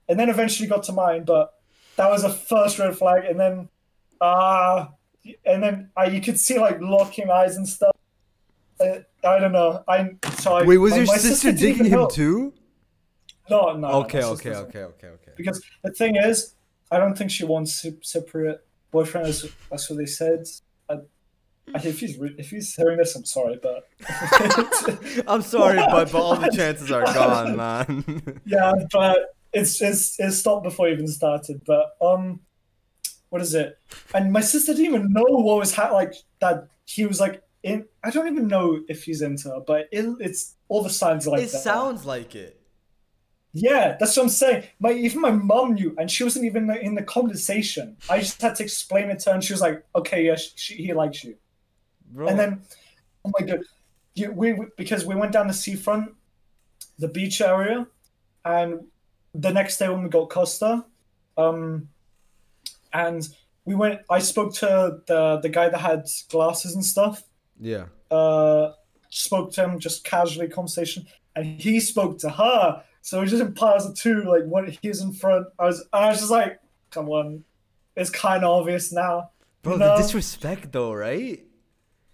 and 0.09 0.18
then 0.18 0.28
eventually 0.28 0.68
got 0.68 0.82
to 0.84 0.92
mine 0.92 1.24
but 1.24 1.54
that 1.96 2.11
was 2.11 2.24
a 2.24 2.30
first 2.30 2.78
red 2.78 2.96
flag 2.96 3.24
and 3.24 3.38
then 3.40 3.68
uh 4.20 4.86
and 5.44 5.62
then 5.62 5.90
I, 5.96 6.07
you 6.07 6.20
could 6.20 6.38
see 6.38 6.59
like 6.59 6.80
locking 6.80 7.30
eyes 7.30 7.57
and 7.57 7.68
stuff. 7.68 7.96
Uh, 8.78 8.98
I 9.24 9.38
don't 9.40 9.50
know. 9.50 9.82
I 9.88 10.11
so 10.38 10.54
I, 10.54 10.62
Wait, 10.64 10.76
was 10.78 10.92
my- 10.92 10.98
your 10.98 11.07
my 11.07 11.16
sister 11.16 11.48
didn't 11.50 11.61
digging 11.61 11.84
him 11.86 11.90
help. 11.92 12.12
too? 12.14 12.52
No, 13.50 13.72
no. 13.72 13.78
no, 13.78 13.88
Okay, 14.02 14.20
my 14.20 14.26
okay, 14.26 14.54
okay, 14.54 14.82
okay, 14.82 15.07
okay. 15.09 15.32
Because 15.36 15.61
the 15.82 15.90
thing 15.90 16.14
is, 16.14 16.54
I 16.92 16.98
don't 16.98 17.18
think 17.18 17.32
she 17.32 17.44
wants 17.44 17.84
Cypriot 17.84 18.59
boyfriend. 18.92 19.26
As 19.26 19.50
that's 19.68 19.90
what 19.90 19.96
they 19.98 20.07
said. 20.07 20.44
I, 20.88 20.98
If 21.74 21.98
he's 21.98 22.16
if 22.20 22.50
he's 22.50 22.72
hearing 22.76 22.98
this, 22.98 23.16
I'm 23.16 23.24
sorry, 23.24 23.59
but 23.61 23.88
I'm 25.26 25.42
sorry, 25.42 25.78
but, 25.78 26.12
but 26.12 26.20
all 26.22 26.36
the 26.36 26.50
chances 26.50 26.92
are 26.92 27.02
gone, 27.14 27.57
man. 27.57 28.40
yeah, 28.46 28.72
but 28.92 29.36
it's 29.57 29.80
it's 29.80 30.20
it 30.20 30.32
stopped 30.32 30.64
before 30.64 30.88
it 30.88 30.92
even 30.92 31.09
started. 31.09 31.62
But 31.64 31.96
um, 32.00 32.40
what 33.30 33.42
is 33.42 33.54
it? 33.54 33.78
And 34.14 34.32
my 34.32 34.40
sister 34.42 34.72
didn't 34.72 34.94
even 34.94 35.12
know 35.12 35.24
what 35.28 35.59
was 35.59 35.74
ha- 35.74 35.92
like 35.92 36.14
that. 36.40 36.68
He 36.84 37.07
was 37.07 37.20
like 37.20 37.42
in. 37.62 37.86
I 38.04 38.11
don't 38.11 38.28
even 38.28 38.48
know 38.48 38.80
if 38.88 39.04
he's 39.04 39.22
into 39.22 39.48
her, 39.48 39.61
but 39.66 39.88
it, 39.90 40.04
it's 40.20 40.54
all 40.68 40.82
the 40.82 40.90
signs 40.90 41.26
are 41.26 41.30
like 41.32 41.42
it 41.42 41.52
that. 41.52 41.62
sounds 41.62 42.04
like 42.04 42.34
it. 42.34 42.61
Yeah, 43.59 43.96
that's 43.98 44.14
what 44.16 44.24
I'm 44.24 44.28
saying. 44.28 44.64
My 44.78 44.92
even 44.92 45.20
my 45.22 45.30
mom 45.30 45.74
knew, 45.74 45.94
and 45.98 46.11
she 46.11 46.22
wasn't 46.24 46.44
even 46.44 46.70
in 46.70 46.94
the 46.94 47.02
conversation. 47.02 47.96
I 48.11 48.18
just 48.18 48.40
had 48.42 48.54
to 48.57 48.62
explain 48.62 49.11
it 49.11 49.20
to 49.20 49.30
her, 49.30 49.34
and 49.34 49.42
she 49.42 49.54
was 49.54 49.62
like, 49.62 49.82
"Okay, 49.94 50.26
yeah, 50.26 50.36
she, 50.36 50.74
he 50.74 50.92
likes 50.92 51.24
you." 51.24 51.36
Bro. 52.12 52.28
And 52.28 52.38
then, 52.38 52.62
oh 53.24 53.32
my 53.38 53.46
god, 53.46 53.61
you, 54.14 54.30
we 54.30 54.52
we- 54.52 54.66
because 54.76 55.07
we 55.07 55.14
went 55.14 55.32
down 55.32 55.46
the 55.48 55.54
seafront, 55.54 56.14
the 56.98 57.09
beach 57.09 57.40
area, 57.40 57.86
and 58.44 58.80
the 59.41 59.53
next 59.53 59.78
day 59.78 59.89
when 59.89 60.03
we 60.03 60.09
got 60.09 60.30
Costa, 60.30 60.84
um, 61.37 61.89
and 62.93 63.28
we 63.64 63.74
went. 63.74 64.01
I 64.11 64.18
spoke 64.20 64.55
to 64.55 64.99
the 65.07 65.39
the 65.43 65.49
guy 65.49 65.68
that 65.68 65.78
had 65.80 66.07
glasses 66.30 66.74
and 66.74 66.84
stuff. 66.84 67.22
yeah. 67.61 67.87
Uh, 68.11 68.72
spoke 69.11 69.53
to 69.53 69.64
him 69.64 69.78
just 69.80 70.05
casually 70.05 70.49
conversation, 70.49 71.07
and 71.34 71.61
he 71.61 71.80
spoke 71.80 72.18
to 72.20 72.30
her. 72.30 72.82
So 73.03 73.20
it 73.22 73.26
just 73.26 73.43
in 73.43 73.53
piles 73.55 73.87
of 73.87 73.95
two, 73.97 74.22
like 74.24 74.45
when 74.47 74.66
he 74.80 74.89
was 74.89 75.01
in 75.01 75.12
front. 75.12 75.47
I 75.59 75.64
was 75.66 75.84
I 75.93 76.09
was 76.11 76.18
just 76.18 76.30
like, 76.30 76.61
come 76.91 77.09
on, 77.09 77.45
it's 77.97 78.11
kind 78.11 78.45
of 78.45 78.51
obvious 78.51 78.93
now. 78.93 79.30
Bro, 79.62 79.76
No. 79.78 79.97
the 79.97 80.03
disrespect 80.03 80.70
though, 80.72 80.93
right? 80.93 81.43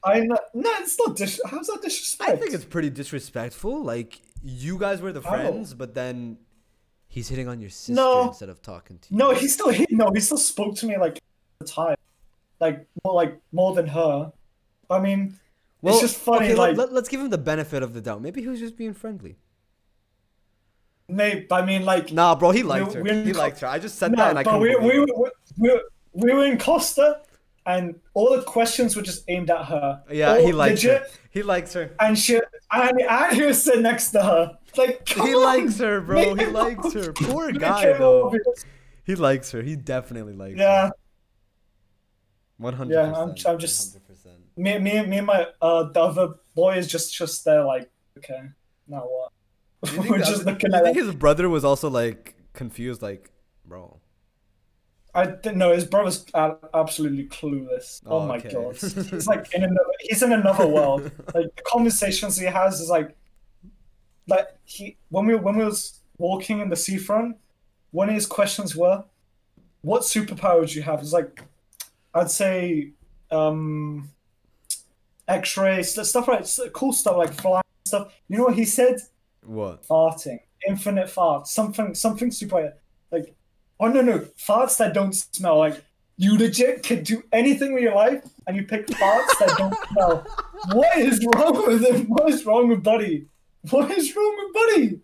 I 0.04 0.20
know, 0.20 0.38
no, 0.54 0.70
it's 0.80 0.98
not 0.98 1.16
dis. 1.16 1.40
How's 1.46 1.66
that 1.68 1.80
disrespect? 1.82 2.30
I 2.30 2.36
think 2.36 2.54
it's 2.54 2.64
pretty 2.64 2.90
disrespectful. 2.90 3.84
Like 3.84 4.20
you 4.42 4.78
guys 4.78 5.00
were 5.02 5.12
the 5.12 5.20
friends, 5.22 5.74
but 5.74 5.94
then 5.94 6.38
he's 7.12 7.28
hitting 7.28 7.46
on 7.46 7.60
your 7.60 7.68
sister 7.68 7.92
No. 7.92 8.28
instead 8.28 8.48
of 8.48 8.62
talking 8.62 8.98
to 8.98 9.10
you. 9.12 9.18
No, 9.18 9.34
he 9.34 9.46
still 9.46 9.68
he 9.68 9.86
no, 9.90 10.10
he 10.14 10.20
still 10.20 10.38
spoke 10.38 10.74
to 10.76 10.86
me 10.86 10.96
like 10.96 11.20
the 11.58 11.66
time, 11.66 11.96
like 12.58 12.86
more 13.04 13.14
like 13.14 13.38
more 13.52 13.74
than 13.74 13.86
her. 13.88 14.32
I 14.90 14.98
mean, 14.98 15.38
Well, 15.82 15.92
it's 15.94 16.00
just 16.02 16.16
funny. 16.16 16.46
okay, 16.46 16.54
like, 16.54 16.76
let, 16.76 16.88
us 16.90 17.08
give 17.08 17.20
him 17.20 17.28
the 17.30 17.38
benefit 17.38 17.82
of 17.82 17.92
the 17.92 18.00
doubt. 18.00 18.22
Maybe 18.22 18.40
he 18.40 18.48
was 18.48 18.60
just 18.60 18.76
being 18.76 18.94
friendly. 18.94 19.36
maybe 21.08 21.46
I 21.50 21.64
mean, 21.64 21.84
like, 21.84 22.12
Nah, 22.12 22.34
bro, 22.34 22.50
he 22.50 22.62
liked 22.62 22.94
her. 22.94 23.02
we're 23.02 23.22
He 23.24 23.32
liked 23.34 23.60
her. 23.60 23.66
I 23.66 23.78
just 23.78 23.98
said 23.98 24.12
no, 24.12 24.16
that 24.16 24.30
and 24.30 24.38
I 24.38 24.42
but 24.42 24.58
we 24.60 24.74
we, 24.76 25.00
we 25.00 25.30
we 25.58 25.80
we 26.14 26.32
were 26.32 26.46
in 26.46 26.58
Costa, 26.58 27.20
and 27.66 27.94
all 28.14 28.34
the 28.36 28.42
questions 28.42 28.96
were 28.96 29.02
just 29.02 29.24
aimed 29.28 29.50
at 29.50 29.64
her. 29.66 30.02
Yeah, 30.10 30.32
All 30.34 30.46
he 30.46 30.52
likes 30.52 30.82
legit, 30.84 31.02
her. 31.02 31.08
He 31.30 31.42
likes 31.42 31.72
her. 31.74 31.94
And 32.00 32.18
she 32.18 32.40
and 32.72 33.00
and 33.00 33.36
he 33.36 33.42
was 33.42 33.62
sitting 33.62 33.82
next 33.82 34.10
to 34.10 34.22
her. 34.22 34.58
Like, 34.76 35.06
He 35.08 35.20
on, 35.34 35.42
likes 35.42 35.78
her, 35.78 36.00
bro. 36.00 36.34
He 36.34 36.46
likes 36.46 36.84
obvious. 36.86 37.06
her. 37.06 37.12
Poor 37.12 37.52
guy, 37.52 37.92
though. 37.98 38.26
obvious. 38.26 38.64
He 39.04 39.14
likes 39.14 39.50
her. 39.52 39.62
He 39.62 39.76
definitely 39.76 40.32
likes 40.34 40.54
her. 40.56 40.62
Yeah, 40.62 40.86
her. 40.86 40.92
One 42.58 42.74
hundred. 42.74 42.94
Yeah, 42.94 43.12
I'm- 43.12 43.34
I'm 43.46 43.58
just- 43.58 43.98
me, 44.56 44.78
me, 44.78 45.04
me, 45.06 45.16
and 45.18 45.26
my 45.26 45.46
uh, 45.62 45.84
the 45.84 46.00
other 46.00 46.34
boy 46.54 46.76
is 46.76 46.86
just 46.86 47.14
just 47.14 47.44
there, 47.44 47.64
like, 47.64 47.90
okay, 48.18 48.42
now 48.86 49.00
what? 49.00 49.32
We're 49.96 50.02
think, 50.02 50.18
just 50.18 50.44
the- 50.44 50.50
looking 50.52 50.74
at 50.74 50.84
think 50.84 50.96
his 50.96 51.14
brother 51.14 51.48
was 51.48 51.64
also 51.64 51.88
like 51.88 52.34
confused, 52.52 53.00
like, 53.02 53.30
bro? 53.64 53.98
I 55.14 55.26
didn't 55.26 55.58
know 55.58 55.72
his 55.72 55.84
brother's 55.84 56.24
absolutely 56.34 57.24
clueless. 57.26 58.00
Oh, 58.06 58.20
Oh, 58.20 58.26
my 58.26 58.38
okay. 58.38 58.50
god, 58.52 58.76
he's 58.80 59.26
like 59.26 59.52
in 59.54 59.62
another. 59.62 59.90
He's 60.00 60.22
in 60.22 60.32
another 60.32 60.66
world. 60.66 61.02
Like 61.34 61.54
the 61.54 61.62
conversations 61.66 62.36
he 62.38 62.46
has 62.46 62.80
is 62.80 62.88
like, 62.88 63.14
like 64.26 64.46
he 64.64 64.96
when 65.10 65.26
we 65.26 65.34
when 65.34 65.56
we 65.58 65.64
was 65.64 66.00
walking 66.18 66.60
in 66.60 66.68
the 66.70 66.76
seafront, 66.76 67.36
one 67.90 68.08
of 68.08 68.14
his 68.14 68.26
questions 68.26 68.74
were, 68.74 69.04
"What 69.82 70.02
superpower 70.02 70.60
would 70.60 70.74
you 70.74 70.82
have?" 70.82 71.00
It's 71.00 71.12
like, 71.12 71.42
I'd 72.14 72.30
say, 72.30 72.92
um, 73.30 74.08
X-ray 75.28 75.82
stuff 75.82 76.26
like 76.28 76.46
cool 76.72 76.92
stuff 76.92 77.16
like 77.16 77.34
flying 77.34 77.62
stuff. 77.84 78.12
You 78.28 78.38
know 78.38 78.44
what 78.44 78.54
he 78.54 78.64
said? 78.64 78.96
What? 79.44 79.82
farting, 79.82 80.38
infinite 80.68 81.10
fart, 81.10 81.48
something, 81.48 81.94
something 81.96 82.30
super, 82.30 82.74
like, 83.10 83.34
oh 83.80 83.88
no, 83.88 84.00
no, 84.00 84.18
farts 84.38 84.76
that 84.78 84.94
don't 84.94 85.12
smell. 85.12 85.58
Like, 85.58 85.82
you 86.16 86.36
legit 86.36 86.82
can 86.82 87.02
do 87.02 87.22
anything 87.32 87.72
with 87.74 87.82
your 87.82 87.94
life, 87.94 88.24
and 88.46 88.56
you 88.56 88.64
pick 88.64 88.86
farts 88.86 89.38
that 89.40 89.54
don't 89.58 89.74
smell. 89.92 90.26
What 90.72 90.96
is 90.98 91.24
wrong 91.34 91.66
with 91.66 91.84
him? 91.84 92.06
What 92.06 92.30
is 92.30 92.44
wrong 92.46 92.68
with 92.68 92.82
Buddy? 92.82 93.26
What 93.70 93.90
is 93.90 94.14
wrong 94.14 94.36
with 94.38 94.54
Buddy? 94.54 95.00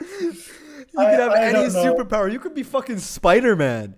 You 0.00 0.98
I- 0.98 1.10
could 1.10 1.20
have 1.20 1.32
I 1.32 1.42
any 1.44 1.58
superpower. 1.68 2.30
You 2.30 2.38
could 2.38 2.54
be 2.54 2.62
fucking 2.62 2.98
Spider 2.98 3.56
Man. 3.56 3.96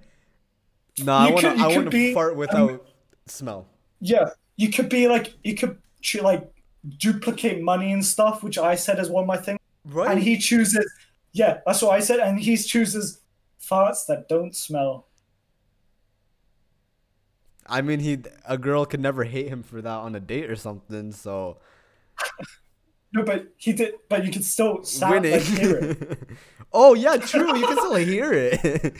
Nah, 1.01 1.19
I 1.19 1.27
You 1.29 1.35
want 1.35 1.45
to. 1.45 1.65
I 1.65 1.67
want 1.69 1.91
to 1.91 2.15
fart 2.15 2.33
um, 2.33 2.39
without 2.39 2.87
smell. 3.27 3.69
Yeah, 4.01 4.31
you 4.57 4.71
could 4.71 4.89
be 4.89 5.09
like, 5.09 5.35
you 5.45 5.55
could 5.55 5.79
like 6.23 6.51
duplicate 6.99 7.63
money 7.63 7.93
and 7.93 8.05
stuff, 8.05 8.43
which 8.43 8.59
I 8.59 8.75
said 8.75 8.99
is 8.99 9.11
one 9.11 9.25
of 9.25 9.29
my 9.29 9.37
things. 9.37 9.59
Right. 9.85 10.11
And 10.11 10.23
he 10.23 10.37
chooses, 10.39 10.91
yeah, 11.33 11.61
that's 11.67 11.83
what 11.83 11.93
I 11.93 12.01
said, 12.01 12.21
and 12.21 12.39
he 12.39 12.57
chooses 12.57 13.21
farts 13.61 14.07
that 14.07 14.29
don't 14.29 14.55
smell. 14.55 15.07
I 17.67 17.83
mean, 17.83 18.01
he 18.01 18.19
a 18.47 18.57
girl 18.57 18.87
could 18.87 19.01
never 19.01 19.25
hate 19.25 19.49
him 19.49 19.63
for 19.63 19.83
that 19.83 19.89
on 19.89 20.15
a 20.15 20.21
date 20.21 20.51
or 20.51 20.57
something. 20.57 21.13
So 21.13 21.59
No, 23.13 23.25
but 23.25 23.47
he 23.57 23.73
did. 23.73 23.95
But 24.09 24.25
you 24.27 24.33
could 24.33 24.45
still 24.45 24.85
sound 24.85 25.23
winning. 25.23 25.33
like 25.33 25.43
hear 25.43 25.79
it. 25.79 26.29
oh 26.73 26.95
yeah, 26.95 27.17
true. 27.17 27.57
You 27.59 27.67
can 27.67 27.77
still 27.77 27.95
hear 27.95 28.33
it. 28.33 28.97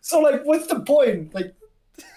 So 0.00 0.20
like, 0.20 0.44
what's 0.44 0.66
the 0.66 0.80
point? 0.80 1.34
Like, 1.34 1.54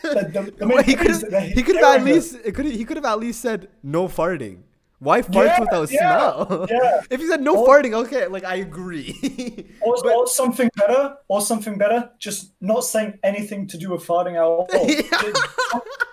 the, 0.01 0.09
the, 0.09 0.53
the 0.57 0.67
Well, 0.67 0.83
he 0.83 0.95
could 0.95 1.11
have. 1.11 1.43
He 1.51 1.61
could 1.61 1.75
have 1.75 2.01
at 2.01 2.03
least. 2.03 2.37
It 2.43 2.53
could. 2.53 2.65
He 2.65 2.85
could 2.85 2.97
have 2.97 3.05
at 3.05 3.19
least 3.19 3.41
said 3.41 3.69
no 3.83 4.07
farting. 4.07 4.63
Why 5.01 5.23
fart 5.23 5.47
Yeah, 5.47 5.59
without 5.59 5.91
yeah, 5.91 5.99
smell? 6.45 6.67
yeah. 6.69 7.01
if 7.09 7.19
you 7.19 7.27
said 7.27 7.41
no 7.41 7.55
Or- 7.57 7.67
farting, 7.67 7.93
okay, 8.05 8.27
like 8.27 8.43
I 8.45 8.55
agree. 8.57 9.65
Or, 9.81 9.95
But- 10.03 10.15
or 10.15 10.27
something 10.27 10.69
better, 10.75 11.17
or 11.27 11.41
something 11.41 11.75
better. 11.79 12.11
Just 12.19 12.53
not 12.61 12.81
saying 12.85 13.17
anything 13.23 13.65
to 13.67 13.77
do 13.79 13.89
with 13.89 14.05
farting 14.05 14.35
at 14.35 14.43
all. 14.43 14.67
Yeah. 14.73 15.41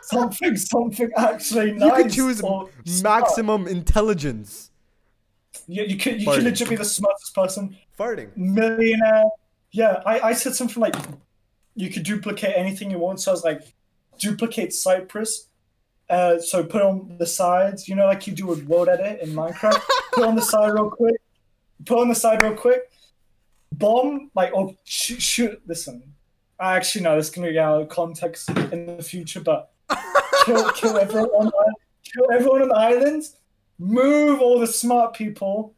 something, 0.03 0.57
something 0.57 1.11
actually 1.19 1.73
nice. 1.73 1.83
you 1.99 2.03
could 2.05 2.13
choose 2.13 2.41
or 2.41 2.71
smart. 2.87 3.23
maximum 3.25 3.67
intelligence. 3.69 4.71
Yeah, 5.67 5.83
you 5.83 5.99
could. 5.99 6.23
You 6.23 6.27
Farting. 6.27 6.35
could 6.37 6.45
legit 6.45 6.69
be 6.71 6.77
the 6.77 6.85
smartest 6.85 7.35
person, 7.35 7.77
Farting. 7.99 8.35
millionaire. 8.37 9.25
Yeah, 9.71 10.03
I, 10.07 10.21
I 10.31 10.33
said 10.33 10.55
something 10.55 10.81
like, 10.81 10.97
you 11.75 11.91
could 11.91 12.05
duplicate 12.05 12.55
anything 12.57 12.91
you 12.91 12.99
want. 12.99 13.21
So 13.21 13.33
I 13.33 13.35
was 13.35 13.45
like, 13.45 13.61
duplicate 14.19 14.73
Cyprus. 14.73 15.48
Uh, 16.09 16.39
so 16.39 16.65
put 16.65 16.83
on 16.83 17.17
the 17.19 17.27
sides, 17.27 17.89
you 17.89 17.95
know, 17.95 18.07
like 18.07 18.27
you 18.27 18.33
do 18.33 18.47
with 18.47 18.65
World 18.65 18.89
Edit 18.89 19.21
in 19.21 19.31
Minecraft. 19.31 19.81
put 20.13 20.25
on 20.25 20.37
the 20.37 20.43
side 20.43 20.73
real 20.73 20.91
quick. 20.91 21.17
Put 21.85 21.99
on 21.99 22.09
the 22.09 22.15
side 22.15 22.43
real 22.43 22.55
quick. 22.55 22.91
Bomb, 23.73 24.31
like, 24.35 24.55
or 24.55 24.75
shoot. 24.85 25.21
shoot 25.21 25.61
listen, 25.67 26.03
I 26.59 26.77
actually 26.77 27.05
know 27.05 27.17
this 27.17 27.31
can 27.31 27.43
be 27.43 27.59
out 27.59 27.83
of 27.83 27.89
context 27.89 28.49
in 28.51 28.87
the 28.97 29.03
future, 29.03 29.41
but 29.41 29.71
kill, 30.45 30.71
kill 30.73 30.97
everyone 30.97 31.29
on 31.31 31.47
the, 31.47 31.75
kill 32.03 32.33
everyone 32.33 32.63
on 32.63 32.69
the 32.69 32.75
island. 32.75 33.25
Move 33.79 34.41
all 34.41 34.59
the 34.59 34.67
smart 34.67 35.15
people. 35.15 35.75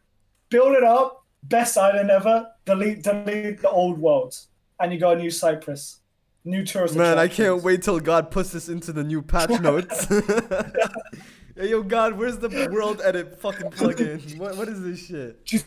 Build 0.49 0.75
it 0.75 0.85
up. 0.85 1.25
Best 1.43 1.77
island 1.77 2.11
ever. 2.11 2.47
Delete, 2.65 3.03
delete 3.03 3.61
the 3.61 3.71
old 3.71 3.99
world, 3.99 4.39
and 4.79 4.93
you 4.93 4.99
got 4.99 5.17
a 5.17 5.21
new 5.21 5.31
Cyprus. 5.31 6.00
New 6.45 6.65
tourist. 6.65 6.97
Man, 6.97 7.19
I 7.19 7.29
can't 7.29 7.63
wait 7.63 7.83
till 7.83 8.01
God 8.01 8.31
puts 8.31 8.51
this 8.51 8.69
into 8.69 8.93
the 8.93 9.05
new 9.05 9.21
patch 9.23 9.51
notes. 9.61 10.07
hey, 11.57 11.69
yo, 11.71 11.83
God, 11.83 12.15
where's 12.19 12.39
the 12.39 12.69
world 12.73 13.01
edit 13.05 13.39
fucking 13.41 13.71
plugin? 13.71 14.39
What, 14.39 14.57
what 14.57 14.69
is 14.69 14.83
this 14.83 15.07
shit? 15.07 15.45
Do 15.45 15.57
you, 15.57 15.63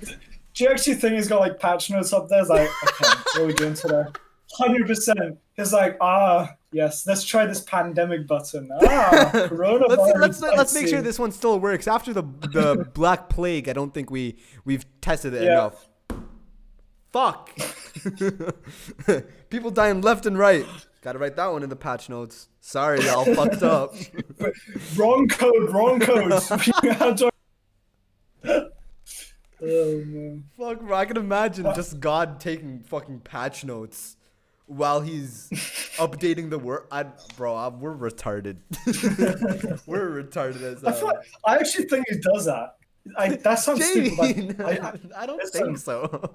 do 0.55 0.63
you 0.63 0.69
actually 0.69 0.95
think 0.95 1.15
he's 1.15 1.27
got 1.27 1.39
like 1.41 1.59
patch 1.59 1.89
notes 1.91 2.11
up 2.13 2.27
there? 2.29 2.39
It's 2.41 2.49
like, 2.49 2.69
okay, 2.83 3.09
what 3.33 3.37
are 3.41 3.45
we 3.45 3.53
doing 3.53 3.73
today? 3.75 4.03
Hundred 4.53 4.87
percent. 4.87 5.37
It's 5.57 5.73
like, 5.73 5.97
ah, 6.01 6.49
yes, 6.71 7.05
let's 7.07 7.23
try 7.23 7.45
this 7.45 7.61
pandemic 7.61 8.27
button. 8.27 8.69
Ah, 8.83 9.31
coronavirus. 9.33 9.87
let's 10.19 10.41
let's 10.41 10.57
let's 10.57 10.73
make 10.75 10.87
sure 10.87 11.01
this 11.01 11.17
one 11.19 11.31
still 11.31 11.59
works. 11.59 11.87
After 11.87 12.13
the 12.13 12.21
the 12.21 12.87
Black 12.93 13.29
Plague, 13.29 13.67
I 13.69 13.73
don't 13.73 13.93
think 13.93 14.09
we 14.11 14.37
we've 14.65 14.85
tested 15.01 15.33
it 15.33 15.43
Yeah. 15.43 15.51
enough. 15.53 15.89
Fuck. 17.13 17.51
People 19.49 19.71
dying 19.71 20.01
left 20.01 20.25
and 20.25 20.37
right. 20.37 20.65
Gotta 21.01 21.19
write 21.19 21.35
that 21.35 21.51
one 21.51 21.63
in 21.63 21.69
the 21.69 21.75
patch 21.75 22.09
notes. 22.09 22.47
Sorry, 22.59 23.01
y'all 23.05 23.23
fucked 23.35 23.61
up. 23.63 23.93
Wrong 24.97 25.27
code, 25.27 25.69
wrong 25.71 25.99
code. 25.99 26.31
I- 26.33 27.29
oh 28.49 28.69
man. 29.61 30.43
Fuck, 30.57 30.79
bro. 30.81 30.95
I 30.97 31.05
can 31.05 31.17
imagine 31.17 31.65
just 31.75 31.99
God 31.99 32.39
taking 32.39 32.79
fucking 32.81 33.19
patch 33.21 33.63
notes. 33.63 34.17
while 34.65 35.01
he's 35.01 35.49
updating 35.97 36.49
the 36.49 36.57
word. 36.57 36.87
I, 36.91 37.03
bro, 37.37 37.53
I, 37.55 37.67
we're 37.67 37.95
retarded. 37.95 38.57
we're 39.85 40.23
retarded 40.23 40.61
as 40.63 40.83
I, 40.83 40.91
feel 40.93 40.99
hell. 40.99 41.07
like, 41.17 41.17
I 41.45 41.55
actually 41.57 41.85
think 41.85 42.05
he 42.09 42.15
does 42.17 42.45
that. 42.45 42.77
I, 43.17 43.29
that 43.35 43.59
sounds 43.59 43.83
stupid. 43.85 44.17
Jamie, 44.35 44.53
But 44.53 44.65
I, 44.65 44.87
I, 44.87 45.23
I 45.23 45.25
don't 45.25 45.37
listen. 45.37 45.65
think 45.65 45.77
so. 45.77 46.33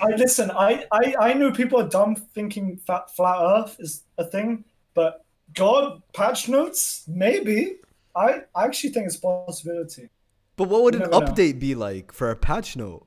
I 0.00 0.08
listen. 0.16 0.50
I, 0.50 0.84
I, 0.90 1.14
I 1.20 1.32
know 1.34 1.52
people 1.52 1.80
are 1.80 1.88
dumb 1.88 2.16
thinking 2.16 2.78
flat, 2.78 3.14
flat 3.14 3.38
Earth 3.40 3.76
is 3.78 4.02
a 4.16 4.24
thing, 4.24 4.64
but 4.94 5.24
God 5.54 6.02
patch 6.12 6.48
notes 6.48 7.04
maybe. 7.06 7.76
I, 8.16 8.42
I 8.54 8.64
actually 8.64 8.90
think 8.90 9.06
it's 9.06 9.16
a 9.16 9.20
possibility. 9.20 10.08
But 10.56 10.68
what 10.68 10.82
would 10.82 10.94
You 10.94 11.02
an 11.04 11.10
never 11.10 11.24
know. 11.24 11.32
update 11.32 11.60
be 11.60 11.76
like 11.76 12.10
for 12.10 12.30
a 12.30 12.36
patch 12.36 12.76
note? 12.76 13.06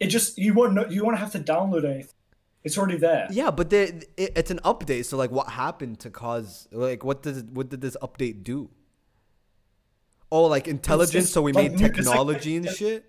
It 0.00 0.08
just 0.08 0.36
you 0.36 0.52
won't 0.54 0.74
know, 0.74 0.86
you 0.88 1.04
won't 1.04 1.18
have 1.18 1.30
to 1.32 1.38
download 1.38 1.84
anything. 1.84 2.10
It's 2.64 2.76
already 2.76 2.98
there. 2.98 3.28
Yeah, 3.30 3.52
but 3.52 3.72
it, 3.72 4.10
it's 4.16 4.50
an 4.50 4.58
update. 4.64 5.04
So 5.04 5.16
like, 5.16 5.30
what 5.30 5.48
happened 5.50 6.00
to 6.00 6.10
cause? 6.10 6.66
Like, 6.72 7.04
what 7.04 7.22
does 7.22 7.44
what 7.44 7.68
did 7.68 7.80
this 7.80 7.96
update 8.02 8.42
do? 8.42 8.68
Oh, 10.32 10.46
like 10.46 10.66
intelligence. 10.66 11.26
it's 11.26 11.32
so 11.32 11.42
we 11.42 11.52
like 11.52 11.70
made 11.70 11.72
it's 11.74 11.82
like- 11.82 11.94
technology 11.94 12.56
and 12.56 12.68
shit. 12.68 13.04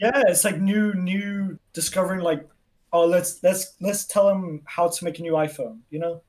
Yeah, 0.00 0.22
it's 0.28 0.44
like 0.44 0.60
new 0.60 0.94
new 0.94 1.58
discovering 1.72 2.20
like 2.20 2.48
oh 2.92 3.06
let's 3.06 3.42
let's 3.42 3.74
let's 3.80 4.04
tell 4.06 4.28
them 4.28 4.62
how 4.64 4.88
to 4.88 5.04
make 5.04 5.18
a 5.18 5.22
new 5.22 5.32
iPhone. 5.32 5.80
You 5.90 5.98
know 6.00 6.22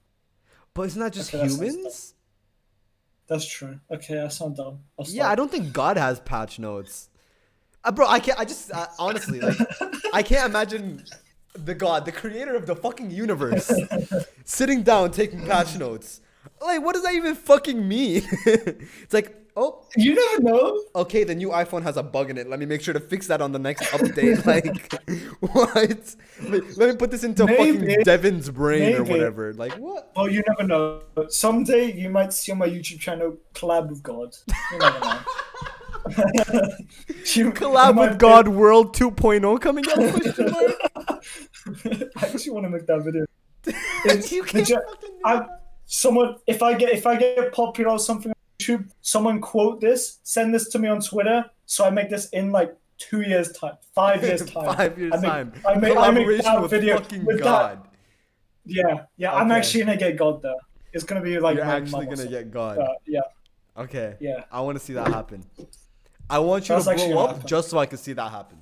But 0.74 0.84
isn't 0.84 1.01
that 1.01 1.14
just 1.14 1.34
Okay, 1.34 1.47
humans? 1.47 2.16
that's 3.28 3.45
true. 3.47 3.80
Okay, 3.91 4.20
I 4.20 4.28
sound 4.28 4.58
dumb. 4.58 4.80
Yeah, 5.06 5.30
I 5.30 5.36
don't 5.36 5.49
think 5.51 5.74
God 5.74 5.97
has 5.97 6.20
patch 6.20 6.60
notes. 6.60 7.10
Uh, 7.84 7.91
bro, 7.91 8.08
I 8.08 8.20
can't. 8.20 8.39
I 8.39 8.45
just 8.45 8.72
uh, 8.72 8.88
honestly 8.99 9.41
like, 9.41 9.58
I 10.14 10.24
can't 10.24 10.49
imagine 10.49 11.04
the 11.54 11.76
God, 11.76 12.06
the 12.06 12.12
creator 12.12 12.56
of 12.56 12.66
the 12.66 12.76
fucking 12.76 13.12
universe, 13.12 13.72
sitting 14.45 14.84
down 14.84 15.12
taking 15.12 15.45
patch 15.45 15.76
notes. 15.78 16.22
Like, 16.62 16.84
what 16.84 16.93
does 16.93 17.04
that 17.04 17.14
even 17.14 17.36
fucking 17.36 17.88
mean? 17.88 18.24
it's 18.45 19.14
like, 19.14 19.36
oh, 19.56 19.84
You 19.95 20.16
never 20.16 20.43
know. 20.43 20.84
okay, 20.95 21.24
the 21.24 21.36
new 21.36 21.49
iPhone 21.49 21.84
has 21.84 21.97
a 21.97 22.04
bug 22.04 22.30
in 22.30 22.38
it. 22.38 22.49
Let 22.49 22.60
me 22.60 22.66
make 22.66 22.82
sure 22.82 22.93
to 22.93 22.99
fix 22.99 23.28
that 23.28 23.41
on 23.41 23.51
the 23.51 23.60
next 23.60 23.84
update. 23.91 24.45
like, 24.54 24.93
what? 25.39 26.16
Let 26.43 26.78
let 26.78 26.89
me 26.89 26.95
put 26.95 27.12
this 27.12 27.24
into 27.24 27.47
fucking 27.47 28.04
Devin's 28.04 28.49
brain 28.49 28.95
or 28.95 29.04
whatever. 29.04 29.54
Like, 29.54 29.74
what? 29.74 30.12
Well, 30.16 30.30
you 30.30 30.43
never 30.47 30.68
know. 30.68 31.01
Someday 31.30 31.91
you 31.93 32.10
might 32.10 32.34
see 32.34 32.51
on 32.51 32.58
my 32.58 32.68
YouTube 32.68 32.99
channel 32.99 33.38
collab 33.54 33.89
with 33.89 34.01
God. 34.04 34.36
You 34.72 34.78
never 34.80 34.99
know. 34.99 35.20
You- 37.36 37.51
Collab 37.54 37.97
with 37.97 38.20
God 38.20 38.47
World 38.49 38.95
2.0 38.95 39.62
coming 39.62 39.86
out? 39.89 39.97
Mark? 40.51 40.76
I 42.18 42.26
actually 42.26 42.51
want 42.51 42.66
to 42.66 42.70
make 42.70 42.86
that 42.88 43.01
video. 43.04 43.26
you 44.30 44.43
can't 44.43 44.54
Legit- 44.54 44.80
fucking 44.89 45.20
I, 45.24 45.45
someone, 45.86 46.36
if 46.45 46.62
I 46.62 46.74
get 46.74 46.89
if 46.91 47.08
I 47.08 47.16
get 47.16 47.54
popular 47.54 47.91
or 47.91 47.99
something 47.99 48.32
YouTube, 48.68 48.89
someone 49.01 49.41
quote 49.41 49.82
this, 49.82 50.20
send 50.24 50.53
this 50.53 50.70
to 50.70 50.80
me 50.80 50.88
on 50.88 51.01
Twitter, 51.01 51.45
so 51.66 51.86
I 51.86 51.89
make 51.89 52.09
this 52.09 52.30
in 52.30 52.51
like 52.51 52.76
two 52.97 53.22
years 53.22 53.51
time, 53.51 53.78
five 53.93 54.24
years 54.28 54.45
time. 54.45 54.76
Five 54.76 54.97
years 54.97 55.14
I 55.14 55.18
make, 55.18 55.32
time. 55.32 55.53
I 55.68 55.76
make, 55.76 55.97
I 55.97 56.11
make 56.11 56.43
that 56.43 56.61
with 56.61 56.72
video 56.72 56.97
fucking 56.97 57.26
with 57.26 57.38
that. 57.38 57.43
God. 57.43 57.88
Yeah, 58.66 59.05
yeah. 59.18 59.34
I'm 59.34 59.51
actually 59.51 59.84
gonna 59.84 59.97
get 59.97 60.18
God 60.18 60.41
there. 60.41 60.53
It's 60.93 61.03
gonna 61.03 61.22
be 61.22 61.39
like 61.39 61.55
You're 61.55 61.66
actually 61.66 62.05
gonna 62.05 62.28
get 62.28 62.51
God. 62.51 62.78
Uh, 62.78 62.88
yeah, 63.05 63.22
Okay. 63.78 64.16
yeah. 64.20 64.43
I 64.51 64.61
want 64.61 64.78
to 64.78 64.84
see 64.84 64.93
that 64.93 65.07
happen. 65.07 65.43
I 66.30 66.39
want 66.39 66.70
you 66.70 66.76
That's 66.76 67.01
to 67.01 67.07
blow 67.09 67.26
up 67.26 67.45
just 67.45 67.70
so 67.70 67.78
I 67.78 67.86
can 67.86 67.97
see 67.97 68.14
that 68.14 68.32
happen. 68.32 68.59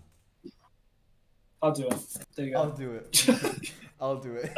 I'll 1.61 1.71
do 1.71 1.87
it. 1.87 1.97
There 2.35 2.45
you 2.45 2.53
go. 2.53 2.59
I'll 2.59 2.71
do 2.71 2.93
it. 2.93 3.71
I'll 4.01 4.17
do 4.17 4.33
it. 4.33 4.51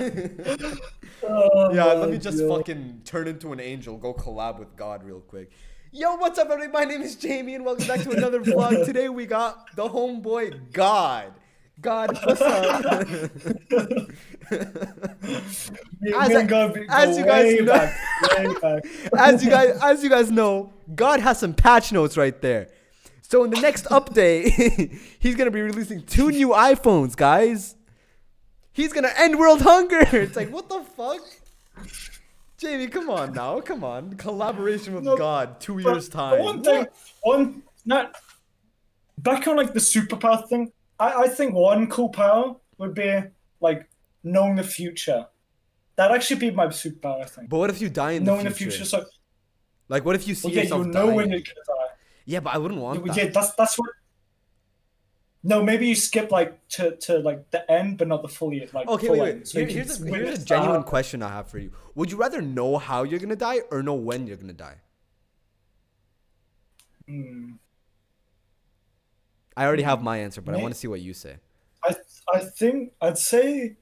Oh 1.22 1.70
yeah, 1.74 1.84
let 1.86 1.98
oh 1.98 2.08
me 2.10 2.18
just 2.18 2.39
God. 2.39 2.58
fucking 2.60 3.02
turn 3.04 3.28
into 3.28 3.52
an 3.52 3.60
angel, 3.60 3.98
go 3.98 4.14
collab 4.14 4.58
with 4.58 4.74
God 4.78 5.04
real 5.04 5.20
quick. 5.20 5.52
Yo, 5.91 6.16
what's 6.16 6.39
up, 6.39 6.50
everybody? 6.50 6.86
My 6.86 6.89
name 6.91 7.02
is 7.04 7.16
Jamie, 7.18 7.54
and 7.56 7.66
welcome 7.66 7.86
back 7.86 8.02
to 8.02 8.12
another 8.12 8.39
vlog. 8.44 8.86
Today 8.86 9.10
we 9.10 9.26
got 9.26 9.76
the 9.76 9.88
homeboy 9.88 10.72
God. 10.72 11.34
God, 11.82 12.18
what's 12.24 12.39
up? 12.41 12.86
As 14.52 15.72
I- 16.16 16.39
and 16.39 16.48
God 16.50 16.74
be- 16.74 16.86
as 16.88 17.18
you 17.18 17.26
guys 17.26 17.60
know- 17.60 17.66
back. 17.66 18.86
as 19.18 19.44
you 19.44 19.50
guys 19.50 19.80
as 19.82 20.04
you 20.04 20.10
guys 20.10 20.32
know, 20.32 20.72
God 20.96 21.20
has 21.20 21.39
some 21.39 21.54
patch 21.54 21.91
notes 21.91 22.16
right 22.16 22.39
there. 22.41 22.70
So 23.22 23.44
in 23.44 23.50
the 23.52 23.60
next 23.60 23.86
update, 23.86 24.98
he's 25.20 25.36
gonna 25.36 25.52
be 25.52 25.62
releasing 25.62 26.04
two 26.04 26.30
new 26.32 26.50
iPhones, 26.50 27.16
guys. 27.16 27.76
He's 28.74 28.91
gonna 28.91 29.11
end 29.15 29.38
world 29.38 29.61
hunger. 29.61 30.01
It's 30.13 30.36
like 30.36 30.49
what 30.49 30.67
the 30.69 30.82
fuck? 30.84 31.21
Jamie, 32.57 32.88
come 32.88 33.09
on 33.09 33.34
now, 33.34 33.59
come 33.59 33.84
on. 33.84 34.13
Collaboration 34.15 34.93
with 34.95 35.03
No, 35.03 35.17
God, 35.17 35.59
two 35.59 35.80
years 35.80 36.07
time. 36.09 36.39
One 36.39 36.63
thing, 36.63 36.88
one 37.21 37.63
not 37.86 38.15
back 39.17 39.47
on 39.47 39.57
like 39.57 39.74
the 39.74 39.80
superpower 39.80 40.47
thing. 40.47 40.71
I, 40.99 41.24
I 41.24 41.28
think 41.28 41.53
one 41.53 41.88
cool 41.88 42.09
power 42.09 42.55
would 42.78 42.93
be 42.93 43.21
like 43.59 43.88
knowing 44.24 44.55
the 44.55 44.63
future. 44.63 45.26
That'd 45.95 46.15
actually 46.15 46.39
be 46.39 46.51
my 46.51 46.67
superpower. 46.67 47.21
I 47.21 47.26
think 47.26 47.49
But 47.49 47.57
what 47.57 47.69
if 47.69 47.82
you 47.82 47.89
die 47.89 48.11
in 48.11 48.24
the 48.24 48.32
knowing 48.32 48.49
future? 48.51 48.65
the 48.65 48.71
future. 48.71 48.86
So 48.86 49.05
Like 49.89 50.05
what 50.05 50.15
if 50.15 50.28
you 50.28 50.34
see 50.34 50.47
well, 50.47 50.55
yeah, 50.55 50.61
yourself 50.63 50.86
you 50.86 50.91
know 50.91 51.05
dying? 51.05 51.15
when 51.15 51.30
you're 51.30 51.39
gonna 51.41 51.65
die. 51.67 51.93
Yeah, 52.26 52.39
but 52.39 52.55
I 52.55 52.57
wouldn't 52.57 52.80
want 52.80 53.05
that. 53.05 53.17
Yeah, 53.17 53.28
that's 53.28 53.53
that's 53.55 53.78
what. 53.78 53.89
No, 55.46 55.62
maybe 55.62 55.88
you 55.88 55.96
skip 55.96 56.32
like 56.32 56.66
to, 56.70 56.96
to 56.98 57.20
like 57.20 57.52
the 57.52 57.70
end, 57.70 57.98
but 57.98 58.08
not 58.08 58.22
the 58.22 58.30
full. 58.30 58.52
Like 58.74 58.88
Okay, 58.88 59.08
full 59.08 59.20
wait, 59.20 59.36
wait. 59.36 59.48
so 59.48 59.60
Here- 59.60 59.68
here's 59.68 60.02
a, 60.02 60.06
here's 60.06 60.41
a 60.41 60.46
genuine 60.46 60.76
happen. 60.76 60.88
question 60.88 61.22
I 61.22 61.30
have 61.30 61.50
for 61.50 61.58
you. 61.60 61.72
Would 61.96 62.12
you 62.12 62.18
rather 62.18 62.41
know 62.41 62.78
how 62.78 63.04
you're 63.04 63.20
gonna 63.20 63.36
die 63.36 63.60
or 63.70 63.84
know 63.84 63.94
when 63.96 64.26
you're 64.26 64.38
gonna 64.38 64.54
die? 64.54 64.78
Hmm. 67.08 67.54
I 69.58 69.66
already 69.66 69.84
have 69.84 70.02
my 70.02 70.18
answer, 70.18 70.41
but 70.41 70.56
I 70.56 70.58
want 70.62 70.74
to 70.74 70.80
see 70.80 70.88
what 70.88 71.02
you 71.02 71.14
say. 71.14 71.36
I 71.84 71.96
I 72.34 72.39
think 72.39 72.94
I'd 73.02 73.18
say 73.18 73.76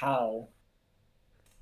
how. 0.00 0.48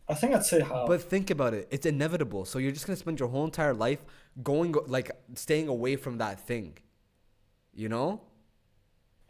I 0.09 0.15
think 0.15 0.35
I'd 0.35 0.45
say 0.45 0.61
how. 0.61 0.87
But 0.87 1.03
think 1.03 1.31
about 1.31 1.55
it. 1.55 1.67
It's 1.71 1.87
inevitable. 1.87 2.45
So 2.45 2.59
you're 2.59 2.73
just 2.73 2.87
going 2.87 2.95
to 2.97 3.01
spend 3.01 3.19
your 3.21 3.29
whole 3.29 3.45
entire 3.45 3.75
life 3.75 3.99
going 4.43 4.75
like 4.87 5.11
staying 5.35 5.69
away 5.69 5.97
from 5.97 6.19
that 6.19 6.47
thing. 6.47 6.79
You 7.79 7.89
know? 7.89 8.21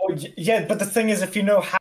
Oh, 0.01 0.15
yeah, 0.39 0.65
but 0.67 0.79
the 0.79 0.87
thing 0.87 1.11
is, 1.11 1.21
if 1.21 1.37
you 1.37 1.43
know 1.43 1.61
how, 1.61 1.77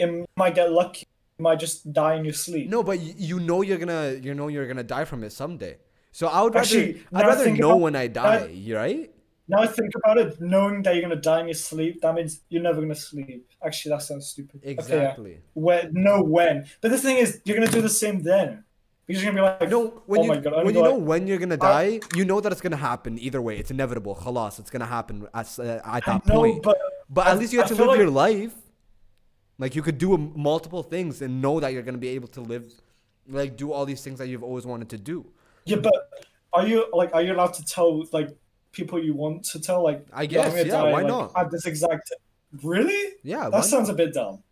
you 0.00 0.26
might 0.36 0.56
get 0.56 0.72
lucky. 0.72 1.06
You 1.38 1.44
might 1.44 1.60
just 1.60 1.92
die 1.92 2.16
in 2.16 2.24
your 2.24 2.34
sleep. 2.34 2.68
No, 2.68 2.82
but 2.82 2.98
you 3.00 3.38
know 3.38 3.62
you're 3.62 3.78
to 3.78 4.20
you 4.20 4.34
know 4.34 4.48
you're 4.48 4.66
to 4.74 4.82
die 4.82 5.04
from 5.04 5.22
it 5.22 5.30
someday. 5.30 5.76
So 6.10 6.26
I 6.26 6.42
would 6.42 6.54
rather 6.54 6.64
Actually, 6.66 7.02
I'd 7.12 7.26
rather 7.26 7.50
know 7.50 7.70
about- 7.70 7.80
when 7.80 7.94
I 7.96 8.08
die, 8.08 8.46
you 8.48 8.76
right? 8.76 9.10
Now 9.46 9.58
I 9.58 9.68
think 9.68 9.92
about 9.94 10.18
it, 10.18 10.40
knowing 10.40 10.82
that 10.82 10.94
you're 10.94 11.02
gonna 11.02 11.20
die 11.20 11.40
in 11.42 11.48
your 11.48 11.54
sleep, 11.70 12.00
that 12.00 12.14
means 12.14 12.40
you're 12.48 12.62
never 12.62 12.80
gonna 12.80 12.94
sleep. 12.94 13.46
Actually, 13.64 13.90
that 13.94 14.02
sounds 14.02 14.26
stupid. 14.28 14.56
Okay, 14.62 14.68
yeah. 14.74 14.80
Exactly. 14.80 15.40
When, 15.52 15.92
know 15.92 16.22
when. 16.22 16.66
But 16.80 16.90
the 16.90 16.98
thing 16.98 17.18
is, 17.18 17.40
you're 17.44 17.56
gonna 17.58 17.70
do 17.70 17.82
the 17.82 17.88
same 18.04 18.20
then. 18.22 18.64
Because 19.06 19.22
you're 19.22 19.32
gonna 19.32 19.42
be 19.58 19.64
like, 19.64 19.70
No, 19.70 20.02
when 20.06 20.20
oh 20.20 20.24
you 20.34 20.40
God, 20.40 20.56
when 20.64 20.74
you 20.74 20.80
gonna 20.80 20.88
know 20.88 20.96
when 20.96 21.26
you're 21.26 21.38
gonna 21.38 21.56
die, 21.58 22.00
you 22.14 22.24
know 22.24 22.40
that 22.40 22.50
it's 22.52 22.60
gonna 22.60 22.76
happen 22.76 23.18
either 23.18 23.42
way. 23.42 23.58
It's 23.58 23.70
inevitable. 23.70 24.14
Khalas, 24.16 24.58
it's 24.58 24.70
gonna 24.70 24.86
happen 24.86 25.26
at, 25.34 25.58
uh, 25.58 25.80
at 25.84 26.04
that 26.06 26.26
no, 26.26 26.34
point. 26.34 26.62
but 26.62 26.78
But 27.10 27.26
at 27.26 27.34
I- 27.36 27.38
least 27.38 27.52
you 27.52 27.60
I 27.60 27.62
get 27.64 27.68
to 27.68 27.74
live 27.74 27.88
like- 27.88 27.98
your 27.98 28.10
life. 28.10 28.54
Like 29.58 29.76
you 29.76 29.82
could 29.82 29.98
do 29.98 30.14
um, 30.14 30.32
multiple 30.34 30.82
things 30.82 31.22
and 31.22 31.40
know 31.40 31.60
that 31.60 31.72
you're 31.72 31.82
gonna 31.82 31.98
be 31.98 32.08
able 32.08 32.28
to 32.28 32.40
live, 32.40 32.72
like 33.28 33.56
do 33.56 33.72
all 33.72 33.84
these 33.86 34.02
things 34.02 34.18
that 34.18 34.26
you've 34.28 34.42
always 34.42 34.66
wanted 34.66 34.88
to 34.90 34.98
do. 34.98 35.24
yeah, 35.66 35.76
but 35.76 35.94
are 36.52 36.66
you 36.66 36.86
like, 36.92 37.14
are 37.14 37.22
you 37.22 37.32
allowed 37.34 37.54
to 37.54 37.64
tell 37.64 38.04
like 38.12 38.30
people 38.72 38.98
you 39.02 39.14
want 39.14 39.44
to 39.52 39.60
tell? 39.60 39.82
Like, 39.84 40.06
I 40.12 40.22
"Yo, 40.22 40.28
guess, 40.28 40.52
I'm 40.52 40.56
yeah, 40.66 40.72
die, 40.72 40.82
why 40.92 41.02
like, 41.02 41.06
not? 41.06 41.32
At 41.36 41.50
this 41.50 41.66
exact. 41.66 42.10
Really? 42.62 43.14
Yeah, 43.22 43.48
That 43.50 43.64
sounds 43.64 43.88
not? 43.88 43.94
a 43.94 43.96
bit 43.96 44.14
dumb. 44.14 44.42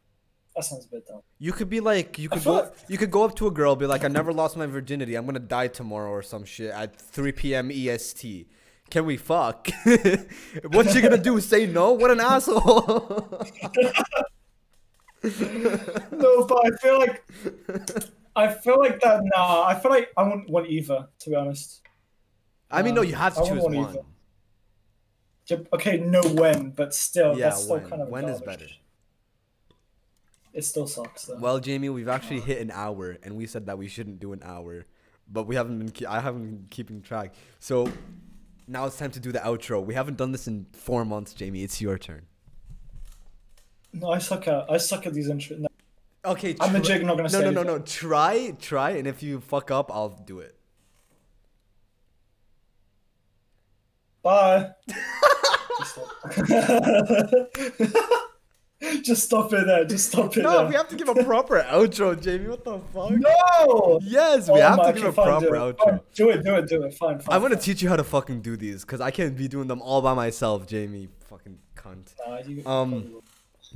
That 0.54 0.64
sounds 0.64 0.84
a 0.84 0.88
bit 0.88 1.06
dumb. 1.06 1.22
You 1.38 1.52
could 1.52 1.70
be 1.70 1.80
like, 1.80 2.18
you 2.18 2.28
could 2.28 2.44
go, 2.44 2.52
like- 2.54 2.72
you 2.88 2.98
could 2.98 3.10
go 3.10 3.24
up 3.24 3.34
to 3.36 3.46
a 3.46 3.50
girl, 3.50 3.74
be 3.76 3.86
like, 3.86 4.04
I 4.04 4.08
never 4.08 4.32
lost 4.32 4.56
my 4.56 4.66
virginity. 4.66 5.14
I'm 5.14 5.24
gonna 5.26 5.38
die 5.38 5.68
tomorrow 5.68 6.10
or 6.10 6.22
some 6.22 6.44
shit 6.44 6.70
at 6.70 7.00
3 7.00 7.32
p.m. 7.32 7.70
EST. 7.70 8.46
Can 8.90 9.06
we 9.06 9.16
fuck? 9.16 9.68
what 10.68 10.94
you 10.94 11.00
gonna 11.00 11.16
do? 11.16 11.40
Say 11.40 11.66
no? 11.66 11.92
What 11.92 12.10
an 12.10 12.20
asshole! 12.20 13.40
no, 15.24 16.44
but 16.46 16.58
I 16.66 16.70
feel 16.80 16.98
like 16.98 17.24
I 18.36 18.48
feel 18.52 18.78
like 18.78 19.00
that. 19.00 19.22
Nah, 19.24 19.64
I 19.64 19.78
feel 19.78 19.90
like 19.90 20.10
I 20.16 20.22
wouldn't 20.24 20.50
want 20.50 20.68
either. 20.68 21.08
To 21.20 21.30
be 21.30 21.36
honest. 21.36 21.80
I 22.70 22.82
mean, 22.82 22.94
no, 22.94 23.02
you 23.02 23.14
have 23.14 23.34
to 23.34 23.40
I 23.42 23.48
choose 23.48 23.62
want 23.62 23.74
one. 23.76 23.88
either. 25.50 25.64
Okay, 25.74 25.98
no 25.98 26.22
when, 26.22 26.70
but 26.70 26.94
still, 26.94 27.36
Yeah, 27.36 27.50
that's 27.50 27.64
still 27.64 27.76
when? 27.80 27.88
kind 27.90 28.02
of 28.02 28.08
When 28.08 28.24
is 28.24 28.40
garbage. 28.40 28.46
better? 28.60 28.72
It 30.52 30.64
still 30.64 30.86
sucks 30.86 31.24
though. 31.24 31.38
Well, 31.38 31.58
Jamie, 31.60 31.88
we've 31.88 32.08
actually 32.08 32.40
hit 32.40 32.60
an 32.60 32.70
hour, 32.70 33.16
and 33.22 33.36
we 33.36 33.46
said 33.46 33.66
that 33.66 33.78
we 33.78 33.88
shouldn't 33.88 34.20
do 34.20 34.32
an 34.32 34.42
hour, 34.44 34.84
but 35.30 35.46
we 35.46 35.56
haven't 35.56 35.78
been. 35.78 35.90
Ke- 35.90 36.10
I 36.10 36.20
haven't 36.20 36.42
been 36.44 36.66
keeping 36.70 37.00
track. 37.00 37.34
So 37.58 37.90
now 38.68 38.86
it's 38.86 38.98
time 38.98 39.10
to 39.12 39.20
do 39.20 39.32
the 39.32 39.38
outro. 39.38 39.84
We 39.84 39.94
haven't 39.94 40.18
done 40.18 40.32
this 40.32 40.46
in 40.46 40.66
four 40.72 41.04
months, 41.04 41.32
Jamie. 41.32 41.62
It's 41.62 41.80
your 41.80 41.96
turn. 41.98 42.26
No, 43.94 44.10
I 44.10 44.18
suck 44.18 44.46
at 44.48 44.70
I 44.70 44.76
suck 44.76 45.06
at 45.06 45.14
these 45.14 45.28
intro. 45.28 45.56
No, 45.56 45.68
Okay, 46.24 46.50
I'm 46.60 46.70
try- 46.70 46.78
legit 46.78 47.02
not 47.04 47.16
gonna 47.16 47.22
no, 47.24 47.28
say 47.28 47.40
no, 47.44 47.50
no, 47.50 47.60
anything. 47.62 47.78
no. 47.78 47.82
Try, 47.84 48.54
try, 48.60 48.90
and 48.90 49.06
if 49.06 49.22
you 49.22 49.40
fuck 49.40 49.70
up, 49.70 49.90
I'll 49.92 50.10
do 50.10 50.38
it. 50.40 50.54
Bye. 54.22 54.70
Just 59.02 59.24
stop. 59.24 59.52
It 59.52 59.66
there. 59.66 59.84
Just 59.84 60.08
stop 60.10 60.36
it 60.36 60.42
No, 60.42 60.58
there. 60.58 60.66
we 60.68 60.74
have 60.74 60.88
to 60.88 60.96
give 60.96 61.08
a 61.08 61.22
proper 61.24 61.62
outro, 61.68 62.20
Jamie. 62.20 62.48
What 62.48 62.64
the 62.64 62.78
fuck? 62.92 63.10
No. 63.10 64.00
Yes, 64.02 64.48
we 64.48 64.60
Oh 64.60 64.76
have 64.76 64.86
to 64.94 65.00
give 65.00 65.04
a 65.04 65.12
proper 65.12 65.46
do 65.46 65.52
outro. 65.52 65.78
Fine, 65.84 66.00
Do 66.14 66.30
it, 66.30 66.44
do 66.44 66.54
it, 66.56 66.68
do 66.68 66.82
it. 66.84 66.94
Fine, 66.94 67.20
fine. 67.20 67.34
I'm 67.36 67.42
gonna 67.42 67.56
teach 67.56 67.82
you 67.82 67.88
how 67.88 67.96
to 67.96 68.04
fucking 68.04 68.40
do 68.42 68.56
these 68.56 68.82
because 68.84 69.00
I 69.00 69.10
can't 69.10 69.36
be 69.36 69.48
doing 69.48 69.68
them 69.68 69.80
all 69.82 70.02
by 70.02 70.14
myself, 70.14 70.66
Jamie. 70.66 71.08
Fucking 71.28 71.58
cunt. 71.76 72.14
Nah, 72.26 72.38
you- 72.38 72.66
Um, 72.66 73.22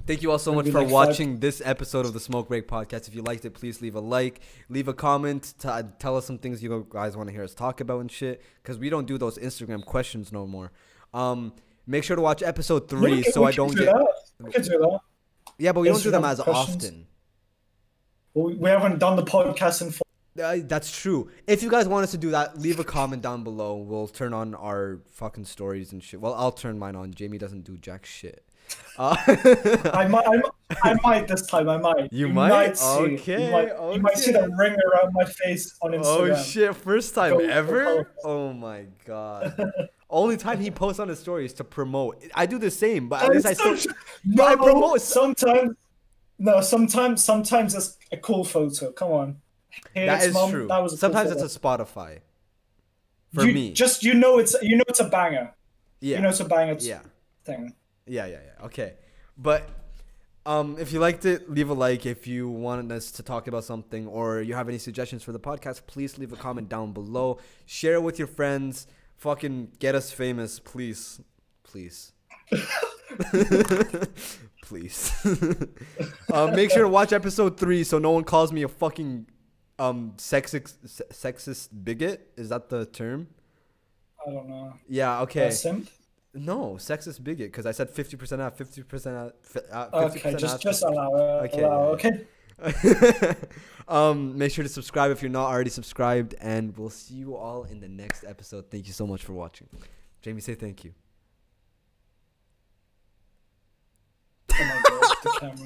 Thank 0.06 0.20
you 0.22 0.30
all 0.30 0.38
so 0.38 0.54
much 0.54 0.66
for 0.66 0.72
like 0.72 0.88
five- 0.88 0.92
watching 0.92 1.40
this 1.40 1.62
episode 1.64 2.04
of 2.04 2.12
the 2.12 2.20
Smoke 2.20 2.48
Break 2.48 2.68
Podcast. 2.68 3.08
If 3.08 3.14
you 3.14 3.22
liked 3.22 3.46
it, 3.46 3.54
please 3.54 3.80
leave 3.80 3.94
a 3.94 4.00
like, 4.00 4.40
leave 4.68 4.88
a 4.88 4.92
comment, 4.92 5.54
to, 5.60 5.70
uh, 5.72 5.82
tell 5.98 6.18
us 6.18 6.26
some 6.26 6.36
things 6.36 6.62
you 6.62 6.86
guys 6.90 7.16
want 7.16 7.30
to 7.30 7.32
hear 7.32 7.42
us 7.42 7.54
talk 7.54 7.80
about 7.80 8.00
and 8.00 8.12
shit. 8.12 8.42
Because 8.62 8.76
we 8.78 8.90
don't 8.90 9.06
do 9.06 9.16
those 9.16 9.38
Instagram 9.38 9.82
questions 9.86 10.32
no 10.32 10.46
more. 10.46 10.70
Um, 11.14 11.54
make 11.86 12.04
sure 12.04 12.14
to 12.14 12.20
watch 12.20 12.42
episode 12.42 12.90
three 12.90 13.22
so 13.22 13.44
I 13.44 13.52
don't 13.52 13.70
do 13.74 13.84
get. 13.86 13.94
that. 13.94 14.12
We 14.40 14.50
can 14.52 14.62
do 14.62 14.68
that. 14.78 15.00
Yeah, 15.58 15.72
but 15.72 15.80
we 15.80 15.88
don't 15.88 16.02
do 16.02 16.10
them 16.10 16.24
as 16.24 16.40
questions. 16.40 16.84
often. 16.84 17.06
Well, 18.34 18.46
we, 18.46 18.54
we 18.56 18.68
haven't 18.68 18.98
done 18.98 19.16
the 19.16 19.24
podcast 19.24 19.82
in. 19.82 19.90
Four. 19.90 20.02
Uh, 20.42 20.58
that's 20.64 20.94
true. 21.00 21.30
If 21.46 21.62
you 21.62 21.70
guys 21.70 21.88
want 21.88 22.04
us 22.04 22.10
to 22.10 22.18
do 22.18 22.30
that, 22.32 22.58
leave 22.58 22.78
a 22.78 22.84
comment 22.84 23.22
down 23.22 23.42
below. 23.42 23.76
We'll 23.76 24.08
turn 24.08 24.34
on 24.34 24.54
our 24.54 25.00
fucking 25.12 25.46
stories 25.46 25.92
and 25.92 26.02
shit. 26.02 26.20
Well, 26.20 26.34
I'll 26.34 26.52
turn 26.52 26.78
mine 26.78 26.94
on. 26.94 27.14
Jamie 27.14 27.38
doesn't 27.38 27.62
do 27.64 27.78
jack 27.78 28.04
shit. 28.04 28.42
Uh, 28.98 29.16
I 29.94 30.06
might, 30.08 30.26
I, 30.26 30.36
might- 30.36 30.78
I 30.82 30.94
might 31.04 31.28
this 31.28 31.46
time. 31.46 31.68
I 31.68 31.76
might. 31.78 32.12
You 32.12 32.28
might? 32.28 32.76
see. 32.76 32.86
Okay, 32.86 33.46
You 33.46 33.52
might, 33.52 33.94
you 33.94 34.00
might 34.02 34.18
see 34.18 34.32
the 34.32 34.50
ring 34.58 34.72
around 34.74 35.12
my 35.14 35.24
face 35.24 35.74
on 35.80 35.92
Instagram. 35.92 36.36
oh 36.36 36.42
shit! 36.42 36.74
First 36.76 37.14
time 37.14 37.38
Go- 37.38 37.44
ever. 37.44 38.10
Oh 38.24 38.52
my 38.52 38.86
god. 39.06 39.54
Only 40.16 40.38
time 40.38 40.60
he 40.60 40.70
posts 40.70 40.98
on 40.98 41.08
his 41.08 41.20
stories 41.20 41.52
to 41.54 41.64
promote. 41.64 42.22
I 42.34 42.46
do 42.46 42.58
the 42.58 42.70
same, 42.70 43.08
but 43.10 43.22
at 43.22 43.30
least 43.32 43.44
I 43.44 43.52
still. 43.52 43.76
but 44.24 44.46
I 44.46 44.54
promote- 44.56 45.02
Sometimes, 45.02 45.76
no. 46.38 46.62
Sometimes, 46.62 47.22
sometimes 47.22 47.74
it's 47.74 47.98
a 48.10 48.16
cool 48.16 48.42
photo. 48.42 48.92
Come 48.92 49.12
on. 49.12 49.36
Hey, 49.92 50.06
That 50.06 50.22
is 50.22 50.32
mom, 50.32 50.50
true. 50.50 50.68
That 50.68 50.82
was 50.82 50.98
Sometimes 50.98 51.30
it's 51.30 51.42
a 51.42 51.58
Spotify. 51.60 52.20
For 53.34 53.44
you, 53.44 53.52
me, 53.52 53.72
Just 53.74 54.02
you 54.02 54.14
know 54.14 54.38
it's 54.38 54.56
you 54.62 54.76
know 54.76 54.84
it's 54.88 55.00
a 55.00 55.08
banger. 55.16 55.52
yeah, 56.00 56.16
You 56.16 56.22
know 56.22 56.30
it's 56.30 56.40
a 56.40 56.46
banger 56.46 56.76
yeah. 56.80 57.00
thing. 57.44 57.74
Yeah, 58.06 58.24
yeah, 58.24 58.38
yeah. 58.46 58.64
Okay. 58.66 58.94
But 59.36 59.68
um 60.46 60.76
if 60.78 60.92
you 60.94 60.98
liked 60.98 61.26
it, 61.26 61.50
leave 61.50 61.68
a 61.68 61.74
like. 61.74 62.06
If 62.06 62.26
you 62.26 62.48
wanted 62.48 62.90
us 62.90 63.10
to 63.12 63.22
talk 63.22 63.48
about 63.48 63.64
something 63.64 64.06
or 64.06 64.40
you 64.40 64.54
have 64.54 64.68
any 64.70 64.78
suggestions 64.78 65.22
for 65.22 65.32
the 65.32 65.40
podcast, 65.40 65.82
please 65.86 66.16
leave 66.16 66.32
a 66.32 66.36
comment 66.36 66.70
down 66.70 66.92
below. 66.92 67.38
Share 67.66 67.94
it 67.96 68.02
with 68.02 68.18
your 68.18 68.28
friends. 68.28 68.86
Fucking 69.16 69.72
get 69.78 69.94
us 69.94 70.10
famous, 70.10 70.58
please. 70.58 71.20
Please. 71.64 72.12
please. 74.62 75.12
uh, 76.32 76.46
make 76.48 76.70
sure 76.70 76.82
to 76.82 76.88
watch 76.88 77.12
episode 77.12 77.58
3 77.58 77.84
so 77.84 77.98
no 77.98 78.10
one 78.10 78.24
calls 78.24 78.52
me 78.52 78.62
a 78.62 78.68
fucking 78.68 79.26
um 79.78 80.12
sexist 80.16 80.74
sexist 81.12 81.68
bigot. 81.84 82.30
Is 82.36 82.50
that 82.50 82.68
the 82.68 82.86
term? 82.86 83.28
I 84.26 84.30
don't 84.30 84.48
know. 84.48 84.74
Yeah, 84.88 85.20
okay. 85.22 85.50
No, 86.34 86.72
sexist 86.78 87.24
bigot 87.24 87.50
because 87.50 87.64
I 87.64 87.72
said 87.72 87.94
50% 87.94 88.40
out, 88.40 88.58
50% 88.58 89.16
out, 89.16 89.34
uh, 89.72 90.08
50% 90.08 90.10
Okay, 90.10 90.34
just 90.34 90.54
out. 90.56 90.60
just 90.60 90.82
allow 90.82 91.14
it. 91.14 91.46
Okay, 91.46 91.62
allow, 91.62 91.82
okay. 91.92 92.26
um, 93.88 94.36
make 94.38 94.52
sure 94.52 94.62
to 94.64 94.68
subscribe 94.68 95.10
if 95.10 95.22
you're 95.22 95.30
not 95.30 95.50
already 95.50 95.70
subscribed, 95.70 96.34
and 96.40 96.76
we'll 96.76 96.90
see 96.90 97.14
you 97.14 97.36
all 97.36 97.64
in 97.64 97.80
the 97.80 97.88
next 97.88 98.24
episode. 98.24 98.70
Thank 98.70 98.86
you 98.86 98.92
so 98.92 99.06
much 99.06 99.22
for 99.22 99.32
watching. 99.32 99.68
Jamie, 100.22 100.40
say 100.40 100.54
thank 100.54 100.84
you. 100.84 100.94